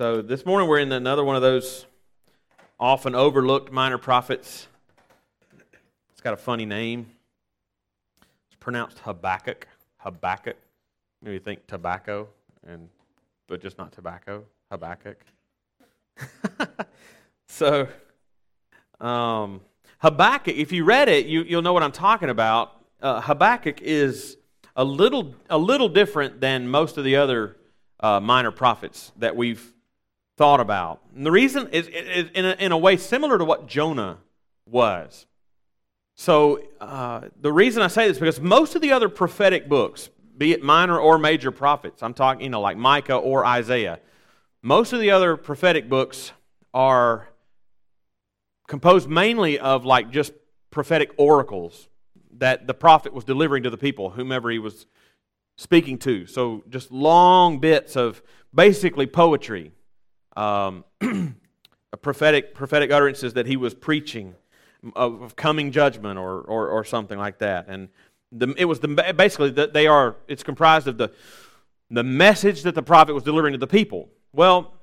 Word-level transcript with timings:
So 0.00 0.22
this 0.22 0.46
morning 0.46 0.66
we're 0.66 0.78
in 0.78 0.90
another 0.92 1.22
one 1.22 1.36
of 1.36 1.42
those 1.42 1.84
often 2.78 3.14
overlooked 3.14 3.70
minor 3.70 3.98
prophets. 3.98 4.66
It's 6.10 6.22
got 6.22 6.32
a 6.32 6.38
funny 6.38 6.64
name. 6.64 7.06
It's 8.46 8.56
pronounced 8.58 9.00
Habakkuk. 9.00 9.68
Habakkuk. 9.98 10.56
Maybe 11.20 11.34
you 11.34 11.38
think 11.38 11.66
tobacco, 11.66 12.28
and 12.66 12.88
but 13.46 13.60
just 13.60 13.76
not 13.76 13.92
tobacco. 13.92 14.44
Habakkuk. 14.70 15.22
so, 17.46 17.86
um, 19.02 19.60
Habakkuk. 19.98 20.56
If 20.56 20.72
you 20.72 20.84
read 20.84 21.10
it, 21.10 21.26
you, 21.26 21.42
you'll 21.42 21.60
know 21.60 21.74
what 21.74 21.82
I'm 21.82 21.92
talking 21.92 22.30
about. 22.30 22.72
Uh, 23.02 23.20
Habakkuk 23.20 23.82
is 23.82 24.38
a 24.76 24.82
little 24.82 25.34
a 25.50 25.58
little 25.58 25.90
different 25.90 26.40
than 26.40 26.68
most 26.68 26.96
of 26.96 27.04
the 27.04 27.16
other 27.16 27.58
uh, 28.02 28.18
minor 28.18 28.50
prophets 28.50 29.12
that 29.18 29.36
we've 29.36 29.74
thought 30.40 30.58
about. 30.58 31.02
And 31.14 31.26
the 31.26 31.30
reason 31.30 31.68
is, 31.68 31.86
is 31.86 32.30
in, 32.32 32.46
a, 32.46 32.56
in 32.58 32.72
a 32.72 32.78
way 32.78 32.96
similar 32.96 33.36
to 33.36 33.44
what 33.44 33.66
Jonah 33.66 34.16
was. 34.64 35.26
So 36.14 36.62
uh, 36.80 37.28
the 37.38 37.52
reason 37.52 37.82
I 37.82 37.88
say 37.88 38.08
this 38.08 38.16
is 38.16 38.20
because 38.20 38.40
most 38.40 38.74
of 38.74 38.80
the 38.80 38.92
other 38.92 39.10
prophetic 39.10 39.68
books, 39.68 40.08
be 40.38 40.52
it 40.52 40.62
minor 40.62 40.98
or 40.98 41.18
major 41.18 41.50
prophets, 41.50 42.02
I'm 42.02 42.14
talking, 42.14 42.44
you 42.44 42.48
know, 42.48 42.62
like 42.62 42.78
Micah 42.78 43.16
or 43.16 43.44
Isaiah, 43.44 44.00
most 44.62 44.94
of 44.94 45.00
the 45.00 45.10
other 45.10 45.36
prophetic 45.36 45.90
books 45.90 46.32
are 46.72 47.28
composed 48.66 49.10
mainly 49.10 49.58
of 49.58 49.84
like 49.84 50.10
just 50.10 50.32
prophetic 50.70 51.10
oracles 51.18 51.90
that 52.38 52.66
the 52.66 52.72
prophet 52.72 53.12
was 53.12 53.24
delivering 53.24 53.64
to 53.64 53.70
the 53.70 53.76
people, 53.76 54.08
whomever 54.08 54.48
he 54.48 54.58
was 54.58 54.86
speaking 55.58 55.98
to. 55.98 56.24
So 56.24 56.64
just 56.70 56.90
long 56.90 57.58
bits 57.58 57.94
of 57.94 58.22
basically 58.54 59.06
poetry, 59.06 59.72
um, 60.36 60.84
prophetic 62.02 62.54
prophetic 62.54 62.90
utterances 62.90 63.34
that 63.34 63.46
he 63.46 63.56
was 63.56 63.74
preaching 63.74 64.34
of, 64.94 65.22
of 65.22 65.36
coming 65.36 65.72
judgment 65.72 66.18
or, 66.18 66.40
or, 66.40 66.68
or 66.68 66.84
something 66.84 67.18
like 67.18 67.38
that. 67.38 67.66
And 67.68 67.88
the, 68.32 68.54
it 68.56 68.64
was 68.64 68.80
the, 68.80 68.88
basically 69.16 69.50
that 69.50 69.72
they 69.72 69.86
are. 69.86 70.16
It's 70.28 70.42
comprised 70.42 70.86
of 70.86 70.98
the 70.98 71.12
the 71.90 72.04
message 72.04 72.62
that 72.62 72.74
the 72.74 72.82
prophet 72.82 73.14
was 73.14 73.24
delivering 73.24 73.52
to 73.52 73.58
the 73.58 73.66
people. 73.66 74.08
Well, 74.32 74.74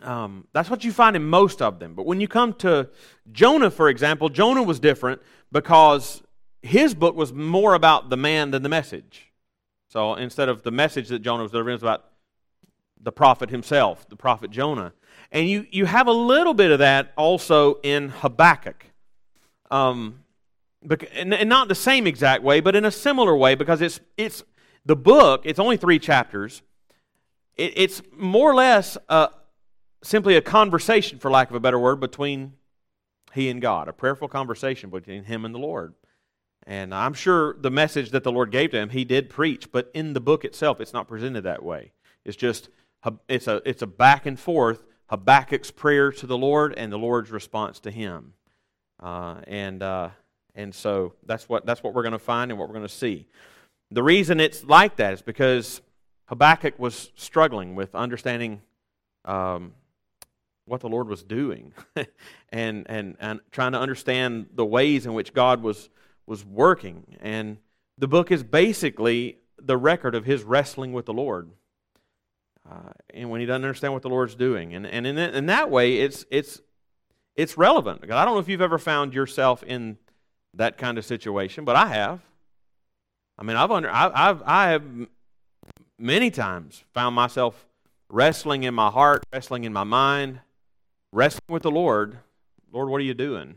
um, 0.00 0.48
that's 0.52 0.68
what 0.68 0.82
you 0.82 0.92
find 0.92 1.14
in 1.14 1.24
most 1.24 1.62
of 1.62 1.78
them. 1.78 1.94
But 1.94 2.06
when 2.06 2.20
you 2.20 2.26
come 2.26 2.54
to 2.54 2.88
Jonah, 3.30 3.70
for 3.70 3.88
example, 3.88 4.28
Jonah 4.28 4.64
was 4.64 4.80
different 4.80 5.22
because 5.52 6.22
his 6.60 6.92
book 6.94 7.14
was 7.14 7.32
more 7.32 7.74
about 7.74 8.10
the 8.10 8.16
man 8.16 8.50
than 8.50 8.64
the 8.64 8.68
message. 8.68 9.32
So 9.90 10.14
instead 10.14 10.48
of 10.48 10.62
the 10.62 10.72
message 10.72 11.08
that 11.08 11.20
Jonah 11.20 11.44
was 11.44 11.52
delivering, 11.52 11.74
it 11.74 11.76
was 11.76 11.82
about 11.82 12.04
the 13.02 13.12
prophet 13.12 13.50
himself, 13.50 14.08
the 14.08 14.16
prophet 14.16 14.50
Jonah. 14.50 14.92
And 15.30 15.48
you, 15.48 15.66
you 15.70 15.86
have 15.86 16.06
a 16.06 16.12
little 16.12 16.54
bit 16.54 16.70
of 16.70 16.78
that 16.78 17.12
also 17.16 17.80
in 17.82 18.10
Habakkuk. 18.10 18.86
Um, 19.70 20.20
and 21.14 21.48
not 21.48 21.68
the 21.68 21.74
same 21.74 22.06
exact 22.06 22.42
way, 22.42 22.60
but 22.60 22.76
in 22.76 22.84
a 22.84 22.90
similar 22.90 23.36
way, 23.36 23.54
because 23.54 23.80
it's, 23.80 24.00
it's 24.16 24.42
the 24.84 24.96
book, 24.96 25.42
it's 25.44 25.58
only 25.58 25.76
three 25.76 25.98
chapters. 25.98 26.62
It, 27.56 27.72
it's 27.76 28.02
more 28.16 28.50
or 28.50 28.54
less 28.54 28.98
uh, 29.08 29.28
simply 30.02 30.36
a 30.36 30.42
conversation, 30.42 31.18
for 31.18 31.30
lack 31.30 31.50
of 31.50 31.56
a 31.56 31.60
better 31.60 31.78
word, 31.78 32.00
between 32.00 32.54
he 33.32 33.48
and 33.48 33.62
God, 33.62 33.88
a 33.88 33.92
prayerful 33.92 34.28
conversation 34.28 34.90
between 34.90 35.24
him 35.24 35.44
and 35.44 35.54
the 35.54 35.58
Lord. 35.58 35.94
And 36.66 36.94
I'm 36.94 37.14
sure 37.14 37.56
the 37.58 37.70
message 37.70 38.10
that 38.10 38.24
the 38.24 38.32
Lord 38.32 38.50
gave 38.50 38.70
to 38.70 38.78
him, 38.78 38.90
he 38.90 39.04
did 39.04 39.30
preach, 39.30 39.72
but 39.72 39.90
in 39.94 40.12
the 40.12 40.20
book 40.20 40.44
itself, 40.44 40.80
it's 40.80 40.92
not 40.92 41.08
presented 41.08 41.42
that 41.42 41.62
way. 41.62 41.92
It's 42.24 42.36
just 42.36 42.68
it's 43.28 43.48
a 43.48 43.62
it's 43.64 43.82
a 43.82 43.86
back 43.86 44.26
and 44.26 44.38
forth 44.38 44.84
Habakkuk's 45.08 45.70
prayer 45.70 46.10
to 46.12 46.26
the 46.26 46.38
Lord 46.38 46.74
and 46.76 46.92
the 46.92 46.98
Lord's 46.98 47.30
response 47.30 47.80
to 47.80 47.90
him, 47.90 48.34
uh, 49.00 49.36
and 49.46 49.82
uh, 49.82 50.10
and 50.54 50.74
so 50.74 51.14
that's 51.26 51.48
what 51.48 51.66
that's 51.66 51.82
what 51.82 51.94
we're 51.94 52.02
going 52.02 52.12
to 52.12 52.18
find 52.18 52.50
and 52.50 52.58
what 52.58 52.68
we're 52.68 52.74
going 52.74 52.86
to 52.86 52.94
see. 52.94 53.26
The 53.90 54.02
reason 54.02 54.40
it's 54.40 54.64
like 54.64 54.96
that 54.96 55.12
is 55.12 55.22
because 55.22 55.82
Habakkuk 56.26 56.78
was 56.78 57.10
struggling 57.14 57.74
with 57.74 57.94
understanding 57.94 58.62
um, 59.26 59.72
what 60.64 60.80
the 60.80 60.88
Lord 60.88 61.08
was 61.08 61.22
doing, 61.22 61.74
and 62.50 62.86
and 62.88 63.16
and 63.20 63.40
trying 63.50 63.72
to 63.72 63.80
understand 63.80 64.46
the 64.54 64.64
ways 64.64 65.04
in 65.04 65.12
which 65.12 65.34
God 65.34 65.62
was 65.62 65.90
was 66.26 66.44
working. 66.44 67.18
And 67.20 67.58
the 67.98 68.08
book 68.08 68.30
is 68.30 68.42
basically 68.42 69.38
the 69.58 69.76
record 69.76 70.14
of 70.14 70.24
his 70.24 70.42
wrestling 70.42 70.92
with 70.92 71.06
the 71.06 71.12
Lord. 71.12 71.50
Uh, 72.70 72.92
and 73.12 73.28
when 73.30 73.40
he 73.40 73.46
doesn't 73.46 73.64
understand 73.64 73.92
what 73.92 74.02
the 74.02 74.08
Lord's 74.08 74.34
doing. 74.34 74.74
And, 74.74 74.86
and 74.86 75.06
in, 75.06 75.16
that, 75.16 75.34
in 75.34 75.46
that 75.46 75.70
way, 75.70 75.98
it's, 75.98 76.24
it's, 76.30 76.60
it's 77.34 77.58
relevant. 77.58 78.04
I 78.04 78.24
don't 78.24 78.34
know 78.34 78.40
if 78.40 78.48
you've 78.48 78.60
ever 78.60 78.78
found 78.78 79.14
yourself 79.14 79.62
in 79.62 79.98
that 80.54 80.78
kind 80.78 80.98
of 80.98 81.04
situation, 81.04 81.64
but 81.64 81.76
I 81.76 81.86
have. 81.88 82.20
I 83.38 83.42
mean, 83.42 83.56
I've, 83.56 83.70
under, 83.70 83.90
I, 83.90 84.10
I've, 84.14 84.42
I 84.44 84.70
have 84.70 84.84
many 85.98 86.30
times 86.30 86.84
found 86.94 87.16
myself 87.16 87.66
wrestling 88.08 88.64
in 88.64 88.74
my 88.74 88.90
heart, 88.90 89.24
wrestling 89.32 89.64
in 89.64 89.72
my 89.72 89.84
mind, 89.84 90.40
wrestling 91.10 91.48
with 91.48 91.62
the 91.62 91.70
Lord. 91.70 92.18
Lord, 92.70 92.88
what 92.88 93.00
are 93.00 93.04
you 93.04 93.14
doing? 93.14 93.56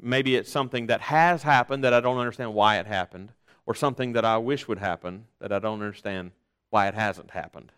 Maybe 0.00 0.36
it's 0.36 0.50
something 0.50 0.88
that 0.88 1.00
has 1.02 1.44
happened 1.44 1.84
that 1.84 1.94
I 1.94 2.00
don't 2.00 2.18
understand 2.18 2.52
why 2.54 2.78
it 2.78 2.86
happened, 2.86 3.32
or 3.64 3.74
something 3.74 4.12
that 4.14 4.24
I 4.24 4.36
wish 4.38 4.66
would 4.66 4.78
happen 4.78 5.26
that 5.38 5.52
I 5.52 5.60
don't 5.60 5.80
understand 5.80 6.32
why 6.70 6.88
it 6.88 6.94
hasn't 6.94 7.30
happened. 7.30 7.70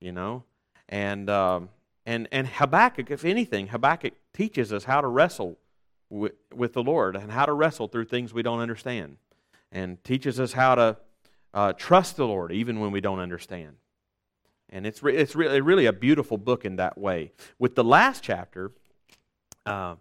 You 0.00 0.12
know, 0.12 0.44
and 0.88 1.28
um, 1.28 1.68
and 2.06 2.28
and 2.32 2.46
Habakkuk, 2.46 3.10
if 3.10 3.24
anything, 3.24 3.68
Habakkuk 3.68 4.14
teaches 4.32 4.72
us 4.72 4.84
how 4.84 5.00
to 5.00 5.06
wrestle 5.06 5.58
with, 6.08 6.32
with 6.54 6.72
the 6.72 6.82
Lord 6.82 7.16
and 7.16 7.30
how 7.30 7.46
to 7.46 7.52
wrestle 7.52 7.88
through 7.88 8.06
things 8.06 8.32
we 8.32 8.42
don't 8.42 8.60
understand, 8.60 9.18
and 9.70 10.02
teaches 10.02 10.40
us 10.40 10.52
how 10.52 10.74
to 10.74 10.96
uh, 11.52 11.72
trust 11.74 12.16
the 12.16 12.26
Lord 12.26 12.52
even 12.52 12.80
when 12.80 12.92
we 12.92 13.00
don't 13.00 13.20
understand. 13.20 13.76
And 14.70 14.86
it's 14.86 15.02
re- 15.02 15.16
it's 15.16 15.34
really 15.36 15.60
really 15.60 15.86
a 15.86 15.92
beautiful 15.92 16.38
book 16.38 16.64
in 16.64 16.76
that 16.76 16.96
way. 16.96 17.32
With 17.58 17.74
the 17.74 17.84
last 17.84 18.22
chapter. 18.22 18.72
Uh, 19.66 19.96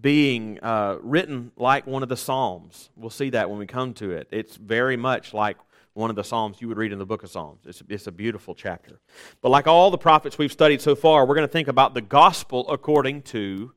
being 0.00 0.58
uh, 0.60 0.96
written 1.02 1.52
like 1.56 1.86
one 1.86 2.02
of 2.02 2.08
the 2.08 2.16
Psalms. 2.16 2.90
We'll 2.96 3.10
see 3.10 3.30
that 3.30 3.50
when 3.50 3.58
we 3.58 3.66
come 3.66 3.94
to 3.94 4.10
it. 4.10 4.28
It's 4.30 4.56
very 4.56 4.96
much 4.96 5.34
like 5.34 5.58
one 5.94 6.10
of 6.10 6.16
the 6.16 6.24
Psalms 6.24 6.60
you 6.60 6.68
would 6.68 6.78
read 6.78 6.92
in 6.92 6.98
the 6.98 7.06
book 7.06 7.22
of 7.22 7.30
Psalms. 7.30 7.60
It's, 7.66 7.82
it's 7.88 8.06
a 8.06 8.12
beautiful 8.12 8.54
chapter. 8.54 9.00
But 9.40 9.50
like 9.50 9.66
all 9.66 9.90
the 9.90 9.98
prophets 9.98 10.38
we've 10.38 10.52
studied 10.52 10.80
so 10.80 10.94
far, 10.94 11.26
we're 11.26 11.34
going 11.34 11.46
to 11.46 11.52
think 11.52 11.68
about 11.68 11.94
the 11.94 12.00
gospel 12.00 12.68
according 12.70 13.22
to 13.22 13.72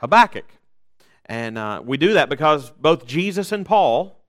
Habakkuk. 0.00 0.46
And 1.26 1.58
uh, 1.58 1.82
we 1.84 1.98
do 1.98 2.14
that 2.14 2.30
because 2.30 2.70
both 2.70 3.06
Jesus 3.06 3.52
and 3.52 3.66
Paul, 3.66 4.24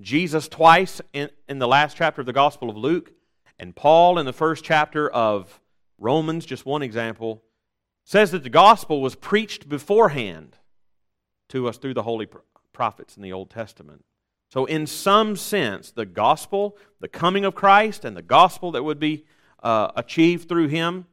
Jesus 0.00 0.48
twice 0.48 1.00
in, 1.12 1.30
in 1.48 1.58
the 1.58 1.66
last 1.66 1.96
chapter 1.96 2.20
of 2.20 2.26
the 2.26 2.32
Gospel 2.32 2.70
of 2.70 2.76
Luke, 2.76 3.12
and 3.58 3.74
Paul 3.74 4.18
in 4.18 4.26
the 4.26 4.32
first 4.32 4.64
chapter 4.64 5.10
of 5.10 5.60
Romans, 5.98 6.46
just 6.46 6.64
one 6.66 6.82
example, 6.82 7.42
says 8.04 8.30
that 8.30 8.42
the 8.42 8.50
gospel 8.50 9.00
was 9.00 9.14
preached 9.14 9.68
beforehand 9.68 10.58
to 11.48 11.68
us 11.68 11.78
through 11.78 11.94
the 11.94 12.02
holy 12.02 12.28
prophets 12.72 13.16
in 13.16 13.22
the 13.22 13.32
Old 13.32 13.50
Testament. 13.50 14.04
So, 14.54 14.66
in 14.66 14.86
some 14.86 15.34
sense, 15.34 15.90
the 15.90 16.06
gospel, 16.06 16.78
the 17.00 17.08
coming 17.08 17.44
of 17.44 17.56
Christ, 17.56 18.04
and 18.04 18.16
the 18.16 18.22
gospel 18.22 18.70
that 18.70 18.84
would 18.84 19.00
be 19.00 19.24
uh, 19.64 19.90
achieved 19.96 20.48
through 20.48 20.68
him 20.68 21.06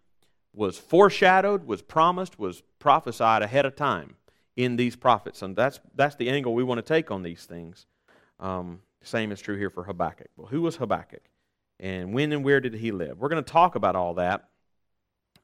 was 0.54 0.78
foreshadowed, 0.78 1.66
was 1.66 1.82
promised, 1.82 2.38
was 2.38 2.62
prophesied 2.78 3.42
ahead 3.42 3.66
of 3.66 3.76
time 3.76 4.16
in 4.56 4.76
these 4.76 4.96
prophets. 4.96 5.42
And 5.42 5.56
that's, 5.56 5.80
that's 5.96 6.16
the 6.18 6.30
angle 6.30 6.54
we 6.54 6.64
want 6.64 6.78
to 6.78 6.84
take 6.84 7.10
on 7.10 7.24
these 7.24 7.46
things. 7.46 7.88
Um, 8.40 8.82
same 9.02 9.32
is 9.32 9.42
true 9.42 9.58
here 9.58 9.72
for 9.72 9.86
Habakkuk. 9.86 10.30
Well, 10.38 10.46
who 10.46 10.62
was 10.62 10.76
Habakkuk? 10.76 11.24
And 11.80 12.14
when 12.14 12.32
and 12.34 12.44
where 12.44 12.60
did 12.60 12.76
he 12.76 12.92
live? 12.92 13.18
We're 13.18 13.30
going 13.30 13.44
to 13.44 13.52
talk 13.52 13.74
about 13.74 13.96
all 13.96 14.14
that 14.14 14.50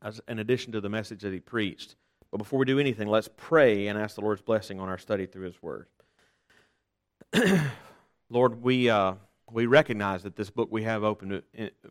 as, 0.04 0.22
in 0.28 0.38
addition 0.38 0.72
to 0.74 0.82
the 0.82 0.90
message 0.90 1.24
that 1.24 1.34
he 1.34 1.40
preached. 1.40 1.96
But 2.30 2.38
before 2.38 2.60
we 2.60 2.66
do 2.66 2.78
anything, 2.78 3.08
let's 3.08 3.30
pray 3.38 3.88
and 3.88 3.98
ask 3.98 4.14
the 4.14 4.22
Lord's 4.22 4.44
blessing 4.44 4.80
on 4.80 4.88
our 4.88 5.00
study 5.00 5.26
through 5.26 5.46
his 5.46 5.64
word. 5.64 5.88
Lord, 8.30 8.62
we, 8.62 8.90
uh, 8.90 9.14
we 9.52 9.68
recognize 9.68 10.24
that 10.24 10.36
this 10.36 10.50
book 10.50 10.68
we 10.70 10.84
have 10.84 11.04
open 11.04 11.42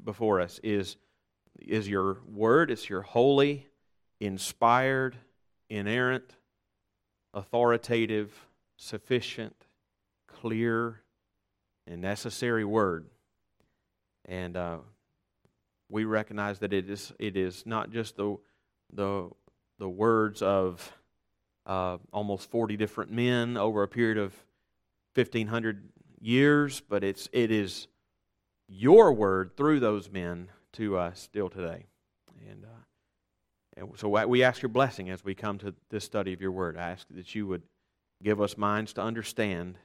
before 0.04 0.42
us 0.42 0.60
is, 0.62 0.96
is 1.58 1.88
your 1.88 2.18
word. 2.30 2.70
It's 2.70 2.90
your 2.90 3.00
holy, 3.00 3.66
inspired, 4.20 5.16
inerrant, 5.70 6.36
authoritative, 7.32 8.34
sufficient, 8.76 9.56
clear, 10.26 11.00
and 11.86 12.02
necessary 12.02 12.66
word. 12.66 13.06
And 14.26 14.58
uh, 14.58 14.78
we 15.88 16.04
recognize 16.04 16.58
that 16.58 16.74
it 16.74 16.90
is, 16.90 17.14
it 17.18 17.38
is 17.38 17.64
not 17.64 17.90
just 17.90 18.16
the, 18.16 18.36
the, 18.92 19.30
the 19.78 19.88
words 19.88 20.42
of 20.42 20.92
uh, 21.64 21.96
almost 22.12 22.50
40 22.50 22.76
different 22.76 23.10
men 23.10 23.56
over 23.56 23.82
a 23.82 23.88
period 23.88 24.18
of 24.18 24.34
1,500 25.14 25.82
years, 26.20 26.80
but 26.80 27.04
it's, 27.04 27.28
it 27.32 27.50
is 27.50 27.88
your 28.68 29.12
word 29.12 29.56
through 29.56 29.80
those 29.80 30.10
men 30.10 30.48
to 30.72 30.96
us 30.96 31.20
still 31.20 31.48
today. 31.48 31.86
And 32.48 32.64
uh, 32.64 32.68
And 33.76 33.90
so 33.96 34.08
we 34.26 34.42
ask 34.42 34.62
your 34.62 34.70
blessing 34.70 35.10
as 35.10 35.24
we 35.24 35.34
come 35.34 35.58
to 35.58 35.74
this 35.90 36.04
study 36.04 36.32
of 36.32 36.40
your 36.40 36.52
word. 36.52 36.76
I 36.76 36.90
ask 36.90 37.06
that 37.10 37.34
you 37.34 37.46
would 37.46 37.62
give 38.22 38.40
us 38.40 38.56
minds 38.56 38.94
to 38.94 39.02
understand 39.02 39.76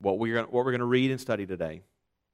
what 0.00 0.18
we're, 0.18 0.40
what 0.42 0.52
we're 0.52 0.72
going 0.72 0.78
to 0.78 0.86
read 0.86 1.10
and 1.10 1.20
study 1.20 1.46
today. 1.46 1.82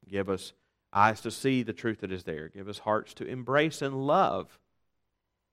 Give 0.07 0.29
us 0.29 0.53
eyes 0.93 1.21
to 1.21 1.31
see 1.31 1.63
the 1.63 1.73
truth 1.73 2.01
that 2.01 2.11
is 2.11 2.23
there. 2.23 2.49
Give 2.49 2.69
us 2.69 2.79
hearts 2.79 3.13
to 3.15 3.25
embrace 3.25 3.81
and 3.81 4.07
love 4.07 4.59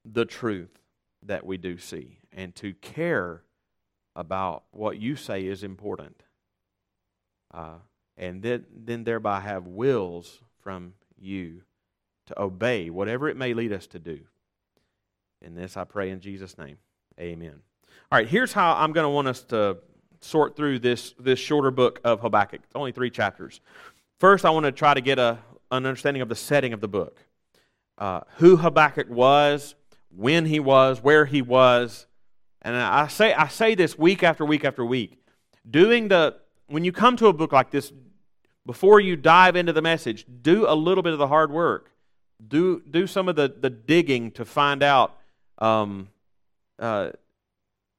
the 0.04 0.24
truth 0.24 0.80
that 1.22 1.44
we 1.44 1.56
do 1.56 1.78
see 1.78 2.18
and 2.32 2.54
to 2.54 2.72
care 2.74 3.42
about 4.14 4.64
what 4.70 5.00
you 5.00 5.16
say 5.16 5.44
is 5.44 5.62
important. 5.62 6.22
Uh, 7.52 7.76
and 8.16 8.42
then, 8.42 8.64
then 8.74 9.04
thereby 9.04 9.40
have 9.40 9.66
wills 9.66 10.40
from 10.60 10.94
you 11.18 11.62
to 12.26 12.40
obey 12.40 12.90
whatever 12.90 13.28
it 13.28 13.36
may 13.36 13.54
lead 13.54 13.72
us 13.72 13.86
to 13.88 13.98
do. 13.98 14.20
In 15.40 15.54
this 15.54 15.76
I 15.76 15.84
pray 15.84 16.10
in 16.10 16.20
Jesus' 16.20 16.58
name. 16.58 16.78
Amen. 17.18 17.60
All 18.10 18.18
right, 18.18 18.28
here's 18.28 18.52
how 18.52 18.74
I'm 18.74 18.92
going 18.92 19.04
to 19.04 19.10
want 19.10 19.28
us 19.28 19.42
to 19.44 19.78
sort 20.20 20.56
through 20.56 20.80
this, 20.80 21.14
this 21.18 21.38
shorter 21.38 21.70
book 21.70 22.00
of 22.04 22.20
Habakkuk. 22.20 22.60
It's 22.64 22.76
only 22.76 22.92
three 22.92 23.10
chapters. 23.10 23.60
First, 24.18 24.44
I 24.44 24.50
want 24.50 24.66
to 24.66 24.72
try 24.72 24.94
to 24.94 25.00
get 25.00 25.18
a, 25.18 25.38
an 25.70 25.86
understanding 25.86 26.22
of 26.22 26.28
the 26.28 26.34
setting 26.34 26.72
of 26.72 26.80
the 26.80 26.88
book. 26.88 27.24
Uh, 27.98 28.20
who 28.36 28.56
Habakkuk 28.56 29.08
was, 29.10 29.74
when 30.10 30.46
he 30.46 30.60
was, 30.60 31.02
where 31.02 31.24
he 31.24 31.42
was. 31.42 32.06
And 32.62 32.76
I 32.76 33.08
say, 33.08 33.34
I 33.34 33.48
say 33.48 33.74
this 33.74 33.98
week 33.98 34.22
after 34.22 34.44
week 34.44 34.64
after 34.64 34.84
week. 34.84 35.22
Doing 35.68 36.08
the, 36.08 36.36
when 36.68 36.84
you 36.84 36.92
come 36.92 37.16
to 37.16 37.26
a 37.26 37.32
book 37.32 37.52
like 37.52 37.70
this, 37.70 37.92
before 38.64 39.00
you 39.00 39.16
dive 39.16 39.56
into 39.56 39.72
the 39.72 39.82
message, 39.82 40.26
do 40.42 40.66
a 40.68 40.74
little 40.74 41.02
bit 41.02 41.12
of 41.12 41.18
the 41.18 41.28
hard 41.28 41.50
work. 41.50 41.90
Do, 42.46 42.82
do 42.88 43.06
some 43.06 43.28
of 43.28 43.36
the, 43.36 43.48
the 43.48 43.70
digging 43.70 44.30
to 44.32 44.44
find 44.44 44.82
out 44.82 45.16
um, 45.58 46.08
uh, 46.78 47.10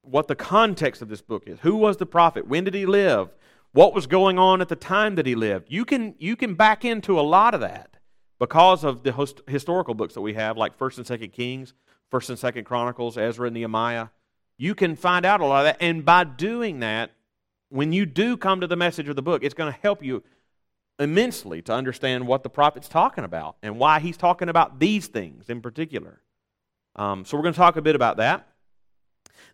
what 0.01 0.27
the 0.27 0.35
context 0.35 1.01
of 1.01 1.09
this 1.09 1.21
book 1.21 1.43
is. 1.47 1.59
Who 1.61 1.75
was 1.75 1.97
the 1.97 2.05
prophet? 2.05 2.47
When 2.47 2.63
did 2.63 2.73
he 2.73 2.85
live? 2.85 3.29
What 3.71 3.93
was 3.93 4.07
going 4.07 4.39
on 4.39 4.61
at 4.61 4.69
the 4.69 4.75
time 4.75 5.15
that 5.15 5.25
he 5.25 5.35
lived? 5.35 5.65
You 5.69 5.85
can, 5.85 6.15
you 6.19 6.35
can 6.35 6.55
back 6.55 6.85
into 6.85 7.19
a 7.19 7.21
lot 7.21 7.53
of 7.53 7.61
that 7.61 7.97
because 8.39 8.83
of 8.83 9.03
the 9.03 9.11
host, 9.11 9.41
historical 9.47 9.93
books 9.93 10.13
that 10.13 10.21
we 10.21 10.35
have, 10.35 10.57
like 10.57 10.77
1st 10.77 11.09
and 11.09 11.21
2nd 11.21 11.33
Kings, 11.33 11.73
1st 12.11 12.29
and 12.29 12.55
2nd 12.55 12.65
Chronicles, 12.65 13.17
Ezra 13.17 13.47
and 13.47 13.53
Nehemiah. 13.53 14.07
You 14.57 14.73
can 14.73 14.95
find 14.95 15.25
out 15.25 15.41
a 15.41 15.45
lot 15.45 15.59
of 15.59 15.65
that. 15.65 15.77
And 15.79 16.05
by 16.05 16.23
doing 16.23 16.79
that, 16.79 17.11
when 17.69 17.93
you 17.93 18.05
do 18.05 18.35
come 18.35 18.61
to 18.61 18.67
the 18.67 18.75
message 18.75 19.07
of 19.09 19.15
the 19.15 19.21
book, 19.21 19.43
it's 19.43 19.53
going 19.53 19.71
to 19.71 19.79
help 19.79 20.03
you 20.03 20.23
immensely 20.99 21.61
to 21.61 21.73
understand 21.73 22.27
what 22.27 22.43
the 22.43 22.49
prophet's 22.49 22.89
talking 22.89 23.23
about 23.23 23.55
and 23.63 23.79
why 23.79 23.99
he's 23.99 24.17
talking 24.17 24.49
about 24.49 24.79
these 24.79 25.07
things 25.07 25.49
in 25.49 25.61
particular. 25.61 26.21
Um, 26.95 27.23
so 27.23 27.37
we're 27.37 27.43
going 27.43 27.53
to 27.53 27.57
talk 27.57 27.77
a 27.77 27.81
bit 27.81 27.95
about 27.95 28.17
that. 28.17 28.47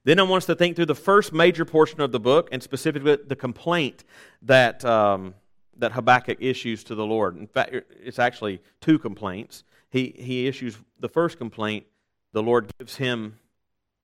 Then 0.03 0.19
I 0.19 0.23
want 0.23 0.43
us 0.43 0.45
to 0.47 0.55
think 0.55 0.75
through 0.75 0.87
the 0.87 0.95
first 0.95 1.33
major 1.33 1.65
portion 1.65 2.01
of 2.01 2.11
the 2.11 2.19
book, 2.19 2.49
and 2.51 2.61
specifically 2.61 3.17
the 3.27 3.35
complaint 3.35 4.03
that, 4.43 4.83
um, 4.85 5.35
that 5.77 5.91
Habakkuk 5.91 6.37
issues 6.41 6.83
to 6.85 6.95
the 6.95 7.05
Lord. 7.05 7.37
In 7.37 7.47
fact, 7.47 7.75
it's 8.03 8.19
actually 8.19 8.61
two 8.81 8.97
complaints. 8.97 9.63
He, 9.89 10.15
he 10.17 10.47
issues 10.47 10.77
the 10.99 11.09
first 11.09 11.37
complaint, 11.37 11.85
the 12.33 12.43
Lord 12.43 12.71
gives 12.77 12.95
him 12.95 13.39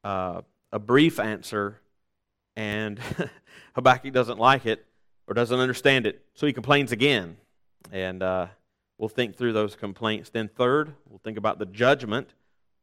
uh, 0.03 0.41
a 0.71 0.79
brief 0.79 1.19
answer, 1.19 1.80
and 2.56 3.00
Habakkuk 3.75 4.13
doesn't 4.13 4.39
like 4.39 4.65
it 4.65 4.86
or 5.27 5.33
doesn't 5.33 5.59
understand 5.59 6.06
it, 6.06 6.25
so 6.33 6.48
he 6.48 6.53
complains 6.53 6.92
again. 6.92 7.38
And 7.92 8.21
uh, 8.21 8.48
we'll 8.98 9.09
think 9.09 9.36
through 9.36 9.53
those 9.53 9.75
complaints. 9.75 10.30
Then, 10.30 10.48
third, 10.48 10.94
we'll 11.09 11.19
think 11.19 11.38
about 11.38 11.59
the 11.59 11.65
judgment 11.65 12.33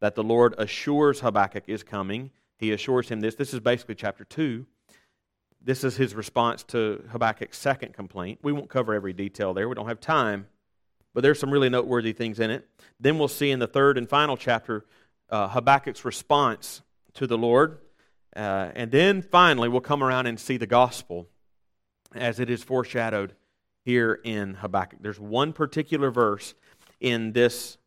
that 0.00 0.14
the 0.14 0.22
Lord 0.22 0.54
assures 0.58 1.20
Habakkuk 1.20 1.64
is 1.66 1.82
coming 1.82 2.30
he 2.58 2.72
assures 2.72 3.08
him 3.08 3.20
this. 3.20 3.36
This 3.36 3.54
is 3.54 3.60
basically 3.60 3.94
chapter 3.94 4.24
2. 4.24 4.66
This 5.62 5.84
is 5.84 5.96
his 5.96 6.14
response 6.14 6.64
to 6.64 7.04
Habakkuk's 7.10 7.56
second 7.56 7.94
complaint. 7.94 8.40
We 8.42 8.52
won't 8.52 8.68
cover 8.68 8.94
every 8.94 9.12
detail 9.12 9.54
there, 9.54 9.68
we 9.68 9.74
don't 9.74 9.88
have 9.88 10.00
time, 10.00 10.48
but 11.14 11.22
there's 11.22 11.38
some 11.38 11.50
really 11.50 11.68
noteworthy 11.68 12.12
things 12.12 12.40
in 12.40 12.50
it. 12.50 12.68
Then 13.00 13.18
we'll 13.18 13.28
see 13.28 13.50
in 13.50 13.58
the 13.58 13.66
third 13.66 13.96
and 13.96 14.08
final 14.08 14.36
chapter 14.36 14.84
uh, 15.30 15.48
Habakkuk's 15.48 16.04
response 16.04 16.82
to 17.14 17.26
the 17.26 17.38
Lord. 17.38 17.78
Uh, 18.38 18.70
and 18.76 18.92
then 18.92 19.20
finally, 19.20 19.68
we'll 19.68 19.80
come 19.80 20.00
around 20.00 20.26
and 20.26 20.38
see 20.38 20.56
the 20.56 20.66
gospel 20.66 21.26
as 22.14 22.38
it 22.38 22.48
is 22.48 22.62
foreshadowed 22.62 23.34
here 23.84 24.20
in 24.22 24.54
Habakkuk. 24.54 25.00
There's 25.02 25.18
one 25.18 25.52
particular 25.52 26.12
verse 26.12 26.54
in 27.00 27.32
this 27.32 27.78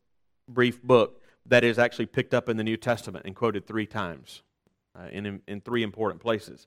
brief 0.46 0.82
book 0.82 1.22
that 1.46 1.64
is 1.64 1.78
actually 1.78 2.04
picked 2.04 2.34
up 2.34 2.50
in 2.50 2.58
the 2.58 2.64
New 2.64 2.76
Testament 2.76 3.24
and 3.24 3.34
quoted 3.34 3.66
three 3.66 3.86
times 3.86 4.42
uh, 4.94 5.08
in, 5.10 5.40
in 5.48 5.62
three 5.62 5.82
important 5.82 6.20
places 6.20 6.66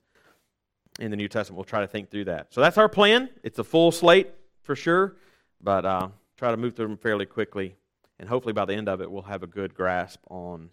in 1.00 1.12
the 1.12 1.18
New 1.18 1.28
Testament. 1.28 1.58
We'll 1.58 1.66
try 1.66 1.82
to 1.82 1.88
think 1.88 2.10
through 2.10 2.26
that. 2.26 2.52
So 2.56 2.62
that's 2.62 2.80
our 2.80 2.90
plan. 2.90 3.30
It's 3.44 3.60
a 3.60 3.64
full 3.64 3.92
slate 3.92 4.32
for 4.64 4.76
sure, 4.76 5.16
but 5.62 5.86
uh, 5.86 6.08
try 6.38 6.50
to 6.50 6.58
move 6.58 6.76
through 6.76 6.88
them 6.88 6.98
fairly 6.98 7.28
quickly. 7.28 7.76
And 8.18 8.30
hopefully 8.30 8.54
by 8.54 8.66
the 8.66 8.74
end 8.74 8.90
of 8.90 9.00
it, 9.00 9.12
we'll 9.12 9.24
have 9.24 9.44
a 9.44 9.48
good 9.48 9.76
grasp 9.76 10.22
on 10.28 10.72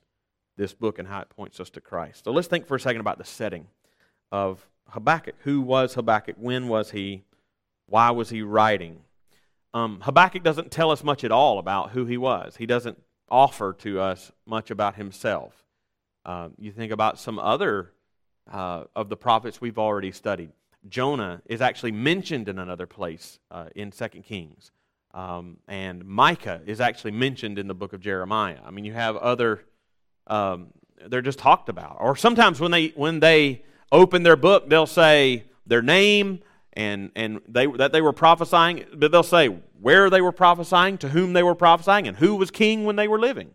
this 0.63 0.73
book 0.75 0.99
and 0.99 1.09
how 1.09 1.21
it 1.21 1.29
points 1.29 1.61
us 1.61 1.71
to 1.71 1.81
Christ. 1.81 2.25
So 2.25 2.33
let's 2.33 2.49
think 2.49 2.67
for 2.67 2.77
a 2.77 2.81
second 2.81 3.01
about 3.01 3.19
the 3.19 3.25
setting 3.25 3.67
of 4.31 4.67
Habakkuk. 4.89 5.35
Who 5.41 5.61
was 5.61 5.95
Habakkuk? 5.95 6.37
When 6.39 6.69
was 6.69 6.93
he? 6.93 7.25
Why 7.87 8.11
was 8.11 8.31
he 8.31 8.43
writing? 8.43 9.01
Um, 9.75 10.01
Habakkuk 10.03 10.43
doesn't 10.43 10.71
tell 10.71 10.91
us 10.91 11.03
much 11.03 11.25
at 11.25 11.33
all 11.33 11.59
about 11.59 11.91
who 11.91 12.07
he 12.07 12.17
was. 12.17 12.57
He 12.57 12.67
doesn't 12.67 13.03
offer 13.29 13.73
to 13.81 14.01
us 14.01 14.31
much 14.47 14.71
about 14.71 14.95
himself. 14.95 15.65
Um, 16.25 16.55
you 16.59 16.71
think 16.71 16.93
about 16.93 17.19
some 17.19 17.39
other 17.39 17.93
uh, 18.51 18.85
of 18.95 19.09
the 19.09 19.17
prophets 19.17 19.61
we've 19.61 19.79
already 19.79 20.13
studied. 20.13 20.53
Jonah 20.89 21.43
is 21.47 21.61
actually 21.61 21.93
mentioned 21.93 22.49
in 22.49 22.59
another 22.59 22.87
place 22.87 23.39
uh, 23.51 23.67
in 23.75 23.91
2 23.91 24.09
Kings. 24.23 24.71
Um, 25.15 25.59
and 25.69 26.05
Micah 26.05 26.61
is 26.67 26.81
actually 26.81 27.13
mentioned 27.13 27.59
in 27.59 27.67
the 27.67 27.75
book 27.75 27.93
of 27.93 28.01
Jeremiah. 28.01 28.59
I 28.65 28.71
mean, 28.71 28.85
you 28.85 28.93
have 28.93 29.17
other, 29.17 29.65
um, 30.27 30.69
they're 31.07 31.23
just 31.23 31.39
talked 31.39 31.69
about. 31.69 31.97
Or 32.01 32.17
sometimes 32.17 32.61
when 32.61 32.71
they, 32.71 32.89
when 32.89 33.21
they 33.21 33.63
open 33.91 34.23
their 34.23 34.37
book, 34.37 34.69
they'll 34.69 34.87
say 34.87 35.45
their 35.67 35.83
name 35.83 36.41
and, 36.75 37.11
and 37.15 37.41
they, 37.49 37.67
that 37.67 37.93
they 37.93 38.01
were 38.01 38.13
prophesying, 38.13 38.85
but 38.95 39.13
they'll 39.13 39.23
say 39.23 39.49
where 39.81 40.09
they 40.09 40.21
were 40.21 40.33
prophesying, 40.33 40.97
to 40.99 41.09
whom 41.09 41.33
they 41.33 41.43
were 41.43 41.55
prophesying, 41.55 42.07
and 42.07 42.17
who 42.17 42.37
was 42.37 42.51
king 42.51 42.85
when 42.85 42.97
they 42.97 43.09
were 43.09 43.19
living 43.19 43.51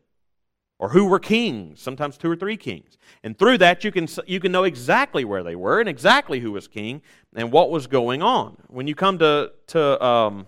or 0.80 0.90
who 0.90 1.06
were 1.06 1.20
kings, 1.20 1.82
sometimes 1.82 2.18
two 2.18 2.30
or 2.30 2.36
three 2.36 2.58
kings. 2.58 2.98
And 3.24 3.38
through 3.38 3.58
that, 3.60 3.84
you 3.84 3.92
can, 3.92 4.08
you 4.28 4.40
can 4.40 4.52
know 4.52 4.64
exactly 4.64 5.26
where 5.26 5.44
they 5.44 5.56
were 5.56 5.80
and 5.80 5.90
exactly 5.90 6.40
who 6.40 6.52
was 6.52 6.68
king 6.68 7.02
and 7.36 7.52
what 7.52 7.72
was 7.72 7.88
going 7.88 8.22
on. 8.22 8.58
When 8.68 8.88
you 8.88 8.94
come 8.94 9.18
to, 9.20 9.52
to 9.68 10.06
um, 10.06 10.46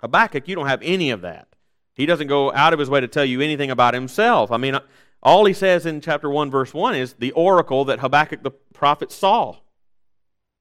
Habakkuk, 0.00 0.48
you 0.48 0.54
don't 0.54 0.66
have 0.66 0.80
any 0.82 1.10
of 1.10 1.20
that. 1.22 1.48
He 1.92 2.06
doesn't 2.06 2.28
go 2.28 2.52
out 2.52 2.72
of 2.72 2.78
his 2.78 2.88
way 2.88 3.00
to 3.00 3.08
tell 3.08 3.24
you 3.24 3.42
anything 3.42 3.70
about 3.70 3.92
himself. 3.92 4.50
I 4.50 4.56
mean, 4.56 4.78
all 5.22 5.44
he 5.44 5.52
says 5.52 5.86
in 5.86 6.00
chapter 6.00 6.30
1, 6.30 6.50
verse 6.50 6.72
1 6.72 6.94
is 6.94 7.14
the 7.14 7.32
oracle 7.32 7.84
that 7.86 8.00
Habakkuk 8.00 8.42
the 8.42 8.50
prophet 8.50 9.12
saw. 9.12 9.56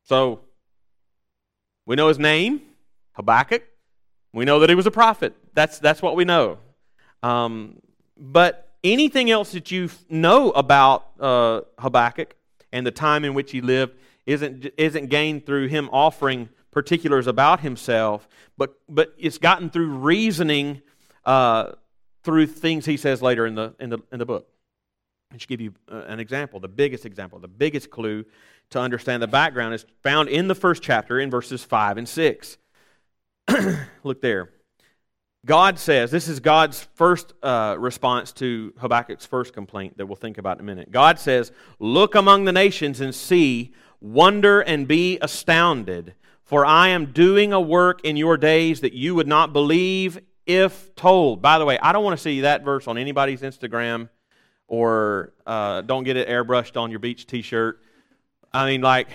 So, 0.04 0.42
we 1.86 1.96
know 1.96 2.08
his 2.08 2.20
name, 2.20 2.62
Habakkuk. 3.14 3.64
We 4.34 4.46
know 4.46 4.60
that 4.60 4.70
he 4.70 4.76
was 4.76 4.86
a 4.86 4.92
prophet. 4.92 5.36
That's, 5.54 5.80
that's 5.80 6.02
what 6.02 6.16
we 6.16 6.26
know. 6.26 6.58
Um, 7.24 7.82
but 8.18 8.70
anything 8.84 9.32
else 9.32 9.54
that 9.54 9.72
you 9.72 9.90
know 10.10 10.52
about 10.52 11.08
uh, 11.20 11.62
Habakkuk 11.80 12.36
and 12.72 12.86
the 12.86 12.92
time 12.92 13.26
in 13.26 13.34
which 13.34 13.52
he 13.52 13.62
lived 13.62 13.94
isn't, 14.26 14.68
isn't 14.78 15.08
gained 15.10 15.46
through 15.46 15.68
him 15.68 15.90
offering 15.92 16.50
particulars 16.72 17.28
about 17.28 17.62
himself, 17.62 18.28
but, 18.58 18.76
but 18.88 19.14
it's 19.18 19.38
gotten 19.38 19.70
through 19.70 19.98
reasoning 19.98 20.82
uh, 21.26 21.72
through 22.24 22.48
things 22.48 22.86
he 22.86 22.98
says 22.98 23.22
later 23.22 23.46
in 23.46 23.56
the, 23.56 23.74
in 23.80 23.90
the, 23.90 24.00
in 24.12 24.20
the 24.20 24.26
book. 24.26 24.48
I 25.32 25.38
should 25.38 25.50
give 25.50 25.62
you 25.62 25.74
uh, 25.92 26.04
an 26.08 26.20
example, 26.20 26.60
the 26.60 26.68
biggest 26.68 27.06
example, 27.06 27.40
the 27.40 27.48
biggest 27.48 27.92
clue 27.92 28.26
to 28.72 28.80
understand 28.80 29.22
the 29.22 29.28
background 29.28 29.74
is 29.74 29.86
found 30.02 30.30
in 30.30 30.48
the 30.48 30.56
first 30.56 30.82
chapter 30.82 31.20
in 31.20 31.30
verses 31.30 31.64
5 31.64 31.98
and 31.98 32.10
6. 32.10 32.58
Look 34.04 34.22
there. 34.22 34.50
God 35.46 35.80
says, 35.80 36.12
this 36.12 36.28
is 36.28 36.40
God's 36.40 36.88
first 36.96 37.34
uh, 37.42 37.76
response 37.80 38.34
to 38.34 38.74
Habakkuk's 38.80 39.26
first 39.26 39.54
complaint 39.54 39.98
that 39.98 40.06
we'll 40.06 40.18
think 40.18 40.38
about 40.38 40.58
in 40.58 40.62
a 40.62 40.66
minute. 40.66 40.92
God 40.92 41.18
says, 41.18 41.52
Look 41.80 42.14
among 42.14 42.44
the 42.44 42.52
nations 42.52 43.00
and 43.00 43.16
see, 43.16 43.74
wonder 44.02 44.60
and 44.60 44.88
be 44.88 45.18
astounded, 45.22 46.14
for 46.44 46.66
I 46.66 46.90
am 46.90 47.14
doing 47.14 47.54
a 47.54 47.62
work 47.62 48.02
in 48.04 48.18
your 48.18 48.36
days 48.36 48.82
that 48.82 48.94
you 48.94 49.16
would 49.16 49.28
not 49.28 49.54
believe 49.54 50.20
if 50.50 50.96
told. 50.96 51.42
By 51.42 51.60
the 51.60 51.66
way, 51.66 51.78
I 51.80 51.94
don't 51.94 52.04
want 52.04 52.18
to 52.18 52.22
see 52.22 52.42
that 52.42 52.64
verse 52.66 52.88
on 52.88 52.98
anybody's 52.98 53.42
Instagram 53.42 54.10
or 54.68 55.34
uh, 55.46 55.82
don't 55.82 56.04
get 56.04 56.18
it 56.18 56.28
airbrushed 56.28 56.76
on 56.76 56.90
your 56.90 57.00
beach 57.00 57.28
t 57.28 57.44
shirt. 57.44 57.80
I 58.52 58.66
mean, 58.66 58.82
like, 58.82 59.10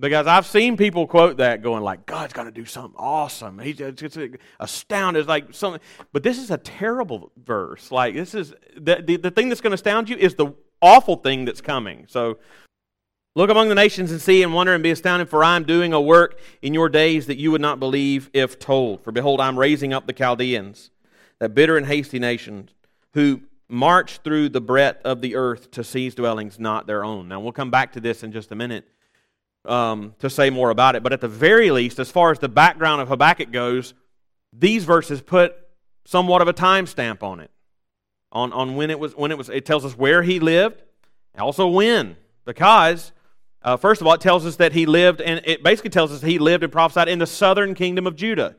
Because 0.00 0.26
I've 0.26 0.46
seen 0.46 0.78
people 0.78 1.06
quote 1.06 1.36
that 1.36 1.62
going 1.62 1.82
like, 1.82 2.06
God's 2.06 2.32
going 2.32 2.46
to 2.46 2.52
do 2.52 2.64
something 2.64 2.96
awesome. 2.98 3.58
He's 3.58 3.78
astounded. 4.58 5.20
It's 5.20 5.28
like 5.28 5.52
something. 5.52 5.80
But 6.12 6.22
this 6.22 6.38
is 6.38 6.50
a 6.50 6.56
terrible 6.56 7.32
verse. 7.36 7.92
Like, 7.92 8.14
this 8.14 8.34
is 8.34 8.54
the, 8.76 9.02
the, 9.06 9.16
the 9.16 9.30
thing 9.30 9.50
that's 9.50 9.60
going 9.60 9.72
to 9.72 9.74
astound 9.74 10.08
you 10.08 10.16
is 10.16 10.36
the 10.36 10.54
awful 10.80 11.16
thing 11.16 11.44
that's 11.44 11.60
coming. 11.60 12.06
So 12.08 12.38
look 13.34 13.50
among 13.50 13.68
the 13.68 13.74
nations 13.74 14.10
and 14.10 14.20
see 14.20 14.42
and 14.42 14.52
wonder 14.52 14.74
and 14.74 14.82
be 14.82 14.90
astounded, 14.90 15.28
for 15.28 15.44
I 15.44 15.56
am 15.56 15.64
doing 15.64 15.92
a 15.92 16.00
work 16.00 16.38
in 16.62 16.74
your 16.74 16.88
days 16.88 17.26
that 17.26 17.38
you 17.38 17.50
would 17.52 17.60
not 17.60 17.78
believe 17.78 18.30
if 18.32 18.58
told. 18.58 19.02
For 19.04 19.12
behold, 19.12 19.40
I'm 19.40 19.58
raising 19.58 19.92
up 19.92 20.06
the 20.06 20.12
Chaldeans, 20.12 20.90
that 21.38 21.54
bitter 21.54 21.76
and 21.76 21.86
hasty 21.86 22.18
nation, 22.18 22.68
who 23.14 23.42
march 23.68 24.18
through 24.18 24.48
the 24.48 24.60
breadth 24.60 25.04
of 25.04 25.20
the 25.20 25.36
earth 25.36 25.70
to 25.70 25.84
seize 25.84 26.14
dwellings 26.14 26.58
not 26.58 26.86
their 26.86 27.04
own. 27.04 27.28
Now, 27.28 27.40
we'll 27.40 27.52
come 27.52 27.70
back 27.70 27.92
to 27.92 28.00
this 28.00 28.22
in 28.22 28.32
just 28.32 28.50
a 28.50 28.56
minute 28.56 28.84
um, 29.64 30.14
to 30.18 30.28
say 30.28 30.50
more 30.50 30.70
about 30.70 30.96
it. 30.96 31.02
But 31.02 31.12
at 31.12 31.20
the 31.20 31.28
very 31.28 31.70
least, 31.70 31.98
as 31.98 32.10
far 32.10 32.32
as 32.32 32.40
the 32.40 32.48
background 32.48 33.00
of 33.00 33.08
Habakkuk 33.08 33.52
goes, 33.52 33.94
these 34.52 34.84
verses 34.84 35.22
put 35.22 35.54
somewhat 36.04 36.42
of 36.42 36.48
a 36.48 36.52
timestamp 36.52 37.22
on 37.22 37.38
it, 37.40 37.50
on, 38.32 38.52
on 38.52 38.74
when 38.74 38.90
it 38.90 38.98
was. 38.98 39.14
When 39.14 39.30
it 39.30 39.38
was, 39.38 39.48
it 39.48 39.64
tells 39.64 39.84
us 39.84 39.96
where 39.96 40.22
he 40.22 40.40
lived, 40.40 40.82
also 41.38 41.68
when, 41.68 42.16
because 42.44 43.12
uh, 43.62 43.76
first 43.76 44.00
of 44.00 44.06
all, 44.06 44.14
it 44.14 44.20
tells 44.20 44.46
us 44.46 44.56
that 44.56 44.72
he 44.72 44.86
lived, 44.86 45.20
and 45.20 45.40
it 45.44 45.62
basically 45.62 45.90
tells 45.90 46.12
us 46.12 46.22
he 46.22 46.38
lived 46.38 46.64
and 46.64 46.72
prophesied 46.72 47.08
in 47.08 47.18
the 47.18 47.26
southern 47.26 47.74
kingdom 47.74 48.06
of 48.06 48.16
Judah. 48.16 48.56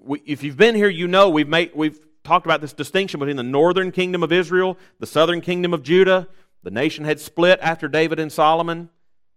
We, 0.00 0.22
if 0.26 0.42
you've 0.42 0.56
been 0.56 0.74
here, 0.74 0.88
you 0.88 1.08
know 1.08 1.30
we've 1.30 1.48
made 1.48 1.72
we've 1.74 1.98
talked 2.24 2.46
about 2.46 2.60
this 2.60 2.72
distinction 2.72 3.20
between 3.20 3.36
the 3.36 3.42
northern 3.42 3.90
kingdom 3.90 4.22
of 4.22 4.32
Israel, 4.32 4.78
the 4.98 5.06
southern 5.06 5.40
kingdom 5.40 5.72
of 5.72 5.82
Judah. 5.82 6.28
The 6.62 6.70
nation 6.70 7.04
had 7.04 7.20
split 7.20 7.58
after 7.60 7.88
David 7.88 8.18
and 8.18 8.32
Solomon. 8.32 8.88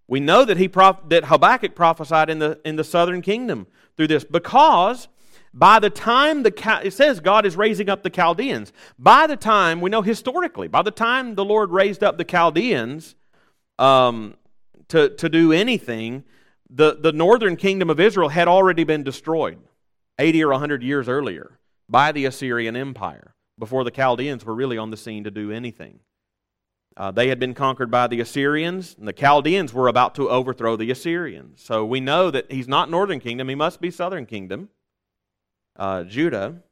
We 0.07 0.21
know 0.21 0.45
that, 0.45 0.57
he 0.57 0.67
that 0.67 1.25
Habakkuk 1.25 1.75
prophesied 1.75 2.29
in 2.29 2.39
the, 2.39 2.59
in 2.63 2.77
the 2.77 2.85
southern 2.85 3.21
kingdom 3.21 3.67
through 3.97 4.07
this 4.07 4.23
because 4.23 5.09
by 5.53 5.79
the 5.79 5.89
time 5.89 6.43
the 6.43 6.81
it 6.83 6.93
says 6.93 7.19
God 7.19 7.45
is 7.45 7.57
raising 7.57 7.89
up 7.89 8.03
the 8.03 8.09
Chaldeans. 8.09 8.71
By 8.97 9.27
the 9.27 9.35
time 9.35 9.81
we 9.81 9.89
know 9.89 10.01
historically, 10.01 10.69
by 10.69 10.81
the 10.81 10.91
time 10.91 11.35
the 11.35 11.43
Lord 11.43 11.71
raised 11.71 12.03
up 12.03 12.17
the 12.17 12.23
Chaldeans 12.23 13.15
um, 13.77 14.35
to 14.89 15.09
to 15.09 15.29
do 15.29 15.51
anything, 15.51 16.23
the 16.69 16.97
the 16.99 17.11
northern 17.11 17.55
kingdom 17.55 17.89
of 17.89 17.99
Israel 17.99 18.29
had 18.29 18.47
already 18.47 18.83
been 18.83 19.03
destroyed, 19.03 19.59
eighty 20.19 20.43
or 20.43 20.53
hundred 20.53 20.83
years 20.83 21.07
earlier 21.07 21.59
by 21.89 22.11
the 22.11 22.25
Assyrian 22.25 22.75
Empire 22.75 23.33
before 23.59 23.83
the 23.83 23.91
Chaldeans 23.91 24.45
were 24.45 24.55
really 24.55 24.77
on 24.77 24.91
the 24.91 24.97
scene 24.97 25.23
to 25.23 25.31
do 25.31 25.51
anything. 25.51 25.99
Uh, 26.95 27.11
they 27.11 27.27
had 27.27 27.39
been 27.39 27.53
conquered 27.53 27.91
by 27.91 28.07
the 28.07 28.19
Assyrians, 28.19 28.95
and 28.97 29.07
the 29.07 29.13
Chaldeans 29.13 29.71
were 29.71 29.87
about 29.87 30.15
to 30.15 30.29
overthrow 30.29 30.75
the 30.75 30.89
Assyrians. 30.89 31.61
So 31.61 31.85
we 31.85 31.99
know 31.99 32.31
that 32.31 32.51
he's 32.51 32.67
not 32.67 32.89
northern 32.89 33.19
kingdom, 33.19 33.49
he 33.49 33.55
must 33.55 33.79
be 33.79 33.91
southern 33.91 34.25
kingdom, 34.25 34.69
uh, 35.75 36.03
Judah, 36.03 36.63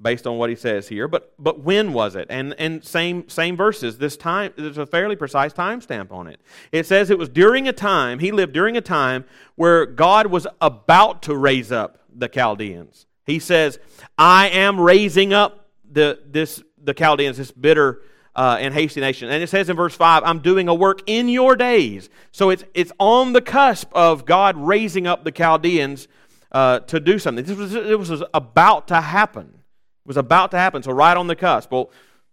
based 0.00 0.26
on 0.26 0.38
what 0.38 0.50
he 0.50 0.56
says 0.56 0.88
here. 0.88 1.08
But 1.08 1.32
but 1.38 1.60
when 1.60 1.92
was 1.92 2.16
it? 2.16 2.26
And 2.30 2.54
and 2.58 2.84
same 2.84 3.28
same 3.28 3.56
verses. 3.56 3.98
This 3.98 4.16
time 4.16 4.52
there's 4.56 4.78
a 4.78 4.86
fairly 4.86 5.16
precise 5.16 5.52
timestamp 5.52 6.10
on 6.12 6.26
it. 6.26 6.40
It 6.72 6.86
says 6.86 7.10
it 7.10 7.18
was 7.18 7.28
during 7.28 7.68
a 7.68 7.72
time 7.72 8.18
he 8.18 8.32
lived 8.32 8.52
during 8.52 8.76
a 8.76 8.80
time 8.80 9.24
where 9.56 9.86
God 9.86 10.26
was 10.26 10.46
about 10.60 11.22
to 11.22 11.36
raise 11.36 11.70
up 11.72 11.98
the 12.14 12.28
Chaldeans. 12.28 13.06
He 13.24 13.38
says, 13.38 13.78
"I 14.18 14.48
am 14.48 14.80
raising 14.80 15.32
up 15.32 15.68
the 15.90 16.20
this 16.26 16.62
the 16.82 16.94
Chaldeans, 16.94 17.36
this 17.36 17.50
bitter." 17.50 18.02
uh, 18.36 18.56
and 18.60 18.72
hasty 18.72 19.00
nation. 19.00 19.28
And 19.28 19.42
it 19.42 19.48
says 19.48 19.68
in 19.68 19.76
verse 19.76 19.94
5, 19.94 20.22
I'm 20.24 20.38
doing 20.38 20.68
a 20.68 20.74
work 20.74 21.02
in 21.06 21.28
your 21.28 21.56
days. 21.56 22.08
So 22.30 22.50
it's, 22.50 22.64
it's 22.74 22.92
on 22.98 23.32
the 23.32 23.40
cusp 23.40 23.92
of 23.92 24.24
God 24.24 24.56
raising 24.56 25.06
up 25.06 25.24
the 25.24 25.32
Chaldeans 25.32 26.08
uh, 26.52 26.80
to 26.80 27.00
do 27.00 27.18
something. 27.18 27.44
This 27.44 27.56
was, 27.56 27.74
it 27.74 27.98
was 27.98 28.22
about 28.32 28.88
to 28.88 29.00
happen. 29.00 29.59
Was 30.04 30.16
about 30.16 30.50
to 30.52 30.58
happen. 30.58 30.82
So 30.82 30.92
right 30.92 31.16
on 31.16 31.26
the 31.26 31.36
cusp. 31.36 31.70
Well, 31.70 31.90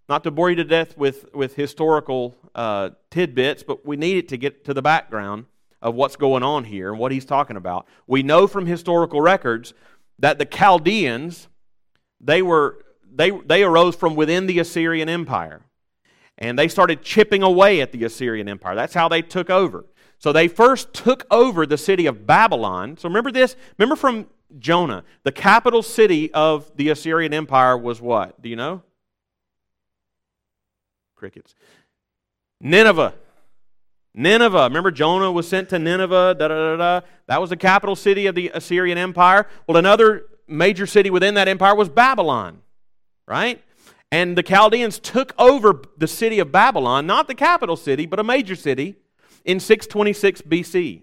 not 0.09 0.23
to 0.23 0.31
bore 0.31 0.49
you 0.49 0.55
to 0.55 0.63
death 0.63 0.97
with, 0.97 1.33
with 1.33 1.55
historical 1.55 2.35
uh, 2.55 2.91
tidbits, 3.11 3.63
but 3.63 3.85
we 3.85 3.97
need 3.97 4.17
it 4.17 4.27
to 4.29 4.37
get 4.37 4.63
to 4.65 4.73
the 4.73 4.81
background 4.81 5.45
of 5.81 5.95
what's 5.95 6.15
going 6.15 6.43
on 6.43 6.63
here 6.63 6.89
and 6.89 6.99
what 6.99 7.11
he's 7.11 7.25
talking 7.25 7.57
about. 7.57 7.85
We 8.07 8.23
know 8.23 8.47
from 8.47 8.65
historical 8.65 9.21
records 9.21 9.73
that 10.19 10.39
the 10.39 10.45
Chaldeans, 10.45 11.47
they 12.19 12.41
were 12.41 12.83
they, 13.13 13.31
they 13.31 13.63
arose 13.63 13.95
from 13.95 14.15
within 14.15 14.47
the 14.47 14.59
Assyrian 14.59 15.09
Empire 15.09 15.61
and 16.37 16.57
they 16.57 16.67
started 16.67 17.01
chipping 17.01 17.41
away 17.41 17.81
at 17.81 17.91
the 17.91 18.03
Assyrian 18.03 18.47
Empire. 18.47 18.75
That's 18.75 18.93
how 18.93 19.07
they 19.07 19.21
took 19.21 19.49
over. 19.49 19.85
So 20.19 20.31
they 20.31 20.47
first 20.47 20.93
took 20.93 21.25
over 21.29 21.65
the 21.65 21.77
city 21.77 22.05
of 22.05 22.25
Babylon. 22.25 22.97
So 22.97 23.07
remember 23.07 23.31
this? 23.31 23.55
Remember 23.77 23.95
from 23.95 24.27
Jonah, 24.59 25.03
the 25.23 25.31
capital 25.31 25.83
city 25.83 26.31
of 26.33 26.71
the 26.75 26.89
Assyrian 26.89 27.33
Empire 27.33 27.77
was 27.77 28.01
what? 28.01 28.41
Do 28.41 28.49
you 28.49 28.55
know? 28.55 28.81
Crickets. 31.15 31.55
Nineveh. 32.61 33.13
Nineveh. 34.13 34.63
Remember, 34.63 34.91
Jonah 34.91 35.31
was 35.31 35.47
sent 35.47 35.69
to 35.69 35.79
Nineveh. 35.79 36.35
Da, 36.39 36.47
da, 36.47 36.55
da, 36.55 36.75
da. 36.77 37.07
That 37.27 37.41
was 37.41 37.49
the 37.49 37.57
capital 37.57 37.95
city 37.95 38.25
of 38.25 38.35
the 38.35 38.51
Assyrian 38.53 38.97
Empire. 38.97 39.47
Well, 39.67 39.77
another 39.77 40.25
major 40.47 40.87
city 40.87 41.09
within 41.09 41.35
that 41.35 41.47
empire 41.47 41.75
was 41.75 41.89
Babylon, 41.89 42.61
right? 43.27 43.63
And 44.11 44.37
the 44.37 44.43
Chaldeans 44.43 44.99
took 44.99 45.33
over 45.37 45.81
the 45.97 46.07
city 46.07 46.39
of 46.39 46.51
Babylon, 46.51 47.05
not 47.05 47.27
the 47.27 47.35
capital 47.35 47.75
city, 47.75 48.05
but 48.05 48.19
a 48.19 48.23
major 48.23 48.55
city, 48.55 48.95
in 49.43 49.59
626 49.59 50.41
BC. 50.43 51.01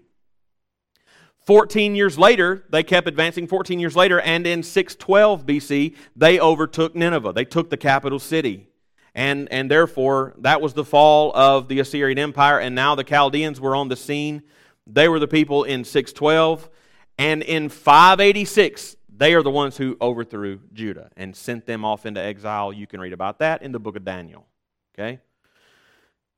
14 1.45 1.95
years 1.95 2.17
later, 2.17 2.63
they 2.69 2.81
kept 2.81 3.07
advancing 3.07 3.47
14 3.47 3.79
years 3.79 3.95
later, 3.95 4.19
and 4.19 4.47
in 4.47 4.63
612 4.63 5.45
BC, 5.45 5.95
they 6.15 6.39
overtook 6.39 6.95
Nineveh. 6.95 7.33
They 7.33 7.45
took 7.45 7.69
the 7.69 7.77
capital 7.77 8.19
city. 8.19 8.67
And, 9.13 9.47
and 9.51 9.69
therefore, 9.69 10.33
that 10.39 10.59
was 10.59 10.73
the 10.73 10.83
fall 10.83 11.31
of 11.35 11.67
the 11.67 11.79
Assyrian 11.79 12.17
Empire, 12.17 12.59
and 12.59 12.73
now 12.73 12.95
the 12.95 13.03
Chaldeans 13.03 13.61
were 13.61 13.75
on 13.75 13.89
the 13.89 13.95
scene. 13.95 14.41
They 14.87 15.07
were 15.07 15.19
the 15.19 15.27
people 15.27 15.63
in 15.63 15.83
612. 15.83 16.69
And 17.17 17.43
in 17.43 17.69
586, 17.69 18.97
they 19.17 19.33
are 19.33 19.43
the 19.43 19.51
ones 19.51 19.77
who 19.77 19.95
overthrew 20.01 20.59
Judah 20.73 21.09
and 21.15 21.35
sent 21.35 21.65
them 21.65 21.85
off 21.85 22.05
into 22.05 22.19
exile. 22.19 22.73
You 22.73 22.87
can 22.87 22.99
read 22.99 23.13
about 23.13 23.39
that 23.39 23.61
in 23.61 23.71
the 23.71 23.79
book 23.79 23.95
of 23.95 24.03
Daniel. 24.03 24.45
Okay? 24.93 25.19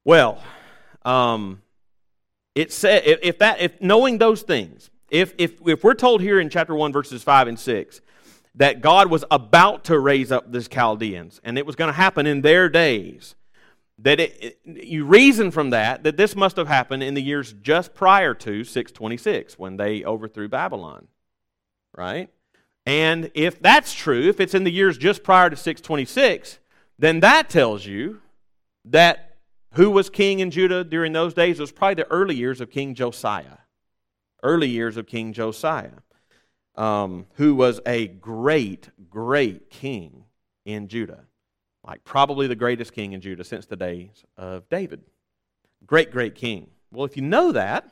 Well, 0.03 0.41
um, 1.03 1.61
it 2.53 2.71
said 2.71 3.03
if 3.05 3.39
that 3.39 3.59
if 3.59 3.81
knowing 3.81 4.17
those 4.17 4.41
things, 4.41 4.89
if 5.09 5.33
if 5.37 5.53
if 5.65 5.83
we're 5.83 5.93
told 5.93 6.21
here 6.21 6.39
in 6.39 6.49
chapter 6.49 6.75
one 6.75 6.91
verses 6.91 7.23
five 7.23 7.47
and 7.47 7.59
six 7.59 8.01
that 8.55 8.81
God 8.81 9.09
was 9.09 9.23
about 9.29 9.83
to 9.85 9.99
raise 9.99 10.31
up 10.31 10.51
these 10.51 10.67
Chaldeans 10.67 11.39
and 11.43 11.57
it 11.57 11.65
was 11.65 11.75
going 11.75 11.89
to 11.89 11.93
happen 11.93 12.25
in 12.25 12.41
their 12.41 12.67
days, 12.67 13.35
that 13.99 14.19
it, 14.19 14.59
it, 14.65 14.85
you 14.85 15.05
reason 15.05 15.51
from 15.51 15.69
that 15.69 16.03
that 16.03 16.17
this 16.17 16.35
must 16.35 16.57
have 16.57 16.67
happened 16.67 17.03
in 17.03 17.13
the 17.13 17.21
years 17.21 17.53
just 17.61 17.93
prior 17.93 18.33
to 18.33 18.63
626 18.63 19.59
when 19.59 19.77
they 19.77 20.03
overthrew 20.03 20.47
Babylon, 20.47 21.07
right? 21.95 22.29
And 22.85 23.31
if 23.33 23.61
that's 23.61 23.93
true, 23.93 24.29
if 24.29 24.39
it's 24.39 24.53
in 24.53 24.63
the 24.63 24.71
years 24.71 24.97
just 24.97 25.23
prior 25.23 25.49
to 25.49 25.55
626, 25.55 26.59
then 26.97 27.19
that 27.19 27.49
tells 27.49 27.85
you 27.85 28.21
that 28.85 29.37
who 29.73 29.91
was 29.91 30.09
king 30.09 30.39
in 30.39 30.51
Judah 30.51 30.83
during 30.83 31.13
those 31.13 31.33
days? 31.33 31.59
It 31.59 31.63
was 31.63 31.71
probably 31.71 31.95
the 31.95 32.09
early 32.09 32.35
years 32.35 32.61
of 32.61 32.71
King 32.71 32.95
Josiah. 32.95 33.57
Early 34.43 34.69
years 34.69 34.97
of 34.97 35.07
King 35.07 35.33
Josiah, 35.33 35.91
um, 36.75 37.25
who 37.33 37.55
was 37.55 37.79
a 37.85 38.07
great, 38.07 38.89
great 39.09 39.69
king 39.69 40.25
in 40.65 40.87
Judah. 40.87 41.25
Like 41.85 42.03
probably 42.03 42.47
the 42.47 42.55
greatest 42.55 42.93
king 42.93 43.13
in 43.13 43.21
Judah 43.21 43.43
since 43.43 43.65
the 43.65 43.75
days 43.75 44.25
of 44.37 44.69
David. 44.69 45.01
Great, 45.85 46.11
great 46.11 46.35
king. 46.35 46.69
Well, 46.91 47.05
if 47.05 47.15
you 47.15 47.23
know 47.23 47.51
that, 47.51 47.89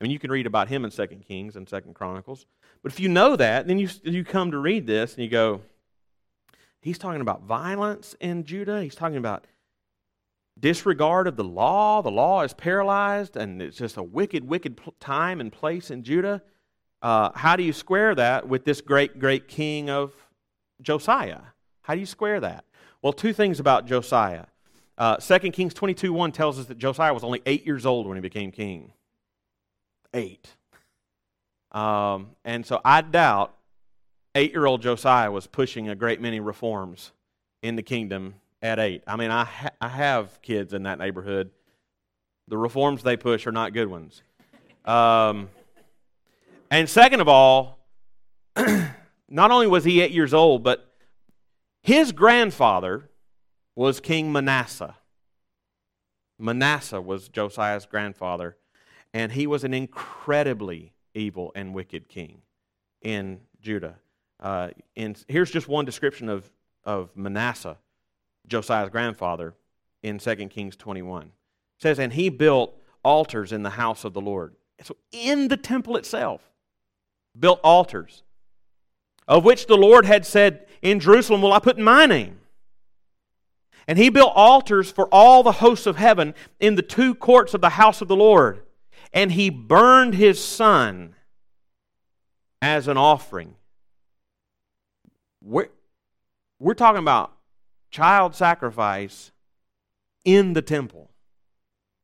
I 0.00 0.04
mean, 0.04 0.10
you 0.10 0.18
can 0.18 0.30
read 0.30 0.46
about 0.46 0.68
him 0.68 0.84
in 0.84 0.90
Second 0.90 1.24
Kings 1.26 1.56
and 1.56 1.68
Second 1.68 1.94
Chronicles. 1.94 2.44
But 2.82 2.92
if 2.92 3.00
you 3.00 3.08
know 3.08 3.36
that, 3.36 3.66
then 3.66 3.78
you, 3.78 3.88
you 4.02 4.24
come 4.24 4.50
to 4.50 4.58
read 4.58 4.86
this 4.86 5.14
and 5.14 5.24
you 5.24 5.30
go, 5.30 5.62
he's 6.80 6.98
talking 6.98 7.20
about 7.20 7.42
violence 7.42 8.14
in 8.20 8.44
Judah. 8.44 8.82
He's 8.82 8.94
talking 8.94 9.16
about 9.16 9.46
disregard 10.58 11.26
of 11.26 11.36
the 11.36 11.44
law. 11.44 12.02
The 12.02 12.10
law 12.10 12.42
is 12.42 12.54
paralyzed, 12.54 13.36
and 13.36 13.60
it's 13.60 13.76
just 13.76 13.96
a 13.96 14.02
wicked, 14.02 14.44
wicked 14.44 14.80
time 15.00 15.40
and 15.40 15.52
place 15.52 15.90
in 15.90 16.02
Judah. 16.02 16.42
Uh, 17.02 17.30
how 17.34 17.56
do 17.56 17.62
you 17.62 17.72
square 17.72 18.14
that 18.14 18.48
with 18.48 18.64
this 18.64 18.80
great, 18.80 19.18
great 19.18 19.48
king 19.48 19.90
of 19.90 20.14
Josiah? 20.80 21.40
How 21.82 21.94
do 21.94 22.00
you 22.00 22.06
square 22.06 22.40
that? 22.40 22.64
Well, 23.02 23.12
two 23.12 23.32
things 23.32 23.60
about 23.60 23.86
Josiah. 23.86 24.46
Uh, 24.98 25.16
2 25.16 25.50
Kings 25.50 25.74
22 25.74 26.12
1 26.12 26.32
tells 26.32 26.58
us 26.58 26.66
that 26.66 26.78
Josiah 26.78 27.12
was 27.12 27.22
only 27.22 27.42
eight 27.44 27.66
years 27.66 27.84
old 27.84 28.06
when 28.06 28.16
he 28.16 28.22
became 28.22 28.50
king. 28.50 28.92
Eight. 30.14 30.48
Um, 31.70 32.30
and 32.44 32.64
so 32.64 32.80
I 32.82 33.02
doubt 33.02 33.54
eight 34.34 34.52
year 34.52 34.64
old 34.64 34.80
Josiah 34.80 35.30
was 35.30 35.46
pushing 35.46 35.88
a 35.88 35.94
great 35.94 36.20
many 36.20 36.40
reforms 36.40 37.12
in 37.62 37.76
the 37.76 37.82
kingdom 37.82 38.36
at 38.66 38.78
eight. 38.78 39.02
I 39.06 39.16
mean, 39.16 39.30
I, 39.30 39.44
ha- 39.44 39.70
I 39.80 39.88
have 39.88 40.40
kids 40.42 40.72
in 40.72 40.82
that 40.82 40.98
neighborhood. 40.98 41.50
The 42.48 42.58
reforms 42.58 43.02
they 43.02 43.16
push 43.16 43.46
are 43.46 43.52
not 43.52 43.72
good 43.72 43.88
ones. 43.88 44.22
Um, 44.84 45.48
And 46.70 46.88
second 46.88 47.20
of 47.20 47.28
all, 47.28 47.78
not 49.28 49.50
only 49.50 49.66
was 49.66 49.84
he 49.84 50.00
eight 50.00 50.10
years 50.10 50.34
old, 50.34 50.62
but 50.62 50.92
his 51.82 52.12
grandfather 52.12 53.08
was 53.74 54.00
King 54.00 54.32
Manasseh. 54.32 54.96
Manasseh 56.38 57.00
was 57.00 57.28
Josiah's 57.28 57.86
grandfather, 57.86 58.56
and 59.14 59.32
he 59.32 59.46
was 59.46 59.64
an 59.64 59.72
incredibly 59.72 60.92
evil 61.14 61.52
and 61.54 61.72
wicked 61.74 62.08
king 62.08 62.42
in 63.02 63.40
Judah. 63.60 63.96
Uh, 64.40 64.70
and 64.96 65.24
here's 65.28 65.50
just 65.50 65.68
one 65.68 65.84
description 65.84 66.28
of, 66.28 66.50
of 66.84 67.16
Manasseh, 67.16 67.78
Josiah's 68.48 68.90
grandfather, 68.90 69.54
in 70.06 70.18
2 70.18 70.36
Kings 70.48 70.76
21. 70.76 71.24
It 71.24 71.30
says, 71.78 71.98
And 71.98 72.12
he 72.12 72.28
built 72.28 72.74
altars 73.02 73.52
in 73.52 73.62
the 73.62 73.70
house 73.70 74.04
of 74.04 74.12
the 74.12 74.20
Lord. 74.20 74.54
So 74.82 74.96
in 75.10 75.48
the 75.48 75.56
temple 75.56 75.96
itself, 75.96 76.42
built 77.38 77.60
altars, 77.64 78.22
of 79.26 79.44
which 79.44 79.66
the 79.66 79.76
Lord 79.76 80.06
had 80.06 80.24
said, 80.24 80.66
In 80.80 81.00
Jerusalem 81.00 81.42
will 81.42 81.52
I 81.52 81.58
put 81.58 81.78
my 81.78 82.06
name. 82.06 82.38
And 83.88 83.98
he 83.98 84.08
built 84.08 84.32
altars 84.34 84.90
for 84.90 85.06
all 85.12 85.42
the 85.42 85.52
hosts 85.52 85.86
of 85.86 85.96
heaven 85.96 86.34
in 86.58 86.74
the 86.74 86.82
two 86.82 87.14
courts 87.14 87.54
of 87.54 87.60
the 87.60 87.70
house 87.70 88.00
of 88.00 88.08
the 88.08 88.16
Lord. 88.16 88.62
And 89.12 89.32
he 89.32 89.50
burned 89.50 90.14
his 90.14 90.42
son 90.44 91.14
as 92.60 92.88
an 92.88 92.96
offering. 92.96 93.54
We're, 95.40 95.68
we're 96.58 96.74
talking 96.74 96.98
about 96.98 97.35
child 97.90 98.34
sacrifice 98.34 99.32
in 100.24 100.52
the 100.52 100.62
temple. 100.62 101.10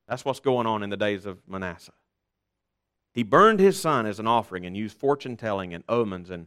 That's 0.08 0.24
what's 0.24 0.40
going 0.40 0.66
on 0.66 0.82
in 0.82 0.90
the 0.90 0.96
days 0.96 1.26
of 1.26 1.38
Manasseh. 1.48 1.92
He 3.14 3.22
burned 3.22 3.60
his 3.60 3.80
son 3.80 4.06
as 4.06 4.18
an 4.18 4.26
offering 4.26 4.64
and 4.64 4.76
used 4.76 4.96
fortune 4.96 5.36
telling 5.36 5.74
and 5.74 5.84
omens 5.88 6.30
and 6.30 6.46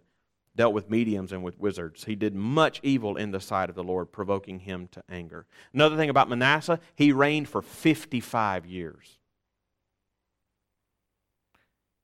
dealt 0.56 0.74
with 0.74 0.89
mediums 0.89 1.32
and 1.32 1.44
with 1.44 1.60
wizards. 1.60 2.06
He 2.06 2.15
did 2.15 2.34
much 2.34 2.80
evil 2.82 3.18
in 3.18 3.32
the 3.32 3.39
sight 3.39 3.70
of 3.70 3.75
the 3.75 3.84
Lord, 3.84 4.12
provoking 4.12 4.60
him 4.62 4.88
to 4.94 5.04
anger. 5.10 5.46
Another 5.74 5.98
thing 5.98 6.10
about 6.10 6.30
Manasseh, 6.30 6.80
he 6.96 7.12
reigned 7.12 7.50
for 7.50 7.62
55 7.62 8.65
years. 8.65 9.20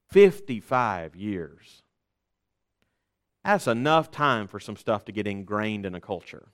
55 0.10 1.16
years. 1.16 1.84
That's 3.44 3.68
enough 3.68 4.12
time 4.12 4.48
for 4.48 4.60
some 4.60 4.76
stuff 4.76 5.06
to 5.06 5.12
get 5.12 5.26
ingrained 5.26 5.86
in 5.86 5.96
a 5.96 6.02
culture. 6.02 6.50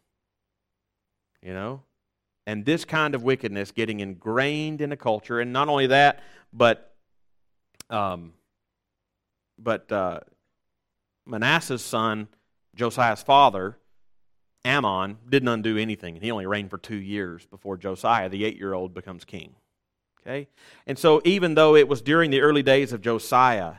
You 1.42 1.54
know? 1.54 1.84
And 2.46 2.66
this 2.66 2.86
kind 2.86 3.14
of 3.14 3.24
wickedness 3.24 3.72
getting 3.72 4.00
ingrained 4.00 4.82
in 4.82 4.92
a 4.92 4.98
culture, 4.98 5.40
and 5.40 5.52
not 5.52 5.68
only 5.68 5.88
that, 5.88 6.24
but 6.54 6.94
um, 7.90 8.34
but 9.60 9.92
uh, 9.92 10.20
Manasseh's 11.26 11.84
son, 11.84 12.28
Josiah's 12.76 13.24
father, 13.24 13.78
Amon, 14.66 15.18
didn't 15.28 15.50
undo 15.50 15.78
anything. 15.78 16.16
And 16.16 16.24
he 16.24 16.32
only 16.32 16.46
reigned 16.46 16.70
for 16.70 16.78
two 16.78 16.98
years 16.98 17.46
before 17.46 17.78
Josiah, 17.78 18.30
the 18.30 18.46
eight 18.46 18.58
year 18.58 18.74
old, 18.74 18.94
becomes 18.94 19.26
king. 19.26 19.56
Okay? 20.22 20.48
And 20.86 20.98
so, 20.98 21.22
even 21.24 21.56
though 21.56 21.76
it 21.76 21.88
was 21.88 22.02
during 22.02 22.32
the 22.32 22.42
early 22.42 22.64
days 22.64 22.92
of 22.92 23.02
Josiah, 23.02 23.76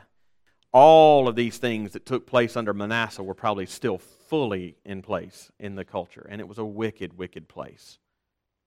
all 0.71 1.27
of 1.27 1.35
these 1.35 1.57
things 1.57 1.93
that 1.93 2.05
took 2.05 2.25
place 2.25 2.55
under 2.55 2.73
Manasseh 2.73 3.23
were 3.23 3.33
probably 3.33 3.65
still 3.65 3.99
fully 4.29 4.75
in 4.85 5.01
place 5.01 5.51
in 5.59 5.75
the 5.75 5.83
culture. 5.83 6.25
And 6.29 6.39
it 6.39 6.47
was 6.47 6.59
a 6.59 6.65
wicked, 6.65 7.17
wicked 7.17 7.47
place, 7.47 7.97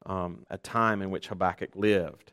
um, 0.04 0.45
a 0.50 0.59
time 0.59 1.00
in 1.00 1.11
which 1.11 1.28
Habakkuk 1.28 1.71
lived. 1.76 2.33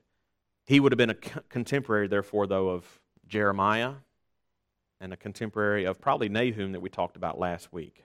He 0.65 0.79
would 0.79 0.91
have 0.91 0.97
been 0.97 1.11
a 1.11 1.41
contemporary, 1.49 2.07
therefore, 2.07 2.47
though, 2.47 2.69
of 2.69 2.99
Jeremiah 3.27 3.93
and 4.99 5.13
a 5.13 5.17
contemporary 5.17 5.85
of 5.85 6.01
probably 6.01 6.27
Nahum 6.27 6.71
that 6.71 6.79
we 6.79 6.89
talked 6.89 7.15
about 7.15 7.39
last 7.39 7.71
week. 7.71 8.03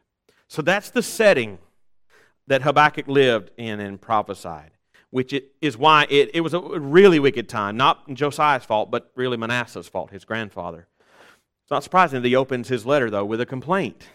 So 0.48 0.62
that's 0.62 0.90
the 0.90 1.02
setting 1.02 1.58
that 2.46 2.62
Habakkuk 2.62 3.08
lived 3.08 3.50
in 3.56 3.80
and 3.80 4.00
prophesied, 4.00 4.72
which 5.10 5.34
is 5.60 5.78
why 5.78 6.06
it, 6.10 6.30
it 6.34 6.42
was 6.42 6.52
a 6.52 6.60
really 6.60 7.18
wicked 7.18 7.48
time. 7.48 7.76
Not 7.76 8.12
Josiah's 8.12 8.64
fault, 8.64 8.90
but 8.90 9.10
really 9.16 9.38
Manasseh's 9.38 9.88
fault, 9.88 10.10
his 10.10 10.24
grandfather. 10.24 10.86
It's 11.62 11.70
not 11.70 11.82
surprising 11.82 12.20
that 12.20 12.28
he 12.28 12.36
opens 12.36 12.68
his 12.68 12.84
letter, 12.84 13.08
though, 13.08 13.24
with 13.24 13.40
a 13.40 13.46
complaint 13.46 14.06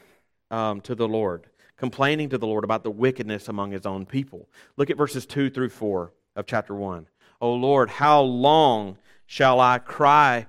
um, 0.51 0.81
to 0.81 0.95
the 0.95 1.07
Lord, 1.07 1.47
complaining 1.77 2.29
to 2.29 2.37
the 2.37 2.47
Lord 2.47 2.63
about 2.63 2.83
the 2.83 2.91
wickedness 2.91 3.47
among 3.47 3.71
his 3.71 3.85
own 3.85 4.05
people. 4.05 4.47
Look 4.77 4.89
at 4.89 4.97
verses 4.97 5.25
2 5.25 5.49
through 5.49 5.69
4 5.69 6.11
of 6.35 6.45
chapter 6.45 6.75
1. 6.75 7.07
O 7.41 7.53
Lord, 7.53 7.89
how 7.89 8.21
long 8.21 8.97
shall 9.25 9.59
I 9.59 9.79
cry 9.79 10.47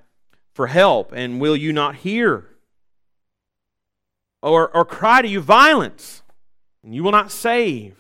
for 0.53 0.67
help, 0.67 1.13
and 1.13 1.41
will 1.41 1.57
you 1.57 1.73
not 1.73 1.97
hear? 1.97 2.47
Or, 4.43 4.75
or 4.75 4.85
cry 4.85 5.23
to 5.23 5.29
you 5.29 5.41
violence, 5.41 6.23
and 6.83 6.95
you 6.95 7.03
will 7.03 7.13
not 7.13 7.31
save? 7.31 7.97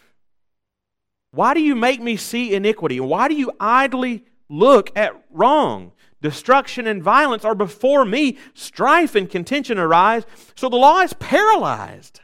Why 1.32 1.54
do 1.54 1.60
you 1.60 1.76
make 1.76 2.00
me 2.00 2.16
see 2.16 2.54
iniquity? 2.54 2.98
And 2.98 3.08
why 3.08 3.28
do 3.28 3.34
you 3.34 3.52
idly 3.60 4.24
look 4.48 4.90
at 4.96 5.12
wrong? 5.30 5.92
Destruction 6.22 6.86
and 6.86 7.02
violence 7.02 7.44
are 7.44 7.54
before 7.54 8.04
me. 8.04 8.38
Strife 8.54 9.14
and 9.14 9.28
contention 9.28 9.78
arise. 9.78 10.24
So 10.54 10.68
the 10.68 10.76
law 10.76 11.00
is 11.00 11.12
paralyzed, 11.14 12.20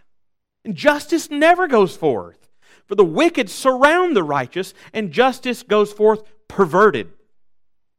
and 0.64 0.74
justice 0.74 1.30
never 1.30 1.66
goes 1.66 1.96
forth. 1.96 2.48
For 2.87 2.94
the 2.94 3.04
wicked 3.04 3.50
surround 3.50 4.14
the 4.14 4.22
righteous, 4.22 4.74
and 4.92 5.11
justice 5.11 5.62
goes 5.62 5.92
forth 5.92 6.22
perverted. 6.46 7.11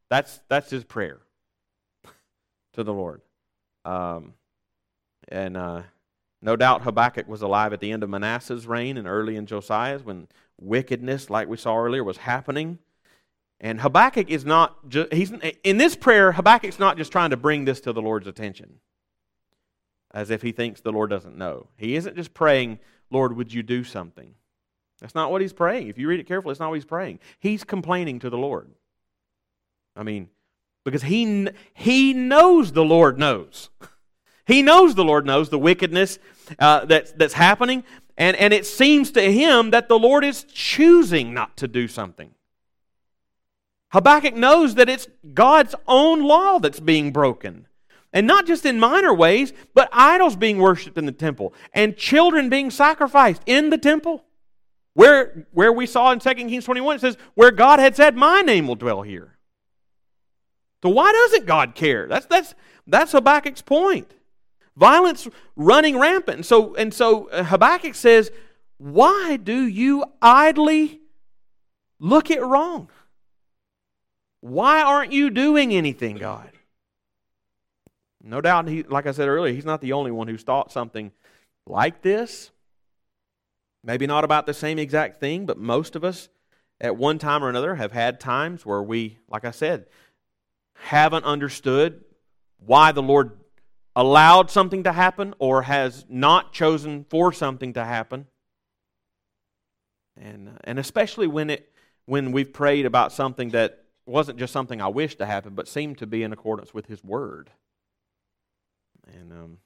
That's, 0.09 0.39
that's 0.47 0.69
his 0.69 0.83
prayer 0.85 1.19
to 2.73 2.83
the 2.83 2.93
Lord. 2.93 3.21
Um, 3.83 4.33
and 5.27 5.57
uh, 5.57 5.81
no 6.41 6.55
doubt 6.55 6.83
Habakkuk 6.83 7.27
was 7.27 7.41
alive 7.41 7.73
at 7.73 7.79
the 7.79 7.91
end 7.91 8.03
of 8.03 8.09
Manasseh's 8.09 8.67
reign 8.67 8.97
and 8.97 9.07
early 9.07 9.35
in 9.35 9.45
Josiah's 9.45 10.03
when 10.03 10.27
wickedness, 10.59 11.29
like 11.29 11.47
we 11.47 11.57
saw 11.57 11.77
earlier, 11.77 12.03
was 12.03 12.17
happening. 12.17 12.79
And 13.59 13.81
Habakkuk 13.81 14.29
is 14.29 14.45
not 14.45 14.87
just, 14.87 15.11
he's, 15.11 15.31
in 15.63 15.77
this 15.77 15.95
prayer, 15.95 16.31
Habakkuk's 16.31 16.77
not 16.77 16.97
just 16.97 17.11
trying 17.11 17.31
to 17.31 17.37
bring 17.37 17.65
this 17.65 17.81
to 17.81 17.93
the 17.93 18.01
Lord's 18.01 18.27
attention 18.27 18.79
as 20.13 20.29
if 20.29 20.41
he 20.41 20.51
thinks 20.51 20.81
the 20.81 20.91
Lord 20.91 21.09
doesn't 21.09 21.37
know. 21.37 21.67
He 21.77 21.95
isn't 21.95 22.15
just 22.15 22.33
praying, 22.33 22.79
Lord, 23.09 23.35
would 23.35 23.53
you 23.53 23.63
do 23.63 23.83
something? 23.83 24.33
That's 25.01 25.15
not 25.15 25.31
what 25.31 25.41
he's 25.41 25.53
praying. 25.53 25.87
If 25.89 25.97
you 25.97 26.07
read 26.07 26.19
it 26.19 26.27
carefully, 26.27 26.51
it's 26.51 26.59
not 26.59 26.69
what 26.69 26.75
he's 26.75 26.85
praying. 26.85 27.19
He's 27.39 27.63
complaining 27.63 28.19
to 28.19 28.29
the 28.29 28.37
Lord. 28.37 28.69
I 29.95 30.03
mean, 30.03 30.29
because 30.85 31.03
he, 31.03 31.49
he 31.73 32.13
knows 32.13 32.71
the 32.71 32.85
Lord 32.85 33.17
knows. 33.17 33.69
He 34.45 34.61
knows 34.61 34.95
the 34.95 35.03
Lord 35.03 35.25
knows 35.25 35.49
the 35.49 35.59
wickedness 35.59 36.19
uh, 36.57 36.85
that's, 36.85 37.11
that's 37.11 37.33
happening, 37.33 37.83
and, 38.17 38.37
and 38.37 38.53
it 38.53 38.65
seems 38.65 39.11
to 39.11 39.21
him 39.21 39.71
that 39.71 39.89
the 39.89 39.99
Lord 39.99 40.23
is 40.23 40.45
choosing 40.45 41.33
not 41.33 41.57
to 41.57 41.67
do 41.67 41.89
something. 41.89 42.31
Habakkuk 43.89 44.35
knows 44.35 44.75
that 44.75 44.89
it's 44.89 45.07
God's 45.33 45.75
own 45.87 46.21
law 46.21 46.59
that's 46.59 46.79
being 46.79 47.11
broken. 47.11 47.67
And 48.13 48.25
not 48.25 48.47
just 48.47 48.65
in 48.65 48.79
minor 48.79 49.13
ways, 49.13 49.53
but 49.73 49.89
idols 49.91 50.35
being 50.35 50.57
worshiped 50.57 50.97
in 50.97 51.05
the 51.05 51.11
temple 51.11 51.53
and 51.73 51.97
children 51.97 52.49
being 52.49 52.71
sacrificed 52.71 53.41
in 53.45 53.69
the 53.69 53.77
temple. 53.77 54.23
Where, 54.93 55.47
where 55.51 55.71
we 55.71 55.85
saw 55.85 56.11
in 56.11 56.19
2 56.19 56.33
Kings 56.33 56.65
21, 56.65 56.95
it 56.95 56.99
says, 56.99 57.17
where 57.35 57.51
God 57.51 57.79
had 57.79 57.95
said, 57.95 58.15
My 58.15 58.41
name 58.41 58.67
will 58.67 58.75
dwell 58.75 59.03
here. 59.03 59.37
So 60.83 60.89
why 60.89 61.11
doesn't 61.11 61.45
God 61.45 61.75
care? 61.75 62.07
That's 62.07 62.25
that's 62.27 62.55
that's 62.85 63.11
Habakkuk's 63.11 63.61
point. 63.61 64.13
Violence 64.75 65.27
running 65.55 65.99
rampant. 65.99 66.37
And 66.37 66.45
so 66.45 66.75
and 66.75 66.93
so 66.93 67.29
uh, 67.29 67.43
Habakkuk 67.43 67.95
says, 67.95 68.31
"Why 68.77 69.37
do 69.41 69.65
you 69.65 70.05
idly 70.21 71.01
look 71.99 72.29
at 72.29 72.45
wrong? 72.45 72.89
Why 74.41 74.81
aren't 74.81 75.11
you 75.11 75.29
doing 75.29 75.73
anything, 75.73 76.17
God?" 76.17 76.51
No 78.21 78.41
doubt 78.41 78.67
he 78.67 78.83
like 78.83 79.07
I 79.07 79.11
said 79.11 79.27
earlier, 79.27 79.53
he's 79.53 79.65
not 79.65 79.81
the 79.81 79.93
only 79.93 80.11
one 80.11 80.27
who's 80.27 80.43
thought 80.43 80.71
something 80.71 81.11
like 81.65 82.01
this. 82.01 82.51
Maybe 83.83 84.05
not 84.07 84.23
about 84.23 84.45
the 84.45 84.53
same 84.53 84.79
exact 84.79 85.19
thing, 85.19 85.45
but 85.45 85.57
most 85.57 85.95
of 85.95 86.03
us 86.03 86.29
at 86.81 86.97
one 86.97 87.19
time 87.19 87.43
or 87.43 87.49
another 87.49 87.75
have 87.75 87.91
had 87.91 88.19
times 88.19 88.65
where 88.65 88.83
we, 88.83 89.17
like 89.29 89.45
I 89.45 89.51
said, 89.51 89.85
haven't 90.73 91.25
understood 91.25 92.03
why 92.59 92.91
the 92.91 93.01
Lord 93.01 93.39
allowed 93.95 94.51
something 94.51 94.83
to 94.83 94.91
happen 94.91 95.33
or 95.39 95.63
has 95.63 96.05
not 96.09 96.53
chosen 96.53 97.05
for 97.09 97.31
something 97.31 97.73
to 97.73 97.83
happen. 97.83 98.27
And, 100.19 100.57
and 100.63 100.77
especially 100.79 101.27
when, 101.27 101.49
it, 101.49 101.71
when 102.05 102.31
we've 102.31 102.51
prayed 102.51 102.85
about 102.85 103.11
something 103.11 103.49
that 103.51 103.85
wasn't 104.07 104.39
just 104.39 104.53
something 104.53 104.81
I 104.81 104.87
wished 104.87 105.19
to 105.19 105.25
happen, 105.25 105.53
but 105.53 105.67
seemed 105.67 105.97
to 105.99 106.07
be 106.07 106.23
in 106.23 106.33
accordance 106.33 106.73
with 106.73 106.87
His 106.87 107.03
Word. 107.03 107.49
And, 109.07 109.31
um, 109.31 109.57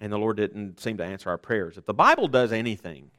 and 0.00 0.12
the 0.12 0.18
Lord 0.18 0.36
didn't 0.36 0.80
seem 0.80 0.96
to 0.98 1.04
answer 1.04 1.30
our 1.30 1.38
prayers. 1.38 1.76
If 1.76 1.86
the 1.86 1.94
Bible 1.94 2.28
does 2.28 2.52
anything, 2.52 3.10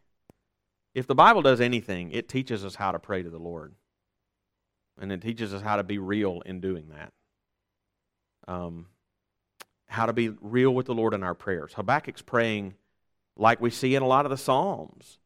if 0.93 1.08
the 1.08 1.15
Bible 1.15 1.41
does 1.41 1.62
anything, 1.62 2.12
it 2.12 2.30
teaches 2.30 2.63
us 2.63 2.75
how 2.75 2.91
to 2.91 2.99
pray 2.99 3.23
to 3.23 3.30
the 3.30 3.39
Lord. 3.39 3.73
And 4.99 5.12
it 5.12 5.21
teaches 5.21 5.54
us 5.54 5.62
how 5.62 5.75
to 5.75 5.84
be 5.84 5.97
real 5.97 6.41
in 6.45 6.62
doing 6.62 6.89
that. 6.89 7.12
Um, 8.47 8.88
how 9.88 10.06
to 10.06 10.13
be 10.13 10.30
real 10.41 10.73
with 10.73 10.86
the 10.86 10.93
Lord 10.93 11.13
in 11.13 11.23
our 11.23 11.34
prayers. 11.34 11.73
Habakkuk's 11.73 12.21
praying 12.21 12.75
like 13.36 13.60
we 13.60 13.69
see 13.69 13.95
in 13.95 14.04
a 14.04 14.08
lot 14.08 14.25
of 14.25 14.30
the 14.30 14.38
Psalms. 14.38 15.19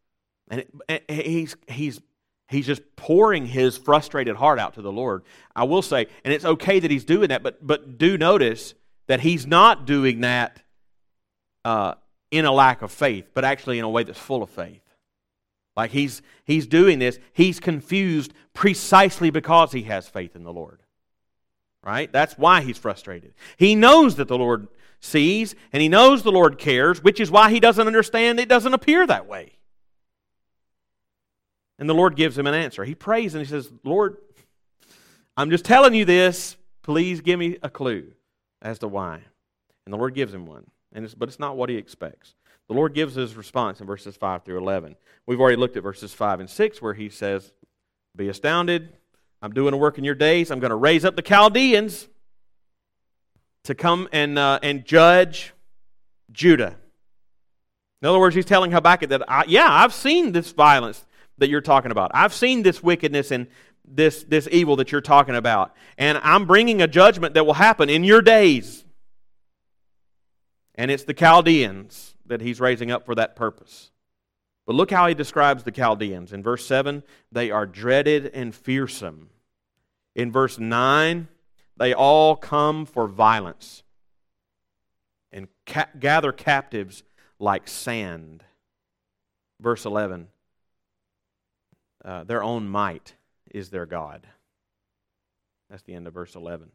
And, 0.49 0.61
it, 0.61 0.73
and 0.87 1.01
he's, 1.21 1.55
he's, 1.67 2.01
he's 2.49 2.65
just 2.65 2.81
pouring 2.95 3.45
his 3.45 3.77
frustrated 3.77 4.35
heart 4.35 4.59
out 4.59 4.73
to 4.73 4.81
the 4.81 4.91
Lord. 4.91 5.23
I 5.55 5.63
will 5.63 5.81
say, 5.81 6.07
and 6.23 6.33
it's 6.33 6.45
okay 6.45 6.79
that 6.79 6.91
he's 6.91 7.05
doing 7.05 7.29
that, 7.29 7.43
but, 7.43 7.65
but 7.65 7.97
do 7.97 8.17
notice 8.17 8.73
that 9.07 9.21
he's 9.21 9.45
not 9.45 9.85
doing 9.85 10.21
that 10.21 10.61
uh, 11.63 11.95
in 12.31 12.45
a 12.45 12.51
lack 12.51 12.81
of 12.81 12.91
faith, 12.91 13.29
but 13.33 13.45
actually 13.45 13.79
in 13.79 13.85
a 13.85 13.89
way 13.89 14.03
that's 14.03 14.19
full 14.19 14.43
of 14.43 14.49
faith. 14.49 14.81
Like 15.75 15.91
he's, 15.91 16.21
he's 16.43 16.67
doing 16.67 16.99
this, 16.99 17.19
he's 17.33 17.59
confused 17.59 18.33
precisely 18.53 19.29
because 19.29 19.71
he 19.71 19.83
has 19.83 20.09
faith 20.09 20.35
in 20.35 20.43
the 20.43 20.53
Lord. 20.53 20.81
Right? 21.83 22.11
That's 22.11 22.37
why 22.37 22.61
he's 22.61 22.77
frustrated. 22.77 23.33
He 23.57 23.75
knows 23.75 24.15
that 24.15 24.27
the 24.27 24.37
Lord 24.37 24.67
sees 24.99 25.55
and 25.71 25.81
he 25.81 25.87
knows 25.87 26.23
the 26.23 26.31
Lord 26.31 26.57
cares, 26.57 27.01
which 27.01 27.19
is 27.19 27.31
why 27.31 27.51
he 27.51 27.59
doesn't 27.59 27.87
understand 27.87 28.39
it 28.39 28.49
doesn't 28.49 28.73
appear 28.73 29.07
that 29.07 29.27
way. 29.27 29.58
And 31.79 31.89
the 31.89 31.95
Lord 31.95 32.15
gives 32.15 32.37
him 32.37 32.45
an 32.45 32.53
answer. 32.53 32.83
He 32.83 32.93
prays 32.93 33.33
and 33.33 33.43
he 33.43 33.49
says, 33.49 33.71
Lord, 33.83 34.17
I'm 35.37 35.49
just 35.49 35.65
telling 35.65 35.95
you 35.95 36.05
this. 36.05 36.57
Please 36.83 37.21
give 37.21 37.39
me 37.39 37.57
a 37.63 37.69
clue 37.69 38.11
as 38.61 38.79
to 38.79 38.87
why. 38.87 39.21
And 39.85 39.93
the 39.93 39.97
Lord 39.97 40.13
gives 40.13 40.33
him 40.33 40.45
one. 40.45 40.69
And 40.91 41.05
it's, 41.05 41.15
but 41.15 41.29
it's 41.29 41.39
not 41.39 41.55
what 41.55 41.69
he 41.69 41.77
expects. 41.77 42.35
The 42.67 42.73
Lord 42.73 42.93
gives 42.93 43.15
his 43.15 43.35
response 43.35 43.79
in 43.79 43.87
verses 43.87 44.15
5 44.17 44.43
through 44.43 44.57
11. 44.57 44.95
We've 45.25 45.39
already 45.39 45.55
looked 45.55 45.77
at 45.77 45.83
verses 45.83 46.13
5 46.13 46.41
and 46.41 46.49
6 46.49 46.81
where 46.81 46.93
he 46.93 47.09
says, 47.09 47.53
Be 48.15 48.27
astounded. 48.27 48.93
I'm 49.41 49.53
doing 49.53 49.73
a 49.73 49.77
work 49.77 49.97
in 49.97 50.03
your 50.03 50.15
days. 50.15 50.51
I'm 50.51 50.59
going 50.59 50.69
to 50.71 50.75
raise 50.75 51.05
up 51.05 51.15
the 51.15 51.21
Chaldeans 51.21 52.09
to 53.63 53.73
come 53.73 54.09
and, 54.11 54.37
uh, 54.37 54.59
and 54.61 54.83
judge 54.83 55.53
Judah. 56.31 56.75
In 58.01 58.07
other 58.07 58.19
words, 58.19 58.35
he's 58.35 58.45
telling 58.45 58.71
Habakkuk 58.71 59.09
that, 59.09 59.23
I, 59.27 59.45
yeah, 59.47 59.67
I've 59.69 59.93
seen 59.93 60.31
this 60.31 60.51
violence 60.51 61.05
that 61.39 61.49
you're 61.49 61.61
talking 61.61 61.91
about. 61.91 62.11
I've 62.13 62.33
seen 62.33 62.63
this 62.63 62.83
wickedness 62.83 63.31
and 63.31 63.47
this, 63.85 64.23
this 64.23 64.47
evil 64.51 64.75
that 64.77 64.91
you're 64.91 65.01
talking 65.01 65.35
about. 65.35 65.75
And 65.97 66.19
I'm 66.23 66.45
bringing 66.45 66.81
a 66.81 66.87
judgment 66.87 67.33
that 67.33 67.45
will 67.45 67.53
happen 67.53 67.89
in 67.89 68.03
your 68.03 68.21
days. 68.21 68.85
And 70.75 70.91
it's 70.91 71.03
the 71.03 71.13
Chaldeans 71.13 72.15
that 72.27 72.41
he's 72.41 72.59
raising 72.59 72.91
up 72.91 73.05
for 73.05 73.15
that 73.15 73.35
purpose. 73.35 73.91
But 74.65 74.75
look 74.75 74.91
how 74.91 75.07
he 75.07 75.15
describes 75.15 75.63
the 75.63 75.71
Chaldeans. 75.71 76.31
In 76.31 76.43
verse 76.43 76.65
7, 76.65 77.03
they 77.31 77.49
are 77.49 77.65
dreaded 77.65 78.27
and 78.27 78.53
fearsome. 78.53 79.29
In 80.15 80.31
verse 80.31 80.59
9, 80.59 81.27
they 81.75 81.93
all 81.93 82.35
come 82.35 82.85
for 82.85 83.07
violence 83.07 83.83
and 85.31 85.47
ca- 85.65 85.89
gather 85.99 86.31
captives 86.31 87.03
like 87.39 87.67
sand. 87.67 88.43
Verse 89.59 89.85
11, 89.85 90.27
uh, 92.03 92.23
their 92.23 92.43
own 92.43 92.67
might 92.67 93.15
is 93.51 93.69
their 93.69 93.85
God. 93.85 94.27
That's 95.69 95.83
the 95.83 95.93
end 95.93 96.07
of 96.07 96.13
verse 96.13 96.35
11. 96.35 96.69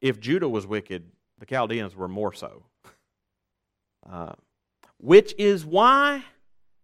If 0.00 0.20
Judah 0.20 0.48
was 0.48 0.66
wicked, 0.66 1.04
the 1.38 1.46
Chaldeans 1.46 1.96
were 1.96 2.08
more 2.08 2.32
so. 2.32 2.64
Uh, 4.06 4.34
which 4.98 5.34
is 5.38 5.64
why 5.64 6.22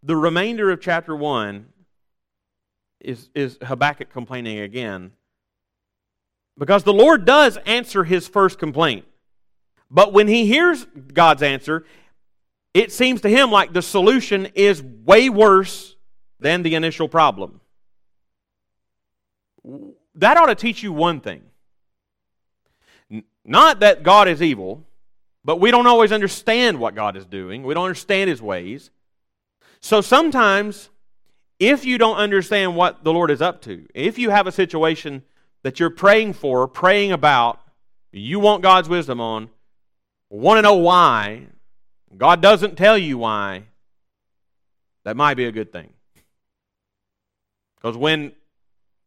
the 0.02 0.16
remainder 0.16 0.70
of 0.70 0.80
chapter 0.80 1.14
1 1.14 1.66
is, 3.00 3.28
is 3.34 3.58
Habakkuk 3.62 4.10
complaining 4.10 4.60
again. 4.60 5.12
Because 6.58 6.84
the 6.84 6.94
Lord 6.94 7.26
does 7.26 7.58
answer 7.66 8.04
his 8.04 8.26
first 8.26 8.58
complaint. 8.58 9.04
But 9.90 10.14
when 10.14 10.28
he 10.28 10.46
hears 10.46 10.86
God's 11.12 11.42
answer, 11.42 11.84
it 12.72 12.92
seems 12.92 13.20
to 13.22 13.28
him 13.28 13.50
like 13.50 13.72
the 13.72 13.82
solution 13.82 14.46
is 14.54 14.82
way 14.82 15.28
worse 15.28 15.96
than 16.40 16.62
the 16.62 16.74
initial 16.74 17.08
problem. 17.08 17.60
That 20.14 20.36
ought 20.36 20.46
to 20.46 20.54
teach 20.54 20.82
you 20.82 20.92
one 20.92 21.20
thing. 21.20 21.42
Not 23.44 23.80
that 23.80 24.02
God 24.02 24.28
is 24.28 24.42
evil, 24.42 24.84
but 25.44 25.60
we 25.60 25.70
don't 25.70 25.86
always 25.86 26.12
understand 26.12 26.78
what 26.78 26.94
God 26.94 27.16
is 27.16 27.24
doing. 27.24 27.62
We 27.62 27.74
don't 27.74 27.86
understand 27.86 28.30
His 28.30 28.42
ways. 28.42 28.90
So 29.80 30.00
sometimes, 30.00 30.90
if 31.58 31.84
you 31.84 31.98
don't 31.98 32.16
understand 32.16 32.76
what 32.76 33.04
the 33.04 33.12
Lord 33.12 33.30
is 33.30 33.40
up 33.42 33.62
to, 33.62 33.86
if 33.94 34.18
you 34.18 34.30
have 34.30 34.46
a 34.46 34.52
situation 34.52 35.22
that 35.62 35.80
you're 35.80 35.90
praying 35.90 36.34
for, 36.34 36.66
praying 36.68 37.12
about, 37.12 37.60
you 38.12 38.40
want 38.40 38.62
God's 38.62 38.88
wisdom 38.88 39.20
on, 39.20 39.50
want 40.28 40.58
to 40.58 40.62
know 40.62 40.76
why, 40.76 41.46
God 42.16 42.40
doesn't 42.40 42.76
tell 42.76 42.98
you 42.98 43.18
why, 43.18 43.64
that 45.04 45.16
might 45.16 45.34
be 45.34 45.46
a 45.46 45.52
good 45.52 45.72
thing. 45.72 45.92
Because 47.80 47.96
when, 47.96 48.32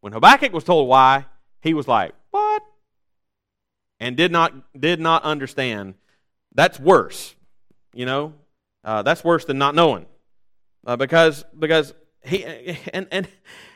when 0.00 0.12
Habakkuk 0.12 0.52
was 0.52 0.64
told 0.64 0.88
why, 0.88 1.26
he 1.60 1.74
was 1.74 1.88
like, 1.88 2.14
What? 2.30 2.62
And 4.00 4.16
did 4.16 4.32
not, 4.32 4.52
did 4.78 5.00
not 5.00 5.22
understand. 5.22 5.94
That's 6.54 6.78
worse. 6.78 7.34
You 7.92 8.06
know? 8.06 8.34
Uh, 8.84 9.02
that's 9.02 9.24
worse 9.24 9.44
than 9.44 9.58
not 9.58 9.74
knowing. 9.74 10.06
Uh, 10.86 10.96
because 10.96 11.44
because 11.58 11.94
he 12.22 12.44
and, 12.92 13.06
and 13.10 13.28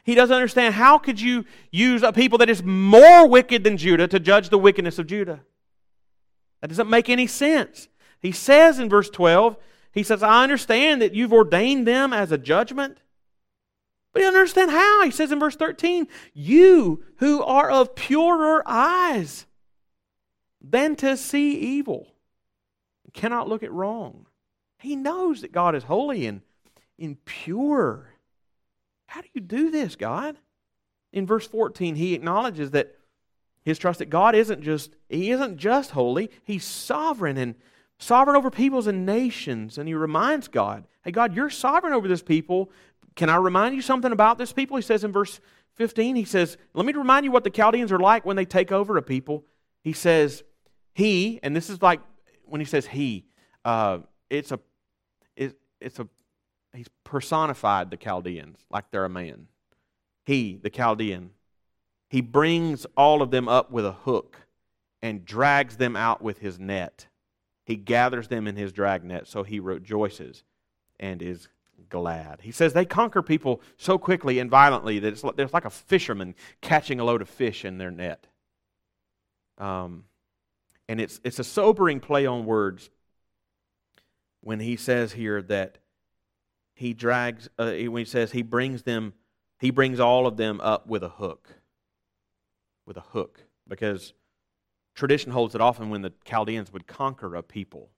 he 0.05 0.15
doesn't 0.15 0.35
understand 0.35 0.75
how 0.75 0.99
could 0.99 1.21
you 1.21 1.45
use 1.71 2.03
a 2.03 2.13
people 2.13 2.39
that 2.39 2.51
is 2.51 2.63
more 2.63 3.27
wicked 3.27 3.65
than 3.65 3.77
Judah 3.77 4.09
to 4.09 4.21
judge 4.21 4.51
the 4.51 4.59
wickedness 4.59 4.99
of 4.99 5.07
Judah? 5.07 5.41
That 6.61 6.69
doesn't 6.69 6.91
make 6.91 7.09
any 7.09 7.27
sense. 7.27 7.89
He 8.21 8.33
says 8.33 8.79
in 8.79 8.89
verse 8.89 9.09
12, 9.11 9.57
he 9.93 10.03
says, 10.03 10.23
I 10.23 10.43
understand 10.43 11.01
that 11.03 11.15
you've 11.15 11.33
ordained 11.33 11.87
them 11.87 12.13
as 12.13 12.33
a 12.33 12.39
judgment 12.39 12.99
you 14.19 14.27
understand 14.27 14.71
how. 14.71 15.05
He 15.05 15.11
says 15.11 15.33
in 15.33 15.41
verse 15.41 15.57
13, 15.57 16.09
You 16.35 17.05
who 17.17 17.43
are 17.43 17.71
of 17.71 17.95
purer 17.95 18.63
eyes 18.67 19.47
than 20.61 20.97
to 20.97 21.17
see 21.17 21.59
evil 21.59 22.15
cannot 23.13 23.49
look 23.49 23.63
at 23.63 23.73
wrong. 23.73 24.27
He 24.79 24.97
knows 24.97 25.41
that 25.41 25.53
God 25.53 25.75
is 25.75 25.85
holy 25.85 26.27
and, 26.27 26.43
and 26.99 27.23
pure. 27.25 28.15
How 29.07 29.21
do 29.21 29.29
you 29.33 29.41
do 29.41 29.71
this, 29.71 29.97
God? 29.97 30.37
In 31.13 31.27
verse 31.27 31.47
14, 31.47 31.97
he 31.97 32.15
acknowledges 32.15 32.71
that 32.73 32.95
his 33.65 33.79
trust 33.79 33.99
that 33.99 34.11
God 34.11 34.35
isn't 34.35 34.63
just 34.63 34.95
he 35.09 35.31
isn't 35.31 35.59
just 35.59 35.91
holy, 35.91 36.31
he's 36.45 36.65
sovereign 36.65 37.37
and 37.37 37.55
sovereign 37.99 38.37
over 38.37 38.51
peoples 38.51 38.87
and 38.87 39.05
nations. 39.05 39.79
And 39.79 39.89
he 39.89 39.95
reminds 39.95 40.49
God, 40.49 40.87
hey, 41.05 41.11
God, 41.11 41.35
you're 41.35 41.51
sovereign 41.51 41.93
over 41.93 42.09
this 42.09 42.23
people, 42.23 42.71
can 43.19 43.29
I 43.29 43.35
remind 43.35 43.75
you 43.75 43.83
something 43.83 44.13
about 44.13 44.39
this 44.39 44.53
people? 44.53 44.77
He 44.77 44.83
says 44.83 45.03
in 45.03 45.11
verse 45.11 45.41
15, 45.75 46.15
he 46.15 46.25
says, 46.25 46.57
Let 46.73 46.87
me 46.87 46.93
remind 46.93 47.25
you 47.25 47.33
what 47.33 47.43
the 47.43 47.51
Chaldeans 47.51 47.91
are 47.91 47.99
like 47.99 48.25
when 48.25 48.37
they 48.37 48.45
take 48.45 48.71
over 48.71 48.97
a 48.97 49.03
people. 49.03 49.45
He 49.83 49.93
says, 49.93 50.45
He, 50.95 51.41
and 51.43 51.55
this 51.55 51.69
is 51.69 51.83
like 51.83 52.01
when 52.45 52.61
he 52.61 52.65
says 52.65 52.87
he, 52.87 53.25
uh, 53.65 53.99
it's 54.31 54.53
a, 54.53 54.61
it, 55.37 55.59
it's 55.81 55.99
a, 55.99 56.07
he's 56.73 56.87
personified 57.03 57.91
the 57.91 57.97
Chaldeans 57.97 58.61
like 58.71 58.85
they're 58.93 59.05
a 59.05 59.11
man. 59.11 59.49
He, 60.25 60.61
the 60.63 60.71
Chaldean, 60.71 61.31
he 62.09 62.21
brings 62.21 62.87
all 62.97 63.21
of 63.21 63.33
them 63.33 63.49
up 63.49 63.73
with 63.73 63.85
a 63.85 63.93
hook 63.93 64.47
and 65.03 65.25
drags 65.25 65.77
them 65.77 65.97
out 65.97 66.23
with 66.23 66.39
his 66.39 66.61
net. 66.61 67.09
He 67.65 67.75
gathers 67.75 68.29
them 68.29 68.47
in 68.47 68.55
his 68.55 68.73
drag 68.73 69.03
net, 69.03 69.27
so 69.27 69.43
he 69.43 69.59
rejoices 69.59 70.45
and 71.01 71.21
is 71.21 71.49
glad. 71.89 72.41
He 72.43 72.53
says 72.53 72.73
they 72.73 72.85
conquer 72.85 73.23
people 73.23 73.61
so 73.77 73.99
quickly 73.99 74.39
and 74.39 74.51
violently 74.51 74.99
that 74.99 75.13
it's 75.13 75.25
like, 75.25 75.39
it's 75.39 75.55
like 75.55 75.65
a 75.65 75.71
fisherman 75.71 76.35
catching 76.61 77.01
a 77.01 77.05
load 77.05 77.23
of 77.23 77.29
fish 77.29 77.65
in 77.65 77.79
their 77.79 77.91
net. 77.91 78.27
Um, 79.59 80.05
and 80.89 81.01
it's, 81.01 81.21
it's 81.25 81.39
a 81.39 81.45
sobering 81.45 82.01
play 82.01 82.27
on 82.27 82.47
words 82.47 82.91
when 84.41 84.61
he 84.61 84.77
says 84.77 85.13
here 85.13 85.43
that 85.43 85.79
he 86.75 86.95
drags, 86.95 87.49
uh, 87.59 87.73
when 87.73 87.99
he 87.99 88.05
says 88.05 88.33
he 88.33 88.43
brings 88.43 88.83
them, 88.83 89.15
he 89.59 89.71
brings 89.71 89.99
all 89.99 90.27
of 90.27 90.37
them 90.37 90.61
up 90.61 90.87
with 90.87 91.03
a 91.03 91.09
hook. 91.09 91.55
With 92.87 92.97
a 92.97 93.03
hook. 93.03 93.41
Because 93.67 94.15
tradition 94.95 95.33
holds 95.33 95.53
that 95.53 95.61
often 95.61 95.91
when 95.91 96.03
the 96.03 96.13
Chaldeans 96.25 96.73
would 96.73 96.87
conquer 96.87 97.35
a 97.35 97.43
people 97.43 97.91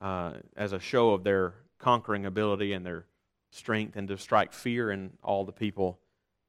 uh, 0.00 0.34
as 0.56 0.72
a 0.72 0.80
show 0.80 1.12
of 1.12 1.24
their 1.24 1.54
conquering 1.78 2.26
ability 2.26 2.72
and 2.72 2.84
their 2.84 3.06
strength 3.50 3.96
and 3.96 4.08
to 4.08 4.18
strike 4.18 4.52
fear 4.52 4.90
in 4.90 5.12
all 5.22 5.44
the 5.44 5.52
people, 5.52 5.98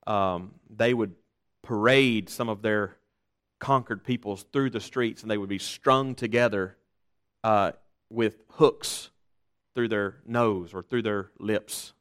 um, 0.07 0.55
they 0.69 0.93
would 0.93 1.15
parade 1.61 2.29
some 2.29 2.49
of 2.49 2.61
their 2.61 2.97
conquered 3.59 4.03
peoples 4.03 4.45
through 4.53 4.69
the 4.69 4.79
streets 4.79 5.21
and 5.21 5.31
they 5.31 5.37
would 5.37 5.49
be 5.49 5.57
strung 5.57 6.15
together 6.15 6.77
uh, 7.43 7.71
with 8.09 8.37
hooks 8.49 9.09
through 9.73 9.87
their 9.87 10.17
nose 10.25 10.73
or 10.73 10.81
through 10.81 11.01
their 11.01 11.31
lips 11.39 11.93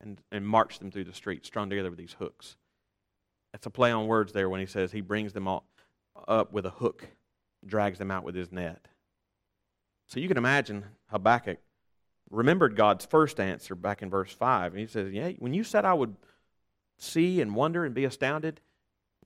and, 0.00 0.20
and 0.32 0.46
march 0.46 0.78
them 0.78 0.90
through 0.90 1.04
the 1.04 1.12
streets, 1.12 1.46
strung 1.46 1.70
together 1.70 1.90
with 1.90 1.98
these 1.98 2.16
hooks. 2.18 2.56
That's 3.52 3.66
a 3.66 3.70
play 3.70 3.90
on 3.90 4.06
words 4.06 4.32
there 4.32 4.48
when 4.48 4.60
he 4.60 4.66
says 4.66 4.92
he 4.92 5.00
brings 5.00 5.32
them 5.32 5.48
all 5.48 5.64
up 6.28 6.52
with 6.52 6.66
a 6.66 6.70
hook 6.70 7.08
drags 7.66 7.98
them 7.98 8.10
out 8.10 8.24
with 8.24 8.34
his 8.34 8.52
net. 8.52 8.86
So 10.06 10.20
you 10.20 10.28
can 10.28 10.36
imagine 10.36 10.84
Habakkuk 11.10 11.58
remembered 12.30 12.76
God's 12.76 13.04
first 13.04 13.40
answer 13.40 13.74
back 13.74 14.02
in 14.02 14.10
verse 14.10 14.32
5. 14.32 14.72
And 14.72 14.80
he 14.80 14.86
says, 14.86 15.12
Yeah, 15.12 15.30
when 15.38 15.52
you 15.52 15.64
said 15.64 15.84
I 15.84 15.94
would 15.94 16.16
see 16.98 17.40
and 17.40 17.54
wonder 17.54 17.84
and 17.84 17.94
be 17.94 18.04
astounded, 18.04 18.60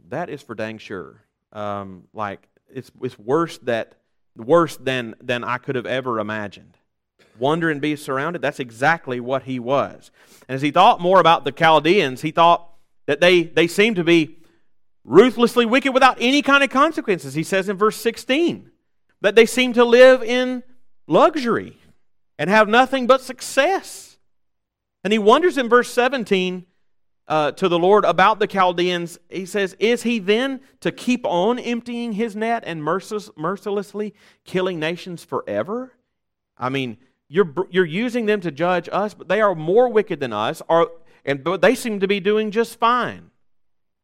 that 0.08 0.28
is 0.28 0.42
for 0.42 0.54
dang 0.54 0.78
sure. 0.78 1.22
Um, 1.52 2.04
like, 2.12 2.48
it's, 2.72 2.90
it's 3.02 3.18
worse, 3.18 3.58
that, 3.58 3.94
worse 4.36 4.76
than, 4.76 5.14
than 5.22 5.44
I 5.44 5.58
could 5.58 5.76
have 5.76 5.86
ever 5.86 6.18
imagined. 6.18 6.78
Wonder 7.38 7.70
and 7.70 7.80
be 7.80 7.96
surrounded, 7.96 8.42
that's 8.42 8.60
exactly 8.60 9.20
what 9.20 9.44
he 9.44 9.58
was. 9.58 10.10
And 10.48 10.54
as 10.54 10.62
he 10.62 10.70
thought 10.70 11.00
more 11.00 11.20
about 11.20 11.44
the 11.44 11.52
Chaldeans, 11.52 12.22
he 12.22 12.30
thought 12.30 12.68
that 13.06 13.20
they, 13.20 13.42
they 13.42 13.66
seemed 13.66 13.96
to 13.96 14.04
be 14.04 14.38
ruthlessly 15.04 15.66
wicked 15.66 15.92
without 15.92 16.16
any 16.20 16.42
kind 16.42 16.64
of 16.64 16.70
consequences. 16.70 17.34
He 17.34 17.42
says 17.42 17.68
in 17.68 17.76
verse 17.76 17.96
16 17.96 18.70
that 19.20 19.34
they 19.34 19.46
seem 19.46 19.72
to 19.74 19.84
live 19.84 20.22
in 20.22 20.62
luxury 21.06 21.78
and 22.38 22.50
have 22.50 22.68
nothing 22.68 23.06
but 23.06 23.20
success. 23.20 24.18
And 25.02 25.12
he 25.12 25.18
wonders 25.18 25.58
in 25.58 25.68
verse 25.68 25.90
17 25.92 26.66
uh, 27.26 27.52
to 27.52 27.68
the 27.68 27.78
Lord 27.78 28.04
about 28.04 28.38
the 28.38 28.46
Chaldeans. 28.46 29.18
He 29.28 29.46
says, 29.46 29.74
Is 29.78 30.02
he 30.02 30.18
then 30.18 30.60
to 30.80 30.92
keep 30.92 31.24
on 31.26 31.58
emptying 31.58 32.12
his 32.12 32.34
net 32.34 32.64
and 32.66 32.82
merciless, 32.82 33.30
mercilessly 33.36 34.14
killing 34.44 34.78
nations 34.78 35.24
forever? 35.24 35.92
I 36.58 36.68
mean, 36.68 36.98
you're, 37.28 37.52
you're 37.70 37.84
using 37.84 38.26
them 38.26 38.40
to 38.42 38.50
judge 38.50 38.88
us, 38.92 39.14
but 39.14 39.28
they 39.28 39.40
are 39.40 39.54
more 39.54 39.88
wicked 39.88 40.20
than 40.20 40.32
us, 40.32 40.62
are, 40.68 40.88
and, 41.24 41.42
but 41.42 41.62
they 41.62 41.74
seem 41.74 42.00
to 42.00 42.08
be 42.08 42.20
doing 42.20 42.50
just 42.50 42.78
fine. 42.78 43.30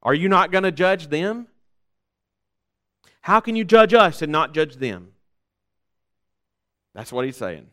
Are 0.03 0.15
you 0.15 0.29
not 0.29 0.51
going 0.51 0.65
to 0.65 0.73
judge 0.73 1.09
them? 1.09 1.47
How 3.23 3.41
can 3.41 3.55
you 3.55 3.65
judge 3.65 3.93
us 3.93 4.23
and 4.23 4.33
not 4.33 4.55
judge 4.55 4.77
them? 4.77 5.13
That's 6.95 7.13
what 7.13 7.25
he's 7.25 7.37
saying. 7.37 7.67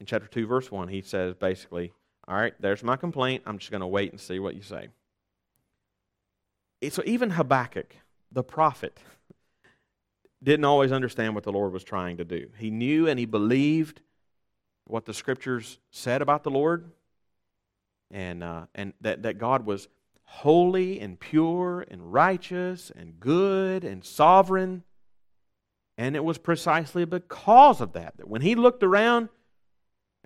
In 0.00 0.06
chapter 0.06 0.28
2, 0.28 0.46
verse 0.46 0.70
1, 0.70 0.88
he 0.88 1.00
says 1.02 1.34
basically, 1.34 1.92
All 2.28 2.36
right, 2.36 2.54
there's 2.60 2.82
my 2.82 2.96
complaint. 2.96 3.42
I'm 3.46 3.58
just 3.58 3.70
going 3.70 3.80
to 3.80 3.86
wait 3.86 4.12
and 4.12 4.20
see 4.20 4.38
what 4.38 4.54
you 4.54 4.62
say. 4.62 4.88
So 6.90 7.02
even 7.06 7.30
Habakkuk, 7.30 7.96
the 8.30 8.42
prophet, 8.42 8.98
didn't 10.42 10.64
always 10.64 10.92
understand 10.92 11.34
what 11.34 11.44
the 11.44 11.52
Lord 11.52 11.72
was 11.72 11.82
trying 11.82 12.18
to 12.18 12.24
do. 12.24 12.48
He 12.58 12.70
knew 12.70 13.08
and 13.08 13.18
he 13.18 13.24
believed 13.24 14.00
what 14.84 15.06
the 15.06 15.14
scriptures 15.14 15.78
said 15.90 16.22
about 16.22 16.44
the 16.44 16.50
Lord 16.50 16.90
and, 18.10 18.44
uh, 18.44 18.66
and 18.74 18.92
that, 19.00 19.22
that 19.22 19.38
God 19.38 19.66
was 19.66 19.88
holy 20.22 21.00
and 21.00 21.18
pure 21.18 21.84
and 21.90 22.12
righteous 22.12 22.92
and 22.94 23.18
good 23.18 23.84
and 23.84 24.04
sovereign. 24.04 24.84
And 25.98 26.14
it 26.14 26.24
was 26.24 26.38
precisely 26.38 27.04
because 27.04 27.80
of 27.80 27.92
that 27.94 28.18
that 28.18 28.28
when 28.28 28.42
he 28.42 28.54
looked 28.54 28.82
around 28.82 29.28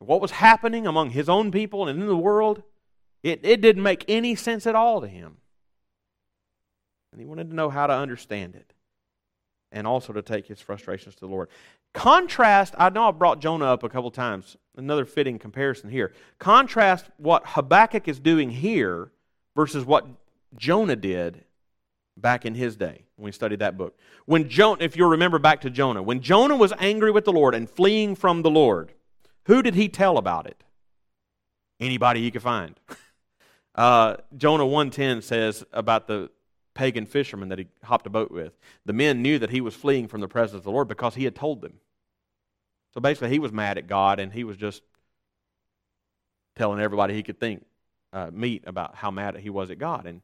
at 0.01 0.07
what 0.07 0.21
was 0.21 0.33
happening 0.33 0.87
among 0.87 1.11
his 1.11 1.29
own 1.29 1.51
people 1.51 1.89
and 1.89 2.01
in 2.01 2.07
the 2.07 2.17
world, 2.17 2.63
it, 3.23 3.41
it 3.43 3.61
didn't 3.61 3.83
make 3.83 4.05
any 4.09 4.35
sense 4.35 4.67
at 4.67 4.75
all 4.75 5.01
to 5.01 5.09
him. 5.09 5.37
And 7.13 7.21
he 7.21 7.27
wanted 7.27 7.51
to 7.51 7.57
know 7.57 7.71
how 7.71 7.87
to 7.87 7.93
understand 7.93 8.55
it 8.55 8.73
and 9.73 9.87
also 9.87 10.13
to 10.13 10.23
take 10.23 10.47
his 10.47 10.61
frustrations 10.61 11.15
to 11.17 11.21
the 11.21 11.27
Lord. 11.27 11.49
Contrast, 11.93 12.75
I 12.79 12.89
know 12.91 13.09
I 13.09 13.11
brought 13.11 13.41
Jonah 13.41 13.67
up 13.67 13.83
a 13.83 13.89
couple 13.89 14.11
times, 14.11 14.57
another 14.77 15.05
fitting 15.05 15.39
comparison 15.39 15.91
here. 15.91 16.13
Contrast 16.39 17.07
what 17.17 17.43
Habakkuk 17.47 18.09
is 18.09 18.21
doing 18.21 18.51
here 18.51 19.11
versus 19.57 19.85
what 19.85 20.07
Jonah 20.57 20.97
did 20.97 21.45
back 22.17 22.45
in 22.45 22.55
his 22.55 22.77
day 22.77 23.05
when 23.17 23.27
we 23.27 23.33
studied 23.33 23.59
that 23.61 23.77
book. 23.77 23.99
When 24.27 24.49
Jonah, 24.49 24.83
if 24.83 24.97
you'll 24.97 25.11
remember 25.11 25.39
back 25.39 25.61
to 25.63 25.71
Jonah, 25.71 26.03
when 26.03 26.21
Jonah 26.21 26.57
was 26.57 26.73
angry 26.79 27.11
with 27.11 27.25
the 27.25 27.33
Lord 27.33 27.55
and 27.55 27.69
fleeing 27.69 28.15
from 28.15 28.43
the 28.43 28.51
Lord, 28.51 28.93
who 29.51 29.63
did 29.63 29.75
he 29.75 29.89
tell 29.89 30.17
about 30.17 30.47
it? 30.47 30.63
Anybody 31.81 32.21
he 32.23 32.31
could 32.31 32.43
find. 32.43 32.79
Uh, 33.73 34.17
Jonah 34.37 34.65
1.10 34.65 35.23
says 35.23 35.65
about 35.73 36.09
the 36.09 36.29
pagan 36.75 37.07
fishermen 37.07 37.49
that 37.49 37.59
he 37.61 37.69
hopped 37.85 38.05
a 38.05 38.11
boat 38.11 38.31
with. 38.31 38.53
The 38.85 38.93
men 38.93 39.23
knew 39.23 39.39
that 39.39 39.51
he 39.51 39.61
was 39.61 39.77
fleeing 39.77 40.09
from 40.09 40.21
the 40.21 40.29
presence 40.29 40.59
of 40.59 40.65
the 40.65 40.73
Lord 40.73 40.89
because 40.89 41.15
he 41.15 41.23
had 41.23 41.37
told 41.37 41.63
them. 41.63 41.75
So 42.93 43.01
basically, 43.01 43.31
he 43.31 43.39
was 43.39 43.53
mad 43.53 43.79
at 43.79 43.87
God 43.87 44.19
and 44.19 44.33
he 44.33 44.43
was 44.43 44.57
just 44.57 44.83
telling 46.57 46.81
everybody 46.81 47.15
he 47.15 47.23
could 47.23 47.39
think 47.39 47.65
uh, 48.13 48.31
meet 48.33 48.65
about 48.67 48.97
how 48.97 49.13
mad 49.13 49.37
he 49.37 49.51
was 49.51 49.71
at 49.71 49.79
God 49.79 50.05
and 50.05 50.21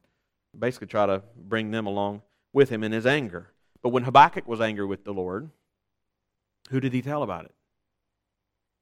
basically 0.58 0.88
try 0.88 1.06
to 1.06 1.22
bring 1.36 1.70
them 1.70 1.86
along 1.86 2.22
with 2.52 2.68
him 2.68 2.82
in 2.82 2.90
his 2.90 3.06
anger. 3.06 3.52
But 3.80 3.90
when 3.90 4.02
Habakkuk 4.02 4.48
was 4.48 4.60
angry 4.60 4.86
with 4.86 5.04
the 5.04 5.14
Lord, 5.14 5.50
who 6.70 6.80
did 6.80 6.92
he 6.92 7.00
tell 7.00 7.22
about 7.22 7.44
it? 7.44 7.54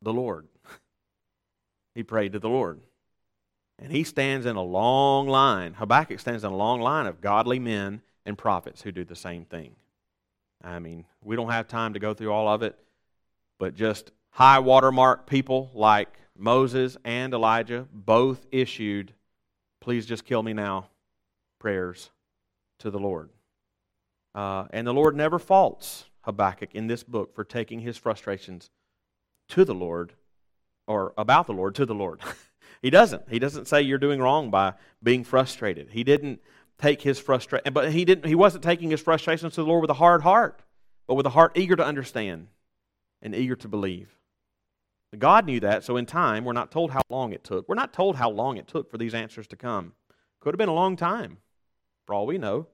The 0.05 0.13
Lord. 0.13 0.47
he 1.95 2.03
prayed 2.03 2.35
to 2.35 2.39
the 2.39 2.49
Lord. 2.49 2.81
And 3.79 3.91
he 3.91 4.05
stands 4.05 4.47
in 4.47 4.55
a 4.55 4.63
long 4.63 5.27
line. 5.27 5.75
Habakkuk 5.75 6.21
stands 6.21 6.45
in 6.45 6.53
a 6.53 6.57
long 6.57 6.81
line 6.81 7.07
of 7.07 7.21
godly 7.21 7.59
men 7.59 8.03
and 8.27 8.39
prophets 8.39 8.83
who 8.83 8.93
do 8.93 9.05
the 9.05 9.17
same 9.17 9.47
thing. 9.47 9.75
I 10.63 10.79
mean, 10.79 11.07
we 11.23 11.37
don't 11.37 11.51
have 11.51 11.69
time 11.69 11.95
to 11.95 11.99
go 11.99 12.15
through 12.15 12.33
all 12.33 12.49
of 12.49 12.63
it, 12.63 12.79
but 13.59 13.75
just 13.75 14.13
high 14.31 14.59
watermark 14.59 15.27
people 15.27 15.71
like 15.75 16.19
Moses 16.37 16.97
and 17.05 17.33
Elijah 17.33 17.87
both 17.93 18.47
issued, 18.53 19.15
please 19.81 20.05
just 20.07 20.25
kill 20.25 20.43
me 20.43 20.53
now, 20.53 20.89
prayers 21.59 22.11
to 22.81 22.91
the 22.91 22.99
Lord. 22.99 23.31
Uh, 24.35 24.67
and 24.71 24.87
the 24.87 24.95
Lord 24.95 25.17
never 25.17 25.39
faults 25.39 26.05
Habakkuk 26.23 26.75
in 26.75 26.89
this 26.89 27.03
book 27.03 27.35
for 27.35 27.45
taking 27.45 27.81
his 27.81 27.97
frustrations 27.97 28.71
to 29.49 29.65
the 29.65 29.75
Lord 29.75 30.15
or 30.87 31.15
about 31.17 31.47
the 31.47 31.53
Lord 31.53 31.75
to 31.77 31.87
the 31.87 31.95
Lord. 31.95 32.21
he 32.83 32.91
doesn't. 32.91 33.29
He 33.29 33.39
doesn't 33.39 33.69
say 33.69 33.83
you're 33.83 33.99
doing 33.99 34.21
wrong 34.21 34.51
by 34.51 34.75
being 35.03 35.25
frustrated. 35.25 35.91
He 35.91 36.05
didn't 36.05 36.41
take 36.79 37.03
his 37.03 37.19
frustration, 37.19 37.73
but 37.73 37.93
he 37.93 38.05
didn't. 38.05 38.27
He 38.27 38.35
wasn't 38.35 38.65
taking 38.65 38.91
his 38.91 39.01
frustrations 39.01 39.55
to 39.55 39.63
the 39.63 39.69
Lord 39.69 39.83
with 39.83 39.91
a 39.91 39.95
hard 39.95 40.23
heart, 40.23 40.63
but 41.07 41.15
with 41.15 41.27
a 41.27 41.31
heart 41.31 41.53
eager 41.57 41.77
to 41.77 41.85
understand 41.85 42.49
and 43.23 43.35
eager 43.35 43.57
to 43.57 43.69
believe. 43.69 44.17
God 45.19 45.47
knew 45.47 45.61
that, 45.61 45.85
so 45.85 45.97
in 45.97 46.07
time, 46.07 46.45
we're 46.45 46.53
not 46.53 46.73
told 46.73 46.91
how 46.91 47.03
long 47.09 47.33
it 47.33 47.45
took. 47.45 47.69
We're 47.69 47.77
not 47.77 47.93
told 47.93 48.17
how 48.17 48.31
long 48.31 48.57
it 48.57 48.67
took 48.67 48.91
for 48.91 48.99
these 48.99 49.15
answers 49.15 49.47
to 49.49 49.57
come. 49.57 49.93
Could 50.41 50.55
have 50.55 50.59
been 50.59 50.69
a 50.69 50.75
long 50.75 50.97
time, 50.97 51.39
for 52.07 52.15
all 52.15 52.27
we 52.27 52.37
know. 52.37 52.67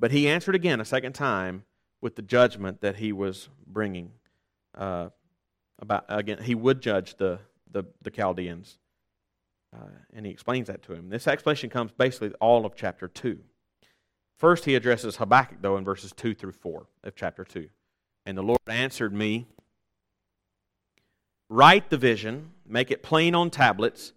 But 0.00 0.10
he 0.10 0.28
answered 0.28 0.54
again 0.54 0.80
a 0.80 0.84
second 0.84 1.12
time 1.12 1.64
with 2.00 2.16
the 2.16 2.22
judgment 2.22 2.80
that 2.80 2.96
he 2.96 3.12
was 3.12 3.48
bringing. 3.66 4.12
Uh, 4.78 5.08
about 5.80 6.04
again, 6.08 6.38
he 6.42 6.54
would 6.54 6.80
judge 6.80 7.16
the 7.16 7.40
the, 7.70 7.84
the 8.00 8.10
Chaldeans, 8.10 8.78
uh, 9.76 9.90
and 10.14 10.24
he 10.24 10.32
explains 10.32 10.68
that 10.68 10.82
to 10.84 10.94
him. 10.94 11.10
This 11.10 11.26
explanation 11.26 11.68
comes 11.68 11.90
basically 11.92 12.32
all 12.40 12.64
of 12.64 12.74
chapter 12.76 13.08
two. 13.08 13.40
First, 14.38 14.64
he 14.64 14.76
addresses 14.76 15.16
Habakkuk 15.16 15.58
though 15.60 15.76
in 15.76 15.84
verses 15.84 16.12
two 16.12 16.34
through 16.34 16.52
four 16.52 16.86
of 17.02 17.16
chapter 17.16 17.44
two, 17.44 17.68
and 18.24 18.38
the 18.38 18.42
Lord 18.42 18.60
answered 18.68 19.12
me 19.12 19.48
Write 21.50 21.88
the 21.88 21.96
vision, 21.96 22.50
make 22.66 22.90
it 22.90 23.02
plain 23.02 23.34
on 23.34 23.50
tablets, 23.50 24.12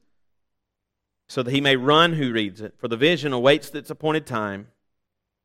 so 1.30 1.42
that 1.42 1.52
he 1.52 1.62
may 1.62 1.78
run 1.78 2.14
who 2.14 2.34
reads 2.34 2.60
it. 2.60 2.74
For 2.78 2.90
the 2.90 2.98
vision 2.98 3.32
awaits 3.32 3.70
its 3.70 3.90
appointed 3.90 4.26
time. 4.26 4.68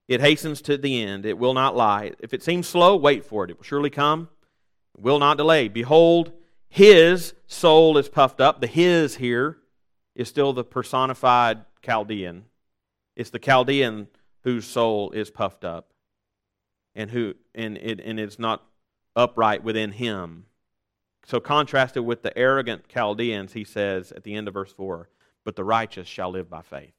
It 0.09 0.21
hastens 0.21 0.61
to 0.63 0.77
the 0.77 1.01
end. 1.01 1.25
It 1.25 1.39
will 1.39 1.55
not 1.55 1.77
lie. 1.77 2.13
If 2.19 2.35
it 2.35 2.43
seems 2.43 2.67
slow, 2.67 2.97
wait 2.97 3.25
for 3.25 3.45
it. 3.45 3.51
It 3.51 3.57
will 3.57 3.65
surely 3.65 3.91
come. 3.91 4.29
Will 4.97 5.19
not 5.19 5.37
delay. 5.37 5.69
Behold, 5.69 6.33
his 6.69 7.35
soul 7.47 7.99
is 7.99 8.09
puffed 8.09 8.41
up. 8.41 8.61
The 8.61 8.67
his 8.67 9.17
here 9.17 9.59
is 10.15 10.29
still 10.29 10.53
the 10.53 10.65
personified 10.65 11.65
Chaldean. 11.83 12.47
It's 13.15 13.31
the 13.31 13.39
Chaldean 13.39 14.09
whose 14.43 14.67
soul 14.67 15.11
is 15.11 15.31
puffed 15.31 15.65
up 15.65 15.93
and 16.95 17.11
who 17.11 17.35
and 17.55 17.77
it 17.77 18.01
and 18.01 18.19
it's 18.19 18.39
not 18.39 18.65
upright 19.15 19.63
within 19.63 19.93
him. 19.93 20.47
So, 21.27 21.41
contrasted 21.41 22.05
with 22.05 22.23
the 22.23 22.37
arrogant 22.39 22.89
Chaldeans, 22.89 23.53
he 23.53 23.65
says 23.65 24.13
at 24.13 24.23
the 24.23 24.35
end 24.35 24.49
of 24.49 24.55
verse 24.55 24.73
4 24.73 25.09
But 25.45 25.57
the 25.57 25.65
righteous 25.65 26.07
shall 26.07 26.31
live 26.31 26.49
by 26.49 26.63
faith. 26.63 26.95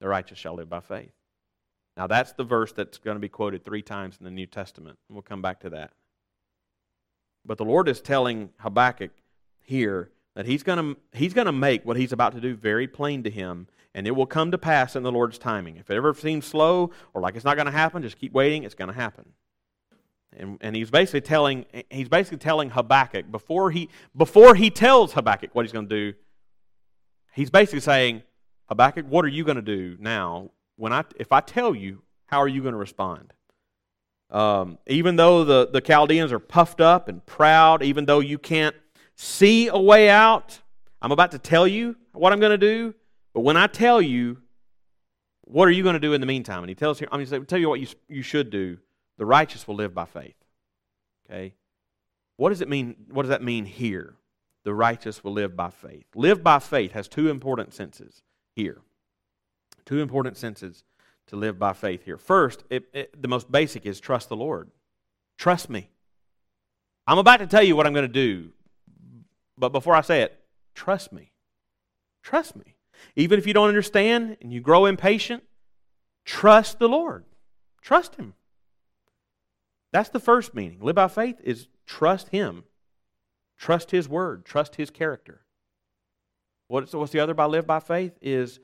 The 0.00 0.08
righteous 0.08 0.38
shall 0.38 0.54
live 0.54 0.68
by 0.68 0.80
faith. 0.80 1.12
Now, 1.96 2.06
that's 2.06 2.32
the 2.32 2.44
verse 2.44 2.72
that's 2.72 2.98
going 2.98 3.16
to 3.16 3.20
be 3.20 3.28
quoted 3.28 3.64
three 3.64 3.82
times 3.82 4.16
in 4.18 4.24
the 4.24 4.30
New 4.30 4.46
Testament. 4.46 4.98
We'll 5.08 5.22
come 5.22 5.42
back 5.42 5.60
to 5.60 5.70
that. 5.70 5.92
But 7.44 7.58
the 7.58 7.64
Lord 7.64 7.88
is 7.88 8.00
telling 8.00 8.50
Habakkuk 8.58 9.10
here 9.60 10.10
that 10.34 10.46
he's 10.46 10.62
going 10.62 10.94
to, 10.94 11.00
he's 11.12 11.34
going 11.34 11.46
to 11.46 11.52
make 11.52 11.84
what 11.84 11.96
he's 11.96 12.12
about 12.12 12.34
to 12.34 12.40
do 12.40 12.54
very 12.54 12.86
plain 12.86 13.22
to 13.24 13.30
him, 13.30 13.66
and 13.94 14.06
it 14.06 14.12
will 14.12 14.26
come 14.26 14.50
to 14.50 14.58
pass 14.58 14.94
in 14.94 15.02
the 15.02 15.12
Lord's 15.12 15.38
timing. 15.38 15.76
If 15.76 15.90
it 15.90 15.96
ever 15.96 16.14
seems 16.14 16.46
slow 16.46 16.90
or 17.14 17.20
like 17.20 17.34
it's 17.34 17.44
not 17.44 17.56
going 17.56 17.66
to 17.66 17.72
happen, 17.72 18.02
just 18.02 18.18
keep 18.18 18.32
waiting, 18.32 18.62
it's 18.62 18.74
going 18.74 18.88
to 18.88 18.94
happen. 18.94 19.32
And, 20.36 20.58
and 20.60 20.76
he's 20.76 20.90
basically 20.90 21.22
telling 21.22 21.66
he's 21.90 22.08
basically 22.08 22.38
telling 22.38 22.70
Habakkuk 22.70 23.32
before 23.32 23.72
he 23.72 23.88
before 24.16 24.54
he 24.54 24.70
tells 24.70 25.12
Habakkuk 25.12 25.50
what 25.54 25.64
he's 25.64 25.72
going 25.72 25.88
to 25.88 26.12
do, 26.12 26.16
he's 27.32 27.50
basically 27.50 27.80
saying, 27.80 28.22
Habakkuk, 28.66 29.06
what 29.08 29.24
are 29.24 29.28
you 29.28 29.42
going 29.42 29.56
to 29.56 29.62
do 29.62 29.96
now 29.98 30.50
when 30.76 30.92
I 30.92 31.02
if 31.18 31.32
I 31.32 31.40
tell 31.40 31.74
you, 31.74 32.02
how 32.26 32.38
are 32.38 32.48
you 32.48 32.62
going 32.62 32.74
to 32.74 32.78
respond? 32.78 33.32
Um, 34.30 34.78
even 34.86 35.16
though 35.16 35.44
the, 35.44 35.68
the 35.72 35.80
Chaldeans 35.80 36.32
are 36.32 36.38
puffed 36.38 36.80
up 36.80 37.08
and 37.08 37.24
proud, 37.26 37.82
even 37.82 38.06
though 38.06 38.20
you 38.20 38.38
can't 38.38 38.76
see 39.16 39.66
a 39.68 39.78
way 39.78 40.08
out, 40.08 40.60
I'm 41.02 41.12
about 41.12 41.32
to 41.32 41.38
tell 41.38 41.66
you 41.66 41.96
what 42.12 42.32
I'm 42.32 42.40
going 42.40 42.50
to 42.50 42.58
do. 42.58 42.94
But 43.34 43.40
when 43.40 43.56
I 43.56 43.66
tell 43.66 44.00
you, 44.00 44.38
what 45.42 45.66
are 45.66 45.72
you 45.72 45.82
going 45.82 45.94
to 45.94 46.00
do 46.00 46.12
in 46.12 46.20
the 46.20 46.26
meantime? 46.26 46.60
And 46.60 46.68
he 46.68 46.74
tells 46.74 47.00
you, 47.00 47.08
I'm 47.10 47.24
going 47.24 47.40
to 47.42 47.46
tell 47.46 47.58
you 47.58 47.68
what 47.68 47.80
you, 47.80 47.88
you 48.08 48.22
should 48.22 48.50
do. 48.50 48.78
The 49.18 49.26
righteous 49.26 49.66
will 49.66 49.74
live 49.74 49.94
by 49.94 50.04
faith. 50.04 50.36
Okay? 51.28 51.54
What 52.36 52.50
does 52.50 52.60
it 52.60 52.68
mean? 52.68 52.96
What 53.10 53.22
does 53.22 53.30
that 53.30 53.42
mean 53.42 53.64
here? 53.64 54.14
The 54.62 54.74
righteous 54.74 55.24
will 55.24 55.32
live 55.32 55.56
by 55.56 55.70
faith. 55.70 56.04
Live 56.14 56.42
by 56.42 56.58
faith 56.58 56.92
has 56.92 57.08
two 57.08 57.28
important 57.28 57.74
senses 57.74 58.22
here. 58.54 58.78
Two 59.84 60.00
important 60.00 60.36
senses 60.36 60.84
to 61.30 61.36
live 61.36 61.58
by 61.58 61.72
faith 61.72 62.04
here. 62.04 62.18
First, 62.18 62.64
it, 62.70 62.88
it, 62.92 63.22
the 63.22 63.28
most 63.28 63.50
basic 63.50 63.86
is 63.86 63.98
trust 63.98 64.28
the 64.28 64.36
Lord. 64.36 64.70
Trust 65.38 65.70
me. 65.70 65.90
I'm 67.06 67.18
about 67.18 67.38
to 67.38 67.46
tell 67.46 67.62
you 67.62 67.74
what 67.74 67.86
I'm 67.86 67.92
going 67.92 68.06
to 68.06 68.12
do, 68.12 68.50
but 69.56 69.70
before 69.70 69.94
I 69.94 70.00
say 70.02 70.22
it, 70.22 70.38
trust 70.74 71.12
me. 71.12 71.32
Trust 72.22 72.56
me. 72.56 72.76
Even 73.16 73.38
if 73.38 73.46
you 73.46 73.54
don't 73.54 73.68
understand 73.68 74.36
and 74.40 74.52
you 74.52 74.60
grow 74.60 74.86
impatient, 74.86 75.42
trust 76.24 76.78
the 76.78 76.88
Lord. 76.88 77.24
Trust 77.80 78.16
Him. 78.16 78.34
That's 79.92 80.10
the 80.10 80.20
first 80.20 80.54
meaning. 80.54 80.78
Live 80.80 80.96
by 80.96 81.08
faith 81.08 81.40
is 81.42 81.68
trust 81.86 82.28
Him. 82.28 82.64
Trust 83.56 83.90
His 83.90 84.08
word. 84.08 84.44
Trust 84.44 84.76
His 84.76 84.90
character. 84.90 85.42
What's, 86.68 86.92
what's 86.92 87.12
the 87.12 87.20
other 87.20 87.34
by 87.34 87.46
live 87.46 87.66
by 87.66 87.80
faith? 87.80 88.12
Is 88.20 88.60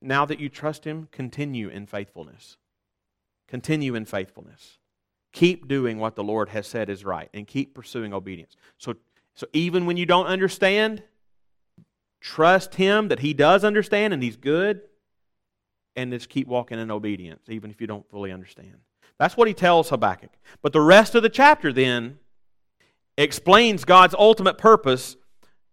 now 0.00 0.24
that 0.24 0.40
you 0.40 0.48
trust 0.48 0.84
Him, 0.84 1.08
continue 1.10 1.68
in 1.68 1.86
faithfulness. 1.86 2.56
Continue 3.48 3.94
in 3.94 4.04
faithfulness. 4.04 4.78
Keep 5.32 5.68
doing 5.68 5.98
what 5.98 6.16
the 6.16 6.24
Lord 6.24 6.50
has 6.50 6.66
said 6.66 6.88
is 6.88 7.04
right 7.04 7.28
and 7.34 7.46
keep 7.46 7.74
pursuing 7.74 8.12
obedience. 8.12 8.56
So, 8.78 8.94
so 9.34 9.46
even 9.52 9.86
when 9.86 9.96
you 9.96 10.06
don't 10.06 10.26
understand, 10.26 11.02
trust 12.20 12.76
Him 12.76 13.08
that 13.08 13.20
He 13.20 13.34
does 13.34 13.64
understand 13.64 14.12
and 14.12 14.22
He's 14.22 14.36
good, 14.36 14.82
and 15.96 16.12
just 16.12 16.28
keep 16.28 16.46
walking 16.46 16.78
in 16.78 16.90
obedience, 16.90 17.42
even 17.48 17.70
if 17.70 17.80
you 17.80 17.86
don't 17.86 18.08
fully 18.08 18.32
understand. 18.32 18.76
That's 19.18 19.36
what 19.36 19.48
He 19.48 19.54
tells 19.54 19.90
Habakkuk. 19.90 20.30
But 20.62 20.72
the 20.72 20.80
rest 20.80 21.14
of 21.14 21.22
the 21.22 21.28
chapter 21.28 21.72
then 21.72 22.18
explains 23.18 23.84
God's 23.84 24.14
ultimate 24.14 24.56
purpose, 24.56 25.16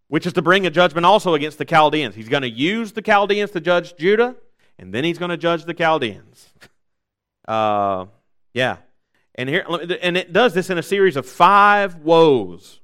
which 0.08 0.26
is 0.26 0.34
to 0.34 0.42
bring 0.42 0.66
a 0.66 0.70
judgment 0.70 1.06
also 1.06 1.34
against 1.34 1.58
the 1.58 1.66
Chaldeans. 1.66 2.16
He's 2.16 2.30
going 2.30 2.44
to 2.44 2.50
use 2.50 2.94
the 2.94 3.02
Chaldeans 3.02 3.52
to 3.52 3.60
judge 3.60 3.96
Judah, 3.98 4.36
and 4.78 4.94
then 4.94 5.04
He's 5.04 5.18
going 5.18 5.30
to 5.30 5.38
judge 5.38 5.66
the 5.66 5.74
Chaldeans. 5.74 6.54
Uh, 7.48 8.08
yeah. 8.54 8.76
And 9.36 9.48
here, 9.48 9.66
and 10.02 10.18
it 10.18 10.34
does 10.34 10.54
this 10.54 10.70
in 10.70 10.78
a 10.78 10.84
series 10.84 11.16
of 11.16 11.26
five 11.26 11.96
woes, 11.96 12.82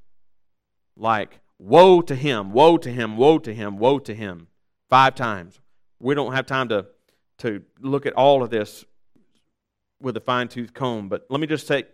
like 0.95 1.41
Woe 1.63 2.01
to 2.01 2.15
him, 2.15 2.51
woe 2.51 2.77
to 2.77 2.91
him, 2.91 3.15
woe 3.15 3.39
to 3.39 3.53
him, 3.53 3.77
woe 3.77 3.97
to 3.99 4.13
him. 4.13 4.47
Five 4.89 5.15
times. 5.15 5.61
We 5.99 6.13
don't 6.13 6.33
have 6.33 6.45
time 6.45 6.67
to, 6.69 6.87
to 7.39 7.63
look 7.79 8.05
at 8.05 8.13
all 8.13 8.43
of 8.43 8.49
this 8.49 8.83
with 10.01 10.17
a 10.17 10.19
fine 10.19 10.49
tooth 10.49 10.73
comb, 10.73 11.07
but 11.07 11.25
let 11.29 11.39
me 11.39 11.47
just 11.47 11.67
take 11.69 11.87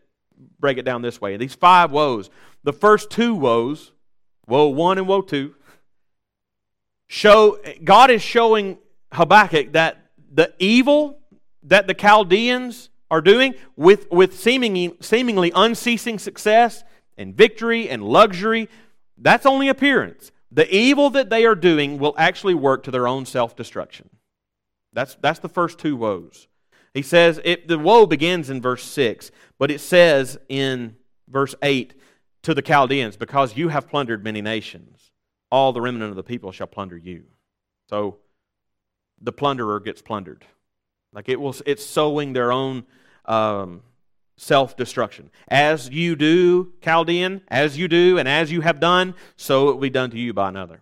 break 0.60 0.80
it 0.80 0.86
down 0.86 1.04
this 1.04 1.22
way. 1.22 1.38
These 1.38 1.54
five 1.54 1.92
woes, 1.92 2.32
the 2.64 2.74
first 2.74 3.12
two 3.12 3.36
woes, 3.36 3.92
woe 4.50 4.68
one 4.68 4.98
and 4.98 5.08
woe 5.08 5.22
two, 5.22 5.56
show 7.08 7.58
God 7.84 8.12
is 8.12 8.22
showing 8.22 8.78
Habakkuk 9.14 9.72
that 9.74 9.98
the 10.32 10.54
evil 10.60 11.20
that 11.64 11.88
the 11.88 11.94
Chaldeans 11.94 12.90
are 13.12 13.22
doing 13.22 13.56
with, 13.76 14.10
with 14.12 14.40
seemingly, 14.40 14.96
seemingly 15.02 15.52
unceasing 15.56 16.20
success 16.20 16.84
and 17.18 17.36
victory 17.36 17.90
and 17.90 18.04
luxury 18.04 18.70
that's 19.22 19.46
only 19.46 19.68
appearance. 19.68 20.32
The 20.52 20.74
evil 20.74 21.10
that 21.12 21.30
they 21.30 21.46
are 21.46 21.56
doing 21.56 22.00
will 22.00 22.16
actually 22.18 22.56
work 22.56 22.84
to 22.84 22.92
their 22.92 23.08
own 23.08 23.26
self 23.26 23.56
destruction. 23.56 24.10
That's, 24.94 25.16
that's 25.16 25.40
the 25.40 25.50
first 25.50 25.78
two 25.78 25.96
woes. 25.96 26.48
He 26.94 27.04
says 27.04 27.40
it, 27.44 27.68
the 27.68 27.78
woe 27.78 28.08
begins 28.08 28.50
in 28.50 28.62
verse 28.62 28.84
6, 28.84 29.30
but 29.60 29.70
it 29.70 29.80
says 29.80 30.40
in 30.48 30.96
verse 31.28 31.54
8 31.62 31.94
to 32.44 32.54
the 32.54 32.62
Chaldeans, 32.62 33.18
because 33.18 33.58
you 33.58 33.70
have 33.70 33.90
plundered 33.90 34.24
many 34.24 34.42
nations, 34.42 35.12
all 35.52 35.74
the 35.74 35.82
remnant 35.82 36.10
of 36.10 36.16
the 36.16 36.24
people 36.24 36.52
shall 36.52 36.68
plunder 36.68 36.98
you. 36.98 37.24
So 37.90 38.18
the 39.22 39.34
plunderer 39.34 39.80
gets 39.80 40.02
plundered. 40.02 40.46
Like 41.12 41.28
it 41.28 41.40
will, 41.40 41.56
it's 41.66 41.86
sowing 41.86 42.34
their 42.34 42.52
own 42.52 42.84
um, 43.26 43.82
self 44.38 44.78
destruction. 44.78 45.32
As 45.48 45.90
you 45.90 46.16
do, 46.16 46.74
Chaldean, 46.82 47.42
as 47.48 47.78
you 47.78 47.88
do, 47.88 48.18
and 48.18 48.28
as 48.28 48.52
you 48.52 48.62
have 48.62 48.80
done, 48.80 49.16
so 49.36 49.70
it 49.70 49.74
will 49.74 49.82
be 49.82 49.90
done 49.90 50.12
to 50.12 50.20
you 50.20 50.34
by 50.34 50.50
another. 50.50 50.82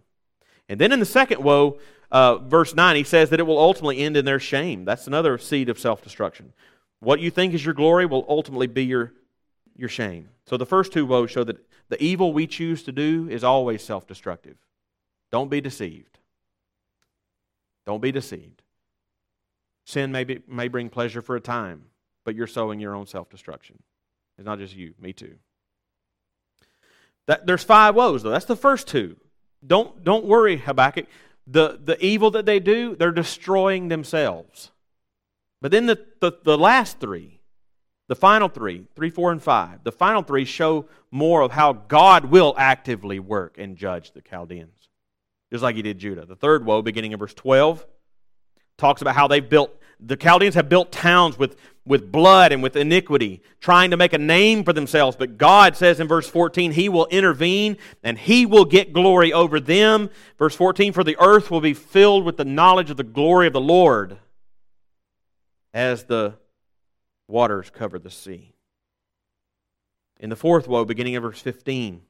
And 0.69 0.79
then 0.79 0.91
in 0.91 0.99
the 0.99 1.05
second 1.05 1.43
woe, 1.43 1.79
uh, 2.11 2.37
verse 2.37 2.75
9, 2.75 2.95
he 2.95 3.03
says 3.03 3.29
that 3.29 3.39
it 3.39 3.43
will 3.43 3.59
ultimately 3.59 3.99
end 3.99 4.17
in 4.17 4.25
their 4.25 4.39
shame. 4.39 4.85
That's 4.85 5.07
another 5.07 5.37
seed 5.37 5.69
of 5.69 5.79
self 5.79 6.01
destruction. 6.01 6.53
What 6.99 7.19
you 7.19 7.29
think 7.29 7.53
is 7.53 7.63
your 7.63 7.73
glory 7.73 8.05
will 8.05 8.25
ultimately 8.27 8.67
be 8.67 8.85
your, 8.85 9.13
your 9.77 9.89
shame. 9.89 10.29
So 10.45 10.57
the 10.57 10.65
first 10.65 10.91
two 10.91 11.05
woes 11.05 11.31
show 11.31 11.43
that 11.43 11.57
the 11.89 12.01
evil 12.03 12.33
we 12.33 12.47
choose 12.47 12.83
to 12.83 12.91
do 12.91 13.27
is 13.29 13.43
always 13.43 13.83
self 13.83 14.07
destructive. 14.07 14.57
Don't 15.31 15.49
be 15.49 15.61
deceived. 15.61 16.19
Don't 17.85 18.01
be 18.01 18.11
deceived. 18.11 18.61
Sin 19.85 20.11
may, 20.11 20.25
be, 20.25 20.41
may 20.47 20.67
bring 20.67 20.89
pleasure 20.89 21.21
for 21.21 21.35
a 21.37 21.41
time, 21.41 21.85
but 22.25 22.35
you're 22.35 22.47
sowing 22.47 22.79
your 22.79 22.95
own 22.95 23.07
self 23.07 23.29
destruction. 23.29 23.81
It's 24.37 24.45
not 24.45 24.59
just 24.59 24.75
you, 24.75 24.93
me 24.99 25.13
too. 25.13 25.35
That, 27.27 27.45
there's 27.45 27.63
five 27.63 27.95
woes, 27.95 28.23
though. 28.23 28.29
That's 28.29 28.45
the 28.45 28.55
first 28.55 28.87
two. 28.87 29.17
Don't, 29.65 30.03
don't 30.03 30.25
worry, 30.25 30.57
Habakkuk. 30.57 31.07
The, 31.45 31.79
the 31.81 32.03
evil 32.03 32.31
that 32.31 32.45
they 32.45 32.59
do, 32.59 32.95
they're 32.95 33.11
destroying 33.11 33.87
themselves. 33.87 34.71
But 35.61 35.71
then 35.71 35.85
the, 35.85 36.05
the, 36.19 36.33
the 36.43 36.57
last 36.57 36.99
three, 36.99 37.36
the 38.07 38.15
final 38.15 38.49
three, 38.49 38.85
three, 38.95 39.09
four, 39.09 39.31
and 39.31 39.41
five, 39.41 39.83
the 39.83 39.91
final 39.91 40.21
three 40.21 40.45
show 40.45 40.85
more 41.11 41.41
of 41.41 41.51
how 41.51 41.73
God 41.73 42.25
will 42.25 42.53
actively 42.57 43.19
work 43.19 43.57
and 43.57 43.75
judge 43.75 44.11
the 44.11 44.21
Chaldeans, 44.21 44.89
just 45.51 45.63
like 45.63 45.75
he 45.75 45.81
did 45.81 45.99
Judah. 45.99 46.25
The 46.25 46.35
third 46.35 46.65
woe, 46.65 46.81
beginning 46.81 47.11
in 47.11 47.19
verse 47.19 47.33
12, 47.33 47.85
talks 48.77 49.01
about 49.01 49.15
how 49.15 49.27
they 49.27 49.39
built, 49.39 49.75
the 49.99 50.15
Chaldeans 50.15 50.55
have 50.55 50.69
built 50.69 50.91
towns 50.91 51.37
with 51.37 51.57
with 51.87 52.11
blood 52.11 52.51
and 52.51 52.61
with 52.61 52.75
iniquity, 52.75 53.41
trying 53.61 53.91
to 53.91 53.97
make 53.97 54.13
a 54.13 54.17
name 54.17 54.63
for 54.63 54.73
themselves. 54.73 55.15
But 55.15 55.37
God 55.37 55.75
says 55.75 55.99
in 55.99 56.07
verse 56.07 56.27
14, 56.27 56.73
He 56.73 56.89
will 56.89 57.07
intervene 57.07 57.77
and 58.03 58.17
He 58.17 58.45
will 58.45 58.65
get 58.65 58.93
glory 58.93 59.31
over 59.33 59.59
them. 59.59 60.09
Verse 60.37 60.55
14, 60.55 60.93
for 60.93 61.03
the 61.03 61.17
earth 61.19 61.49
will 61.49 61.61
be 61.61 61.73
filled 61.73 62.25
with 62.25 62.37
the 62.37 62.45
knowledge 62.45 62.91
of 62.91 62.97
the 62.97 63.03
glory 63.03 63.47
of 63.47 63.53
the 63.53 63.61
Lord 63.61 64.17
as 65.73 66.03
the 66.03 66.33
waters 67.27 67.69
cover 67.69 67.99
the 67.99 68.11
sea. 68.11 68.53
In 70.19 70.29
the 70.29 70.35
fourth 70.35 70.67
woe, 70.67 70.85
beginning 70.85 71.15
of 71.15 71.23
verse 71.23 71.41
15, 71.41 72.01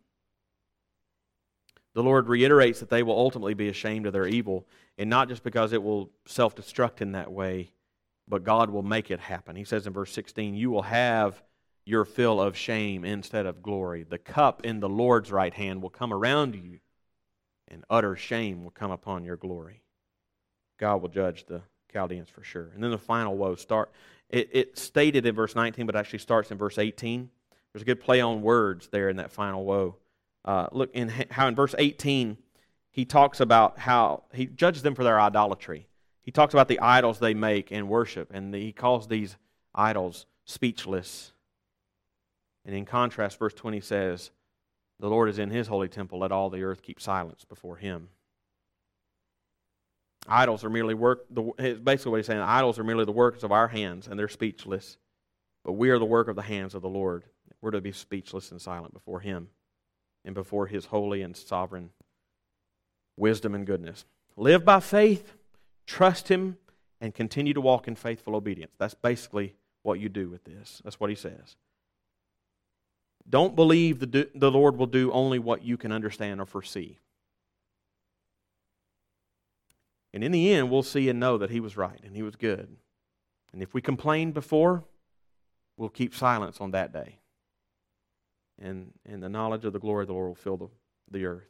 the 1.93 2.03
Lord 2.03 2.27
reiterates 2.27 2.79
that 2.79 2.89
they 2.89 3.03
will 3.03 3.17
ultimately 3.17 3.53
be 3.53 3.69
ashamed 3.69 4.05
of 4.05 4.13
their 4.13 4.27
evil, 4.27 4.67
and 4.97 5.09
not 5.09 5.29
just 5.29 5.43
because 5.43 5.73
it 5.73 5.83
will 5.83 6.11
self 6.25 6.55
destruct 6.55 7.01
in 7.01 7.13
that 7.13 7.31
way 7.31 7.71
but 8.27 8.43
God 8.43 8.69
will 8.69 8.83
make 8.83 9.09
it 9.09 9.19
happen. 9.19 9.55
He 9.55 9.63
says 9.63 9.87
in 9.87 9.93
verse 9.93 10.11
16, 10.11 10.55
You 10.55 10.69
will 10.69 10.83
have 10.83 11.41
your 11.85 12.03
fill 12.03 12.41
of 12.41 12.57
shame 12.57 13.05
instead 13.05 13.45
of 13.45 13.63
glory. 13.63 14.03
The 14.03 14.17
cup 14.17 14.65
in 14.65 14.79
the 14.79 14.89
Lord's 14.89 15.31
right 15.31 15.53
hand 15.53 15.81
will 15.81 15.89
come 15.89 16.13
around 16.13 16.55
you, 16.55 16.79
and 17.69 17.85
utter 17.89 18.15
shame 18.15 18.63
will 18.63 18.71
come 18.71 18.91
upon 18.91 19.23
your 19.23 19.37
glory. 19.37 19.81
God 20.77 21.01
will 21.01 21.09
judge 21.09 21.45
the 21.45 21.61
Chaldeans 21.91 22.29
for 22.29 22.43
sure. 22.43 22.69
And 22.73 22.83
then 22.83 22.91
the 22.91 22.97
final 22.97 23.37
woe 23.37 23.55
start. 23.55 23.91
It, 24.29 24.49
it 24.51 24.77
stated 24.77 25.25
in 25.25 25.35
verse 25.35 25.55
19, 25.55 25.85
but 25.85 25.95
actually 25.95 26.19
starts 26.19 26.51
in 26.51 26.57
verse 26.57 26.77
18. 26.77 27.29
There's 27.71 27.81
a 27.81 27.85
good 27.85 28.01
play 28.01 28.21
on 28.21 28.41
words 28.41 28.89
there 28.89 29.09
in 29.09 29.17
that 29.17 29.31
final 29.31 29.63
woe. 29.63 29.95
Uh, 30.43 30.67
look 30.71 30.93
in 30.93 31.09
how 31.29 31.47
in 31.47 31.55
verse 31.55 31.75
18 31.77 32.37
he 32.89 33.05
talks 33.05 33.39
about 33.39 33.77
how 33.79 34.23
he 34.33 34.45
judges 34.45 34.81
them 34.81 34.95
for 34.95 35.03
their 35.03 35.19
idolatry 35.19 35.87
he 36.27 36.31
talks 36.31 36.53
about 36.53 36.67
the 36.67 36.81
idols 36.81 37.19
they 37.19 37.33
make 37.33 37.71
and 37.71 37.87
worship, 37.87 38.33
and 38.33 38.53
he 38.53 38.73
calls 38.73 39.07
these 39.07 39.37
idols 39.73 40.25
speechless. 40.43 41.31
And 42.65 42.75
in 42.75 42.83
contrast, 42.83 43.39
verse 43.39 43.53
20 43.53 43.79
says, 43.79 44.31
The 44.99 45.07
Lord 45.07 45.29
is 45.29 45.39
in 45.39 45.51
his 45.51 45.67
holy 45.67 45.87
temple, 45.87 46.19
let 46.19 46.33
all 46.33 46.49
the 46.49 46.63
earth 46.63 46.81
keep 46.81 46.99
silence 46.99 47.45
before 47.45 47.77
him. 47.77 48.09
Idols 50.27 50.63
are 50.63 50.69
merely 50.69 50.93
work, 50.93 51.25
basically 51.33 52.11
what 52.11 52.17
he's 52.17 52.25
saying, 52.25 52.41
idols 52.41 52.77
are 52.77 52.83
merely 52.83 53.05
the 53.05 53.11
works 53.11 53.43
of 53.43 53.51
our 53.51 53.67
hands, 53.67 54.07
and 54.07 54.19
they're 54.19 54.27
speechless. 54.27 54.97
But 55.63 55.73
we 55.73 55.89
are 55.89 55.99
the 55.99 56.05
work 56.05 56.27
of 56.27 56.35
the 56.35 56.41
hands 56.41 56.75
of 56.75 56.81
the 56.81 56.89
Lord. 56.89 57.23
We're 57.61 57.71
to 57.71 57.81
be 57.81 57.91
speechless 57.91 58.51
and 58.51 58.61
silent 58.61 58.93
before 58.93 59.21
him 59.21 59.49
and 60.25 60.35
before 60.35 60.67
his 60.67 60.85
holy 60.85 61.21
and 61.21 61.35
sovereign 61.35 61.91
wisdom 63.15 63.55
and 63.55 63.65
goodness. 63.65 64.05
Live 64.35 64.63
by 64.63 64.79
faith 64.79 65.33
Trust 65.87 66.27
Him 66.27 66.57
and 66.99 67.15
continue 67.15 67.53
to 67.53 67.61
walk 67.61 67.87
in 67.87 67.95
faithful 67.95 68.35
obedience. 68.35 68.73
That's 68.77 68.93
basically 68.93 69.55
what 69.83 69.99
you 69.99 70.09
do 70.09 70.29
with 70.29 70.43
this. 70.43 70.81
That's 70.83 70.99
what 70.99 71.09
he 71.09 71.15
says. 71.15 71.55
Don't 73.27 73.55
believe 73.55 73.99
the, 73.99 74.29
the 74.35 74.51
Lord 74.51 74.77
will 74.77 74.85
do 74.85 75.11
only 75.11 75.39
what 75.39 75.63
you 75.63 75.77
can 75.77 75.91
understand 75.91 76.41
or 76.41 76.45
foresee. 76.45 76.97
And 80.13 80.23
in 80.23 80.31
the 80.31 80.51
end, 80.51 80.71
we'll 80.71 80.83
see 80.83 81.09
and 81.09 81.19
know 81.19 81.37
that 81.37 81.49
he 81.49 81.59
was 81.59 81.77
right 81.77 81.99
and 82.03 82.15
he 82.15 82.23
was 82.23 82.35
good. 82.35 82.75
And 83.53 83.61
if 83.61 83.73
we 83.73 83.81
complained 83.81 84.33
before, 84.33 84.83
we'll 85.77 85.89
keep 85.89 86.13
silence 86.13 86.59
on 86.59 86.71
that 86.71 86.93
day. 86.93 87.19
And, 88.59 88.93
and 89.05 89.21
the 89.21 89.29
knowledge 89.29 89.65
of 89.65 89.73
the 89.73 89.79
glory 89.79 90.03
of 90.03 90.07
the 90.07 90.13
Lord 90.13 90.27
will 90.29 90.35
fill 90.35 90.57
the, 90.57 90.69
the 91.11 91.25
earth. 91.25 91.47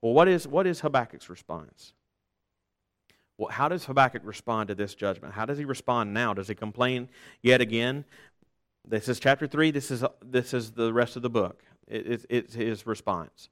Well, 0.00 0.12
what 0.12 0.28
is, 0.28 0.46
what 0.46 0.66
is 0.66 0.80
Habakkuk's 0.80 1.30
response? 1.30 1.94
Well, 3.38 3.50
how 3.50 3.68
does 3.68 3.84
Habakkuk 3.86 4.22
respond 4.24 4.68
to 4.68 4.74
this 4.74 4.94
judgment? 4.94 5.34
How 5.34 5.46
does 5.46 5.58
he 5.58 5.64
respond 5.64 6.12
now? 6.12 6.34
Does 6.34 6.48
he 6.48 6.54
complain 6.54 7.08
yet 7.42 7.60
again? 7.60 8.04
This 8.86 9.08
is 9.08 9.18
chapter 9.20 9.46
3. 9.46 9.70
This 9.70 9.90
is, 9.90 10.04
this 10.24 10.52
is 10.52 10.72
the 10.72 10.92
rest 10.92 11.16
of 11.16 11.22
the 11.22 11.30
book. 11.30 11.62
It, 11.86 12.06
it, 12.06 12.26
it's 12.28 12.54
his 12.54 12.86
response. 12.86 13.48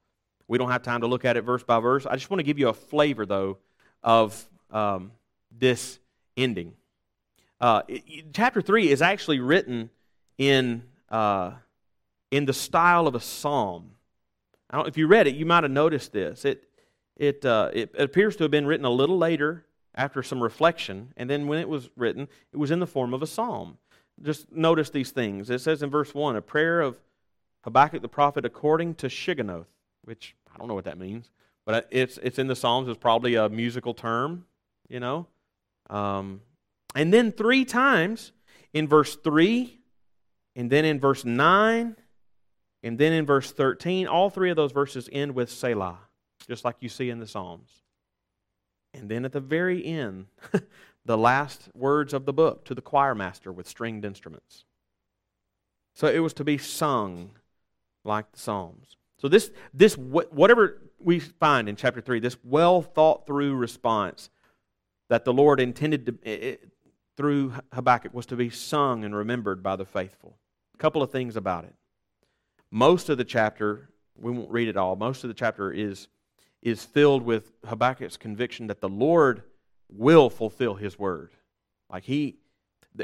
We 0.49 0.59
don't 0.59 0.71
have 0.71 0.83
time 0.83 1.01
to 1.01 1.07
look 1.07 1.25
at 1.25 1.37
it 1.37 1.43
verse 1.43 1.63
by 1.63 1.81
verse. 1.81 2.05
I 2.05 2.17
just 2.17 2.31
want 2.31 2.41
to 2.41 2.45
give 2.45 2.59
you 2.59 2.69
a 2.69 2.75
flavor, 2.75 3.25
though, 3.25 3.59
of 4.03 4.49
um, 4.71 5.13
this 5.57 5.99
ending. 6.37 6.75
Uh, 7.61 7.83
chapter 8.33 8.63
3 8.63 8.91
is 8.91 9.03
actually 9.03 9.39
written 9.39 9.91
in, 10.39 10.83
uh, 11.11 11.53
in 12.31 12.47
the 12.47 12.53
style 12.53 13.07
of 13.07 13.15
a 13.15 13.21
psalm. 13.21 13.91
I 14.71 14.77
don't, 14.77 14.89
if 14.89 14.97
you 14.97 15.07
read 15.07 15.27
it, 15.27 15.35
you 15.35 15.45
might 15.45 15.65
have 15.65 15.71
noticed 15.71 16.13
this. 16.13 16.45
It, 16.45 16.65
it, 17.17 17.45
uh, 17.45 17.71
it 17.75 17.95
appears 17.99 18.37
to 18.37 18.45
have 18.45 18.51
been 18.51 18.67
written 18.67 18.87
a 18.87 18.91
little 18.91 19.19
later 19.19 19.67
after 19.95 20.23
some 20.23 20.43
reflection, 20.43 21.13
and 21.17 21.29
then 21.29 21.49
when 21.49 21.59
it 21.59 21.69
was 21.69 21.91
written, 21.97 22.29
it 22.53 22.57
was 22.57 22.71
in 22.71 22.81
the 22.81 22.87
form 22.87 23.13
of 23.13 23.23
a 23.23 23.27
psalm. 23.27 23.77
Just 24.23 24.51
notice 24.53 24.91
these 24.91 25.11
things. 25.11 25.51
It 25.51 25.61
says 25.61 25.83
in 25.83 25.91
verse 25.91 26.15
1 26.15 26.37
a 26.37 26.43
prayer 26.43 26.81
of 26.81 26.99
Habakkuk 27.63 28.01
the 28.01 28.09
prophet 28.09 28.47
according 28.47 28.95
to 28.97 29.09
Shigionoth, 29.09 29.67
which 30.05 30.35
I 30.55 30.59
don't 30.59 30.69
know 30.69 30.75
what 30.75 30.85
that 30.85 30.99
means, 30.99 31.31
but 31.71 31.87
it's, 31.93 32.19
it's 32.21 32.41
in 32.41 32.49
the 32.49 32.57
Psalms. 32.57 32.89
It's 32.89 32.99
probably 32.99 33.37
a 33.37 33.49
musical 33.49 33.95
term, 33.95 34.45
you 34.89 34.99
know. 34.99 35.29
Um, 35.89 36.41
and 36.97 37.15
then 37.15 37.31
three 37.31 37.65
times 37.65 38.33
in 38.73 38.89
verse 38.89 39.15
3, 39.15 39.79
and 40.57 40.69
then 40.69 40.85
in 40.85 40.99
verse 40.99 41.25
9, 41.25 41.97
and 42.83 42.99
then 42.99 43.13
in 43.13 43.25
verse 43.25 43.53
13, 43.53 44.09
all 44.09 44.31
three 44.31 44.51
of 44.51 44.57
those 44.57 44.73
verses 44.73 45.09
end 45.13 45.37
with 45.37 45.49
Selah, 45.49 45.99
just 46.49 46.65
like 46.65 46.75
you 46.81 46.89
see 46.89 47.09
in 47.09 47.21
the 47.21 47.27
Psalms. 47.27 47.71
And 48.93 49.09
then 49.09 49.25
at 49.25 49.31
the 49.31 49.39
very 49.39 49.85
end, 49.85 50.27
the 51.05 51.17
last 51.17 51.69
words 51.73 52.13
of 52.13 52.25
the 52.25 52.33
book 52.33 52.65
to 52.65 52.75
the 52.75 52.83
choir 52.83 53.15
master 53.15 53.53
with 53.53 53.69
stringed 53.69 54.05
instruments. 54.05 54.65
So 55.95 56.09
it 56.09 56.19
was 56.19 56.33
to 56.35 56.43
be 56.43 56.59
sung 56.59 57.31
like 58.03 58.33
the 58.33 58.41
Psalms. 58.41 58.97
So 59.19 59.29
this, 59.29 59.53
this 59.73 59.97
whatever 59.97 60.81
we 61.03 61.21
find 61.21 61.69
in 61.69 61.77
chapter 61.77 62.01
3, 62.01 62.21
this 62.21 62.37
well 62.45 62.83
thought 62.83 63.27
through 63.27 63.55
response 63.55 64.31
that 65.09 65.25
the 65.25 65.33
Lord 65.33 65.61
intended 65.61 66.07
to, 66.07 66.19
it, 66.23 66.69
through 67.17 67.53
Habakkuk 67.73 68.15
was 68.15 68.27
to 68.27 68.37
be 68.37 68.51
sung 68.51 69.05
and 69.05 69.15
remembered 69.15 69.63
by 69.63 69.77
the 69.77 69.85
faithful. 69.85 70.39
A 70.75 70.79
couple 70.79 71.03
of 71.03 71.11
things 71.11 71.37
about 71.37 71.65
it. 71.65 71.75
Most 72.71 73.09
of 73.09 73.19
the 73.19 73.25
chapter, 73.25 73.91
we 74.17 74.31
won't 74.31 74.51
read 74.51 74.69
it 74.69 74.77
all, 74.77 74.97
most 74.97 75.25
of 75.25 75.29
the 75.29 75.35
chapter 75.35 75.73
is, 75.73 76.09
is 76.63 76.85
filled 76.85 77.23
with 77.23 77.53
Habakkuk's 77.67 78.17
conviction 78.17 78.69
that 78.69 78.81
the 78.81 78.89
Lord 78.89 79.43
will 79.91 80.31
fulfill 80.31 80.77
his 80.77 80.99
word. 80.99 81.33
Like 81.91 82.05
he, 82.05 82.37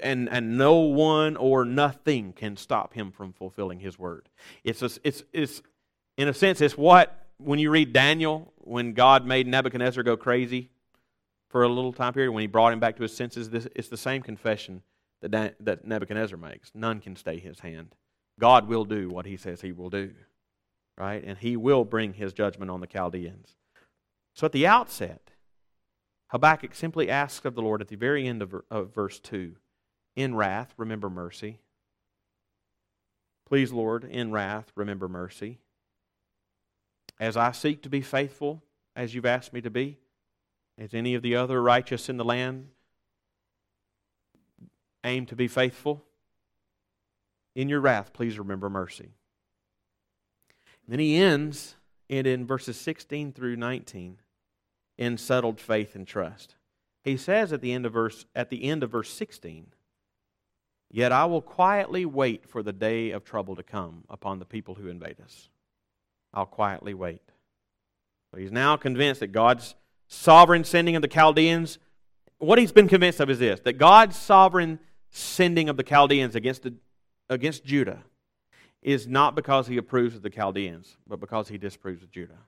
and, 0.02 0.28
and 0.28 0.56
no 0.56 0.76
one 0.76 1.36
or 1.36 1.64
nothing 1.64 2.32
can 2.32 2.56
stop 2.56 2.94
him 2.94 3.10
from 3.10 3.32
fulfilling 3.32 3.80
his 3.80 3.98
word. 3.98 4.28
It's, 4.64 4.82
a, 4.82 4.90
it's, 5.04 5.24
it's, 5.32 5.62
in 6.16 6.28
a 6.28 6.34
sense, 6.34 6.60
it's 6.60 6.76
what, 6.76 7.25
when 7.38 7.58
you 7.58 7.70
read 7.70 7.92
Daniel, 7.92 8.52
when 8.58 8.92
God 8.92 9.26
made 9.26 9.46
Nebuchadnezzar 9.46 10.02
go 10.02 10.16
crazy 10.16 10.70
for 11.48 11.62
a 11.62 11.68
little 11.68 11.92
time 11.92 12.12
period, 12.12 12.32
when 12.32 12.40
he 12.40 12.46
brought 12.46 12.72
him 12.72 12.80
back 12.80 12.96
to 12.96 13.02
his 13.02 13.14
senses, 13.14 13.50
this, 13.50 13.68
it's 13.74 13.88
the 13.88 13.96
same 13.96 14.22
confession 14.22 14.82
that, 15.22 15.54
that 15.60 15.84
Nebuchadnezzar 15.84 16.38
makes. 16.38 16.70
None 16.74 17.00
can 17.00 17.16
stay 17.16 17.38
his 17.38 17.60
hand. 17.60 17.94
God 18.38 18.68
will 18.68 18.84
do 18.84 19.08
what 19.08 19.26
he 19.26 19.36
says 19.36 19.60
he 19.60 19.72
will 19.72 19.90
do, 19.90 20.12
right? 20.98 21.22
And 21.24 21.38
he 21.38 21.56
will 21.56 21.84
bring 21.84 22.14
his 22.14 22.32
judgment 22.32 22.70
on 22.70 22.80
the 22.80 22.86
Chaldeans. 22.86 23.56
So 24.34 24.46
at 24.46 24.52
the 24.52 24.66
outset, 24.66 25.30
Habakkuk 26.28 26.74
simply 26.74 27.08
asks 27.08 27.44
of 27.46 27.54
the 27.54 27.62
Lord 27.62 27.80
at 27.80 27.88
the 27.88 27.96
very 27.96 28.26
end 28.26 28.42
of, 28.42 28.54
of 28.70 28.94
verse 28.94 29.18
2 29.20 29.56
In 30.14 30.34
wrath, 30.34 30.74
remember 30.76 31.08
mercy. 31.08 31.60
Please, 33.46 33.72
Lord, 33.72 34.04
in 34.04 34.32
wrath, 34.32 34.72
remember 34.74 35.08
mercy. 35.08 35.60
As 37.18 37.36
I 37.36 37.52
seek 37.52 37.82
to 37.82 37.88
be 37.88 38.00
faithful 38.00 38.62
as 38.94 39.14
you've 39.14 39.26
asked 39.26 39.52
me 39.52 39.60
to 39.62 39.70
be, 39.70 39.98
as 40.78 40.94
any 40.94 41.14
of 41.14 41.22
the 41.22 41.36
other 41.36 41.62
righteous 41.62 42.08
in 42.08 42.16
the 42.16 42.24
land 42.24 42.68
aim 45.04 45.24
to 45.26 45.36
be 45.36 45.48
faithful, 45.48 46.04
in 47.54 47.68
your 47.68 47.80
wrath, 47.80 48.12
please 48.12 48.38
remember 48.38 48.68
mercy. 48.68 49.14
And 50.84 50.92
then 50.92 50.98
he 50.98 51.16
ends 51.16 51.76
it 52.08 52.26
in 52.26 52.46
verses 52.46 52.78
16 52.78 53.32
through 53.32 53.56
19 53.56 54.18
in 54.98 55.16
settled 55.16 55.60
faith 55.60 55.94
and 55.94 56.06
trust. 56.06 56.54
He 57.02 57.16
says 57.16 57.52
at 57.52 57.60
the 57.60 57.72
end 57.72 57.86
of 57.86 57.92
verse 57.92 58.26
at 58.34 58.50
the 58.50 58.64
end 58.64 58.82
of 58.82 58.90
verse 58.90 59.10
16, 59.10 59.72
"Yet 60.90 61.12
I 61.12 61.24
will 61.24 61.42
quietly 61.42 62.04
wait 62.04 62.46
for 62.48 62.62
the 62.62 62.72
day 62.72 63.10
of 63.10 63.24
trouble 63.24 63.56
to 63.56 63.62
come 63.62 64.04
upon 64.08 64.38
the 64.38 64.44
people 64.44 64.74
who 64.74 64.88
invade 64.88 65.20
us. 65.20 65.48
I'll 66.36 66.46
quietly 66.46 66.94
wait." 66.94 67.22
So 68.30 68.38
he's 68.38 68.52
now 68.52 68.76
convinced 68.76 69.20
that 69.20 69.32
God's 69.32 69.74
sovereign 70.06 70.62
sending 70.62 70.94
of 70.94 71.02
the 71.02 71.08
Chaldeans 71.08 71.78
what 72.38 72.58
he's 72.58 72.72
been 72.72 72.88
convinced 72.88 73.20
of 73.20 73.30
is 73.30 73.38
this 73.38 73.60
that 73.60 73.74
God's 73.74 74.16
sovereign 74.16 74.78
sending 75.10 75.68
of 75.68 75.76
the 75.76 75.82
Chaldeans 75.82 76.34
against, 76.34 76.62
the, 76.62 76.74
against 77.30 77.64
Judah 77.64 78.02
is 78.82 79.06
not 79.06 79.34
because 79.34 79.66
he 79.66 79.76
approves 79.76 80.14
of 80.14 80.22
the 80.22 80.30
Chaldeans, 80.30 80.96
but 81.06 81.20
because 81.20 81.48
he 81.48 81.58
disapproves 81.58 82.02
of 82.02 82.10
Judah. 82.10 82.38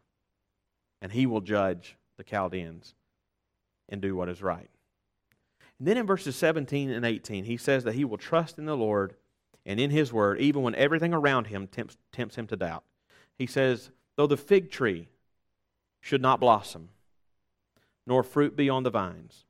And 1.00 1.12
he 1.12 1.26
will 1.26 1.40
judge 1.40 1.96
the 2.16 2.24
Chaldeans 2.24 2.94
and 3.88 4.00
do 4.00 4.14
what 4.14 4.28
is 4.28 4.42
right. 4.42 4.68
And 5.78 5.88
then 5.88 5.96
in 5.96 6.06
verses 6.06 6.36
17 6.36 6.90
and 6.90 7.04
18, 7.04 7.44
he 7.44 7.56
says 7.56 7.84
that 7.84 7.94
he 7.94 8.04
will 8.04 8.18
trust 8.18 8.58
in 8.58 8.66
the 8.66 8.76
Lord 8.76 9.14
and 9.64 9.80
in 9.80 9.90
his 9.90 10.12
word, 10.12 10.40
even 10.40 10.62
when 10.62 10.74
everything 10.74 11.14
around 11.14 11.46
him 11.46 11.66
tempts, 11.66 11.96
tempts 12.12 12.36
him 12.36 12.46
to 12.48 12.56
doubt. 12.56 12.84
He 13.38 13.46
says, 13.46 13.90
Though 14.16 14.26
the 14.26 14.36
fig 14.36 14.70
tree 14.70 15.08
should 16.00 16.20
not 16.20 16.40
blossom, 16.40 16.90
nor 18.06 18.22
fruit 18.22 18.56
be 18.56 18.68
on 18.68 18.82
the 18.82 18.90
vines, 18.90 19.44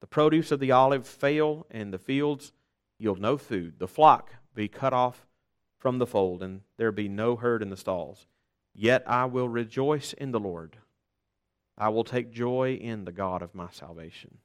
the 0.00 0.06
produce 0.06 0.50
of 0.50 0.60
the 0.60 0.72
olive 0.72 1.06
fail, 1.06 1.66
and 1.70 1.92
the 1.92 1.98
fields 1.98 2.52
yield 2.98 3.20
no 3.20 3.36
food, 3.36 3.78
the 3.78 3.88
flock 3.88 4.30
be 4.54 4.68
cut 4.68 4.92
off 4.92 5.26
from 5.76 5.98
the 5.98 6.06
fold, 6.06 6.42
and 6.42 6.62
there 6.76 6.90
be 6.90 7.08
no 7.08 7.36
herd 7.36 7.62
in 7.62 7.70
the 7.70 7.76
stalls. 7.76 8.26
Yet 8.74 9.02
I 9.06 9.24
will 9.26 9.48
rejoice 9.48 10.12
in 10.12 10.32
the 10.32 10.40
Lord. 10.40 10.78
I 11.76 11.88
will 11.90 12.04
take 12.04 12.32
joy 12.32 12.74
in 12.74 13.04
the 13.04 13.12
God 13.12 13.42
of 13.42 13.54
my 13.54 13.68
salvation. 13.70 14.38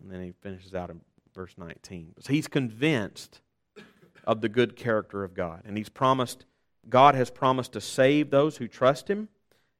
And 0.00 0.10
then 0.10 0.22
he 0.22 0.32
finishes 0.40 0.74
out 0.74 0.90
in 0.90 1.00
verse 1.34 1.54
19. 1.58 2.14
So 2.20 2.32
he's 2.32 2.48
convinced 2.48 3.40
of 4.24 4.40
the 4.40 4.48
good 4.48 4.76
character 4.76 5.24
of 5.24 5.34
God. 5.34 5.62
And 5.64 5.76
he's 5.76 5.88
promised, 5.88 6.46
God 6.88 7.14
has 7.14 7.30
promised 7.30 7.72
to 7.72 7.80
save 7.80 8.30
those 8.30 8.56
who 8.56 8.68
trust 8.68 9.08
him 9.08 9.28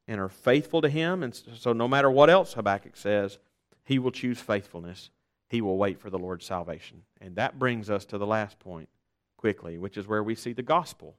and 0.07 0.21
are 0.21 0.29
faithful 0.29 0.83
to 0.83 0.89
him. 0.89 1.23
And 1.23 1.35
so 1.35 1.73
no 1.73 1.89
matter 1.89 2.11
what 2.11 2.31
else 2.31 2.53
Habakkuk 2.55 2.97
says, 2.97 3.39
he 3.85 3.99
will 3.99 4.11
choose 4.11 4.39
faithfulness. 4.39 5.11
He 5.49 5.61
will 5.61 5.77
wait 5.77 5.99
for 5.99 6.11
the 6.11 6.19
Lord's 6.19 6.45
salvation. 6.45 7.03
And 7.21 7.37
that 7.37 7.59
brings 7.59 7.91
us 7.91 8.05
to 8.07 8.19
the 8.19 8.27
last 8.27 8.59
point 8.59 8.89
quickly, 9.37 9.79
which 9.79 9.97
is 9.97 10.07
where 10.07 10.23
we 10.23 10.35
see 10.35 10.53
the 10.53 10.63
gospel 10.63 11.17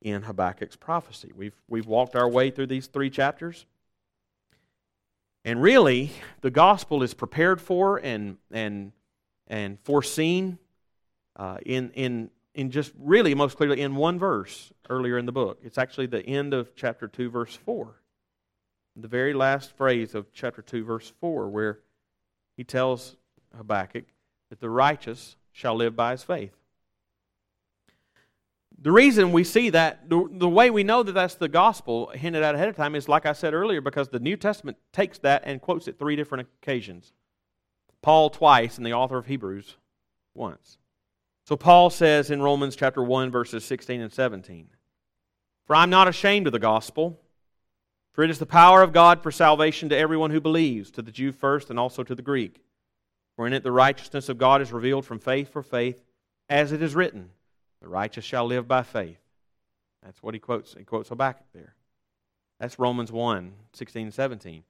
in 0.00 0.22
Habakkuk's 0.22 0.76
prophecy. 0.76 1.30
We've, 1.34 1.54
we've 1.68 1.86
walked 1.86 2.16
our 2.16 2.28
way 2.28 2.50
through 2.50 2.66
these 2.66 2.88
three 2.88 3.08
chapters. 3.08 3.66
And 5.44 5.62
really, 5.62 6.12
the 6.40 6.50
gospel 6.50 7.02
is 7.02 7.14
prepared 7.14 7.60
for 7.60 7.98
and, 7.98 8.36
and, 8.50 8.92
and 9.46 9.78
foreseen 9.80 10.58
uh, 11.36 11.58
in, 11.64 11.90
in, 11.92 12.30
in 12.54 12.70
just 12.70 12.92
really 12.98 13.34
most 13.34 13.56
clearly 13.56 13.80
in 13.80 13.96
one 13.96 14.18
verse 14.18 14.72
earlier 14.90 15.18
in 15.18 15.26
the 15.26 15.32
book. 15.32 15.58
It's 15.62 15.78
actually 15.78 16.06
the 16.06 16.24
end 16.24 16.52
of 16.52 16.74
chapter 16.74 17.08
2, 17.08 17.30
verse 17.30 17.56
4. 17.56 17.94
The 18.96 19.08
very 19.08 19.32
last 19.32 19.74
phrase 19.76 20.14
of 20.14 20.32
chapter 20.32 20.60
2, 20.60 20.84
verse 20.84 21.12
4, 21.20 21.48
where 21.48 21.80
he 22.56 22.64
tells 22.64 23.16
Habakkuk 23.56 24.04
that 24.50 24.60
the 24.60 24.68
righteous 24.68 25.36
shall 25.50 25.74
live 25.74 25.96
by 25.96 26.12
his 26.12 26.22
faith. 26.22 26.52
The 28.80 28.92
reason 28.92 29.32
we 29.32 29.44
see 29.44 29.70
that, 29.70 30.10
the, 30.10 30.28
the 30.30 30.48
way 30.48 30.68
we 30.68 30.82
know 30.82 31.02
that 31.02 31.12
that's 31.12 31.36
the 31.36 31.48
gospel 31.48 32.08
hinted 32.08 32.42
at 32.42 32.54
ahead 32.54 32.68
of 32.68 32.76
time 32.76 32.94
is, 32.94 33.08
like 33.08 33.24
I 33.24 33.32
said 33.32 33.54
earlier, 33.54 33.80
because 33.80 34.08
the 34.08 34.18
New 34.18 34.36
Testament 34.36 34.76
takes 34.92 35.18
that 35.18 35.42
and 35.46 35.60
quotes 35.60 35.86
it 35.86 35.98
three 35.98 36.16
different 36.16 36.48
occasions. 36.60 37.12
Paul 38.02 38.28
twice, 38.28 38.76
and 38.76 38.84
the 38.84 38.92
author 38.92 39.16
of 39.16 39.26
Hebrews 39.26 39.76
once. 40.34 40.78
So 41.52 41.56
Paul 41.58 41.90
says 41.90 42.30
in 42.30 42.40
Romans 42.40 42.76
chapter 42.76 43.02
1, 43.02 43.30
verses 43.30 43.62
16 43.62 44.00
and 44.00 44.10
17 44.10 44.68
For 45.66 45.76
I'm 45.76 45.90
not 45.90 46.08
ashamed 46.08 46.46
of 46.46 46.54
the 46.54 46.58
gospel, 46.58 47.20
for 48.10 48.24
it 48.24 48.30
is 48.30 48.38
the 48.38 48.46
power 48.46 48.80
of 48.80 48.94
God 48.94 49.22
for 49.22 49.30
salvation 49.30 49.90
to 49.90 49.96
everyone 49.98 50.30
who 50.30 50.40
believes, 50.40 50.90
to 50.92 51.02
the 51.02 51.12
Jew 51.12 51.30
first 51.30 51.68
and 51.68 51.78
also 51.78 52.02
to 52.04 52.14
the 52.14 52.22
Greek. 52.22 52.64
For 53.36 53.46
in 53.46 53.52
it 53.52 53.64
the 53.64 53.70
righteousness 53.70 54.30
of 54.30 54.38
God 54.38 54.62
is 54.62 54.72
revealed 54.72 55.04
from 55.04 55.18
faith 55.18 55.52
for 55.52 55.62
faith, 55.62 56.02
as 56.48 56.72
it 56.72 56.80
is 56.80 56.94
written, 56.94 57.28
The 57.82 57.88
righteous 57.88 58.24
shall 58.24 58.46
live 58.46 58.66
by 58.66 58.82
faith. 58.82 59.20
That's 60.02 60.22
what 60.22 60.32
he 60.32 60.40
quotes. 60.40 60.72
He 60.72 60.84
quotes 60.84 61.10
Habakkuk 61.10 61.48
there. 61.52 61.74
That's 62.60 62.78
Romans 62.78 63.12
1, 63.12 63.52
16 63.74 64.04
and 64.04 64.14
17. 64.14 64.62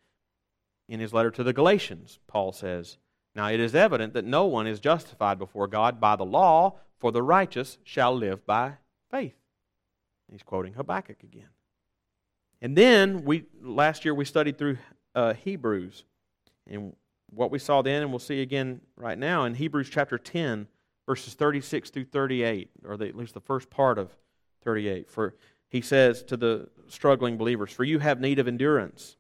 In 0.88 0.98
his 0.98 1.12
letter 1.12 1.30
to 1.30 1.44
the 1.44 1.52
Galatians, 1.52 2.18
Paul 2.26 2.50
says, 2.50 2.98
Now 3.34 3.48
it 3.48 3.60
is 3.60 3.74
evident 3.74 4.14
that 4.14 4.24
no 4.24 4.46
one 4.46 4.66
is 4.66 4.80
justified 4.80 5.38
before 5.38 5.66
God 5.66 6.00
by 6.00 6.16
the 6.16 6.24
law, 6.24 6.78
for 6.98 7.10
the 7.12 7.22
righteous 7.22 7.78
shall 7.82 8.14
live 8.14 8.46
by 8.46 8.74
faith. 9.10 9.34
He's 10.30 10.42
quoting 10.42 10.74
Habakkuk 10.74 11.22
again. 11.22 11.48
And 12.60 12.76
then 12.76 13.24
we 13.24 13.44
last 13.60 14.04
year 14.04 14.14
we 14.14 14.24
studied 14.24 14.56
through 14.56 14.78
uh, 15.14 15.34
Hebrews, 15.34 16.04
and 16.66 16.94
what 17.30 17.50
we 17.50 17.58
saw 17.58 17.82
then, 17.82 18.02
and 18.02 18.10
we'll 18.10 18.18
see 18.18 18.40
again 18.40 18.80
right 18.96 19.18
now 19.18 19.44
in 19.44 19.54
Hebrews 19.54 19.88
chapter 19.90 20.18
10, 20.18 20.68
verses 21.06 21.34
36 21.34 21.90
through 21.90 22.04
38, 22.04 22.70
or 22.84 22.96
the, 22.96 23.08
at 23.08 23.16
least 23.16 23.34
the 23.34 23.40
first 23.40 23.68
part 23.68 23.98
of 23.98 24.16
38. 24.62 25.10
For 25.10 25.34
he 25.68 25.80
says 25.80 26.22
to 26.24 26.36
the 26.36 26.68
struggling 26.88 27.36
believers, 27.36 27.72
For 27.72 27.84
you 27.84 27.98
have 27.98 28.20
need 28.20 28.38
of 28.38 28.46
endurance, 28.46 29.16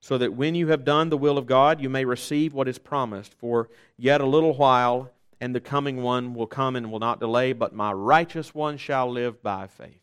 so 0.00 0.16
that 0.18 0.32
when 0.32 0.54
you 0.54 0.68
have 0.68 0.84
done 0.84 1.10
the 1.10 1.18
will 1.18 1.36
of 1.36 1.46
God, 1.46 1.80
you 1.80 1.90
may 1.90 2.04
receive 2.04 2.54
what 2.54 2.68
is 2.68 2.78
promised. 2.78 3.34
For 3.34 3.68
yet 3.96 4.20
a 4.20 4.26
little 4.26 4.54
while, 4.54 5.10
and 5.40 5.54
the 5.54 5.60
coming 5.60 6.02
one 6.02 6.34
will 6.34 6.46
come 6.46 6.76
and 6.76 6.90
will 6.90 6.98
not 6.98 7.20
delay, 7.20 7.52
but 7.52 7.74
my 7.74 7.92
righteous 7.92 8.54
one 8.54 8.76
shall 8.76 9.10
live 9.10 9.42
by 9.42 9.66
faith. 9.66 10.02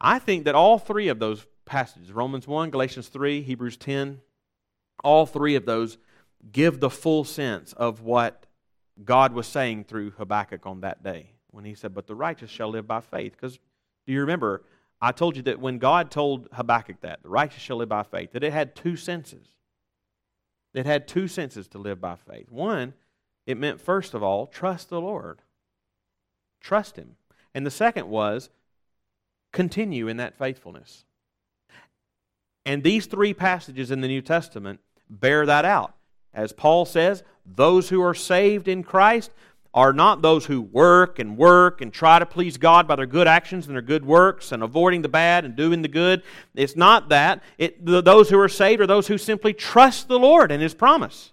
I 0.00 0.18
think 0.18 0.44
that 0.44 0.54
all 0.54 0.78
three 0.78 1.08
of 1.08 1.18
those 1.18 1.46
passages, 1.64 2.12
Romans 2.12 2.46
1, 2.46 2.70
Galatians 2.70 3.08
3, 3.08 3.42
Hebrews 3.42 3.76
10, 3.76 4.20
all 5.02 5.26
three 5.26 5.54
of 5.54 5.66
those 5.66 5.98
give 6.52 6.80
the 6.80 6.90
full 6.90 7.24
sense 7.24 7.72
of 7.72 8.02
what 8.02 8.46
God 9.04 9.32
was 9.32 9.46
saying 9.46 9.84
through 9.84 10.12
Habakkuk 10.12 10.66
on 10.66 10.80
that 10.80 11.02
day 11.02 11.32
when 11.50 11.64
he 11.64 11.74
said, 11.74 11.94
But 11.94 12.06
the 12.06 12.14
righteous 12.14 12.50
shall 12.50 12.68
live 12.68 12.86
by 12.86 13.00
faith. 13.00 13.32
Because 13.32 13.58
do 14.06 14.12
you 14.12 14.20
remember, 14.20 14.62
I 15.00 15.12
told 15.12 15.36
you 15.36 15.42
that 15.42 15.60
when 15.60 15.78
God 15.78 16.10
told 16.10 16.48
Habakkuk 16.52 17.00
that, 17.02 17.22
the 17.22 17.28
righteous 17.28 17.62
shall 17.62 17.76
live 17.76 17.88
by 17.88 18.02
faith, 18.02 18.32
that 18.32 18.42
it 18.42 18.52
had 18.52 18.74
two 18.74 18.96
senses. 18.96 19.46
It 20.74 20.86
had 20.86 21.06
two 21.08 21.28
senses 21.28 21.68
to 21.68 21.78
live 21.78 22.00
by 22.00 22.16
faith. 22.16 22.50
One, 22.50 22.94
it 23.46 23.56
meant, 23.56 23.80
first 23.80 24.12
of 24.14 24.22
all, 24.22 24.46
trust 24.46 24.90
the 24.90 25.00
Lord, 25.00 25.40
trust 26.60 26.96
Him. 26.96 27.16
And 27.54 27.64
the 27.64 27.70
second 27.70 28.08
was, 28.08 28.50
continue 29.52 30.08
in 30.08 30.18
that 30.18 30.36
faithfulness. 30.36 31.04
And 32.66 32.82
these 32.82 33.06
three 33.06 33.32
passages 33.32 33.90
in 33.90 34.02
the 34.02 34.08
New 34.08 34.20
Testament 34.20 34.80
bear 35.08 35.46
that 35.46 35.64
out. 35.64 35.94
As 36.34 36.52
Paul 36.52 36.84
says, 36.84 37.22
those 37.46 37.88
who 37.88 38.02
are 38.02 38.14
saved 38.14 38.68
in 38.68 38.82
Christ 38.82 39.30
are 39.78 39.92
not 39.92 40.22
those 40.22 40.44
who 40.44 40.60
work 40.60 41.20
and 41.20 41.36
work 41.36 41.80
and 41.80 41.92
try 41.92 42.18
to 42.18 42.26
please 42.26 42.56
God 42.56 42.88
by 42.88 42.96
their 42.96 43.06
good 43.06 43.28
actions 43.28 43.68
and 43.68 43.76
their 43.76 43.80
good 43.80 44.04
works 44.04 44.50
and 44.50 44.60
avoiding 44.60 45.02
the 45.02 45.08
bad 45.08 45.44
and 45.44 45.54
doing 45.54 45.82
the 45.82 45.88
good. 45.88 46.24
It's 46.56 46.74
not 46.74 47.10
that. 47.10 47.44
It, 47.58 47.86
the, 47.86 48.02
those 48.02 48.28
who 48.28 48.40
are 48.40 48.48
saved 48.48 48.80
are 48.80 48.88
those 48.88 49.06
who 49.06 49.16
simply 49.16 49.52
trust 49.52 50.08
the 50.08 50.18
Lord 50.18 50.50
and 50.50 50.60
His 50.60 50.74
promise. 50.74 51.32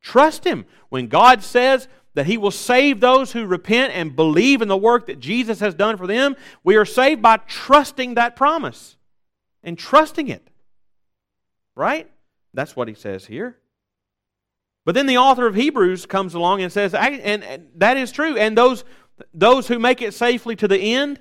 Trust 0.00 0.44
Him. 0.44 0.66
When 0.88 1.08
God 1.08 1.42
says, 1.42 1.88
that 2.14 2.26
He 2.26 2.38
will 2.38 2.52
save 2.52 3.00
those 3.00 3.32
who 3.32 3.44
repent 3.44 3.92
and 3.92 4.14
believe 4.14 4.62
in 4.62 4.68
the 4.68 4.76
work 4.76 5.06
that 5.06 5.18
Jesus 5.18 5.58
has 5.58 5.74
done 5.74 5.96
for 5.96 6.06
them. 6.06 6.36
We 6.62 6.76
are 6.76 6.84
saved 6.84 7.22
by 7.22 7.38
trusting 7.38 8.14
that 8.14 8.36
promise 8.36 8.96
and 9.64 9.76
trusting 9.76 10.28
it. 10.28 10.46
Right? 11.74 12.08
That's 12.52 12.76
what 12.76 12.86
He 12.86 12.94
says 12.94 13.26
here. 13.26 13.58
But 14.84 14.94
then 14.94 15.06
the 15.06 15.18
author 15.18 15.46
of 15.46 15.54
Hebrews 15.54 16.06
comes 16.06 16.34
along 16.34 16.62
and 16.62 16.70
says, 16.70 16.94
and, 16.94 17.68
that 17.76 17.96
is 17.96 18.12
true. 18.12 18.36
And 18.36 18.56
those, 18.56 18.84
those 19.32 19.68
who 19.68 19.78
make 19.78 20.02
it 20.02 20.12
safely 20.12 20.56
to 20.56 20.68
the 20.68 20.78
end 20.78 21.20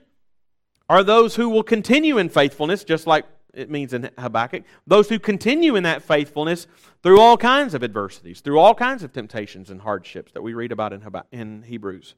are 0.90 1.04
those 1.04 1.36
who 1.36 1.50
will 1.50 1.64
continue 1.64 2.18
in 2.18 2.30
faithfulness, 2.30 2.84
just 2.84 3.08
like 3.08 3.26
it 3.54 3.70
means 3.70 3.94
in 3.94 4.10
Habakkuk. 4.18 4.64
Those 4.86 5.08
who 5.08 5.18
continue 5.18 5.76
in 5.76 5.84
that 5.84 6.02
faithfulness 6.02 6.68
through 7.04 7.22
all 7.22 7.38
kinds 7.38 7.74
of 7.74 7.84
adversities, 7.84 8.42
through 8.42 8.60
all 8.60 8.76
kinds 8.76 9.04
of 9.04 9.14
temptations 9.14 9.70
and 9.70 9.82
hardships 9.82 10.34
that 10.34 10.42
we 10.42 10.54
read 10.54 10.72
about 10.72 10.92
in, 10.92 11.02
in 11.32 11.64
Hebrews. 11.64 12.16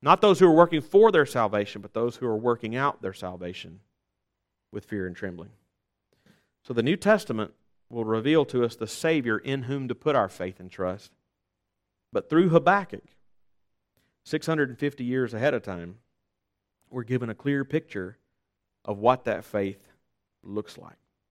Not 0.00 0.20
those 0.20 0.38
who 0.38 0.46
are 0.46 0.54
working 0.54 0.80
for 0.80 1.10
their 1.10 1.26
salvation, 1.26 1.82
but 1.82 1.92
those 1.92 2.16
who 2.16 2.26
are 2.26 2.36
working 2.36 2.76
out 2.76 3.02
their 3.02 3.14
salvation 3.14 3.80
with 4.70 4.84
fear 4.84 5.06
and 5.06 5.16
trembling. 5.16 5.50
So 6.62 6.72
the 6.72 6.82
New 6.82 6.96
Testament 6.96 7.52
will 7.88 8.04
reveal 8.04 8.44
to 8.46 8.64
us 8.64 8.76
the 8.76 8.86
Savior 8.86 9.38
in 9.38 9.64
whom 9.64 9.88
to 9.88 9.94
put 9.94 10.16
our 10.16 10.28
faith 10.28 10.60
and 10.60 10.70
trust. 10.70 11.12
But 12.12 12.28
through 12.28 12.48
Habakkuk, 12.48 13.04
650 14.24 15.04
years 15.04 15.34
ahead 15.34 15.54
of 15.54 15.62
time, 15.62 15.98
we're 16.90 17.04
given 17.04 17.30
a 17.30 17.34
clear 17.34 17.64
picture 17.64 18.18
of 18.84 18.98
what 18.98 19.24
that 19.24 19.44
faith 19.44 19.88
looks 20.42 20.78
like. 20.78 20.96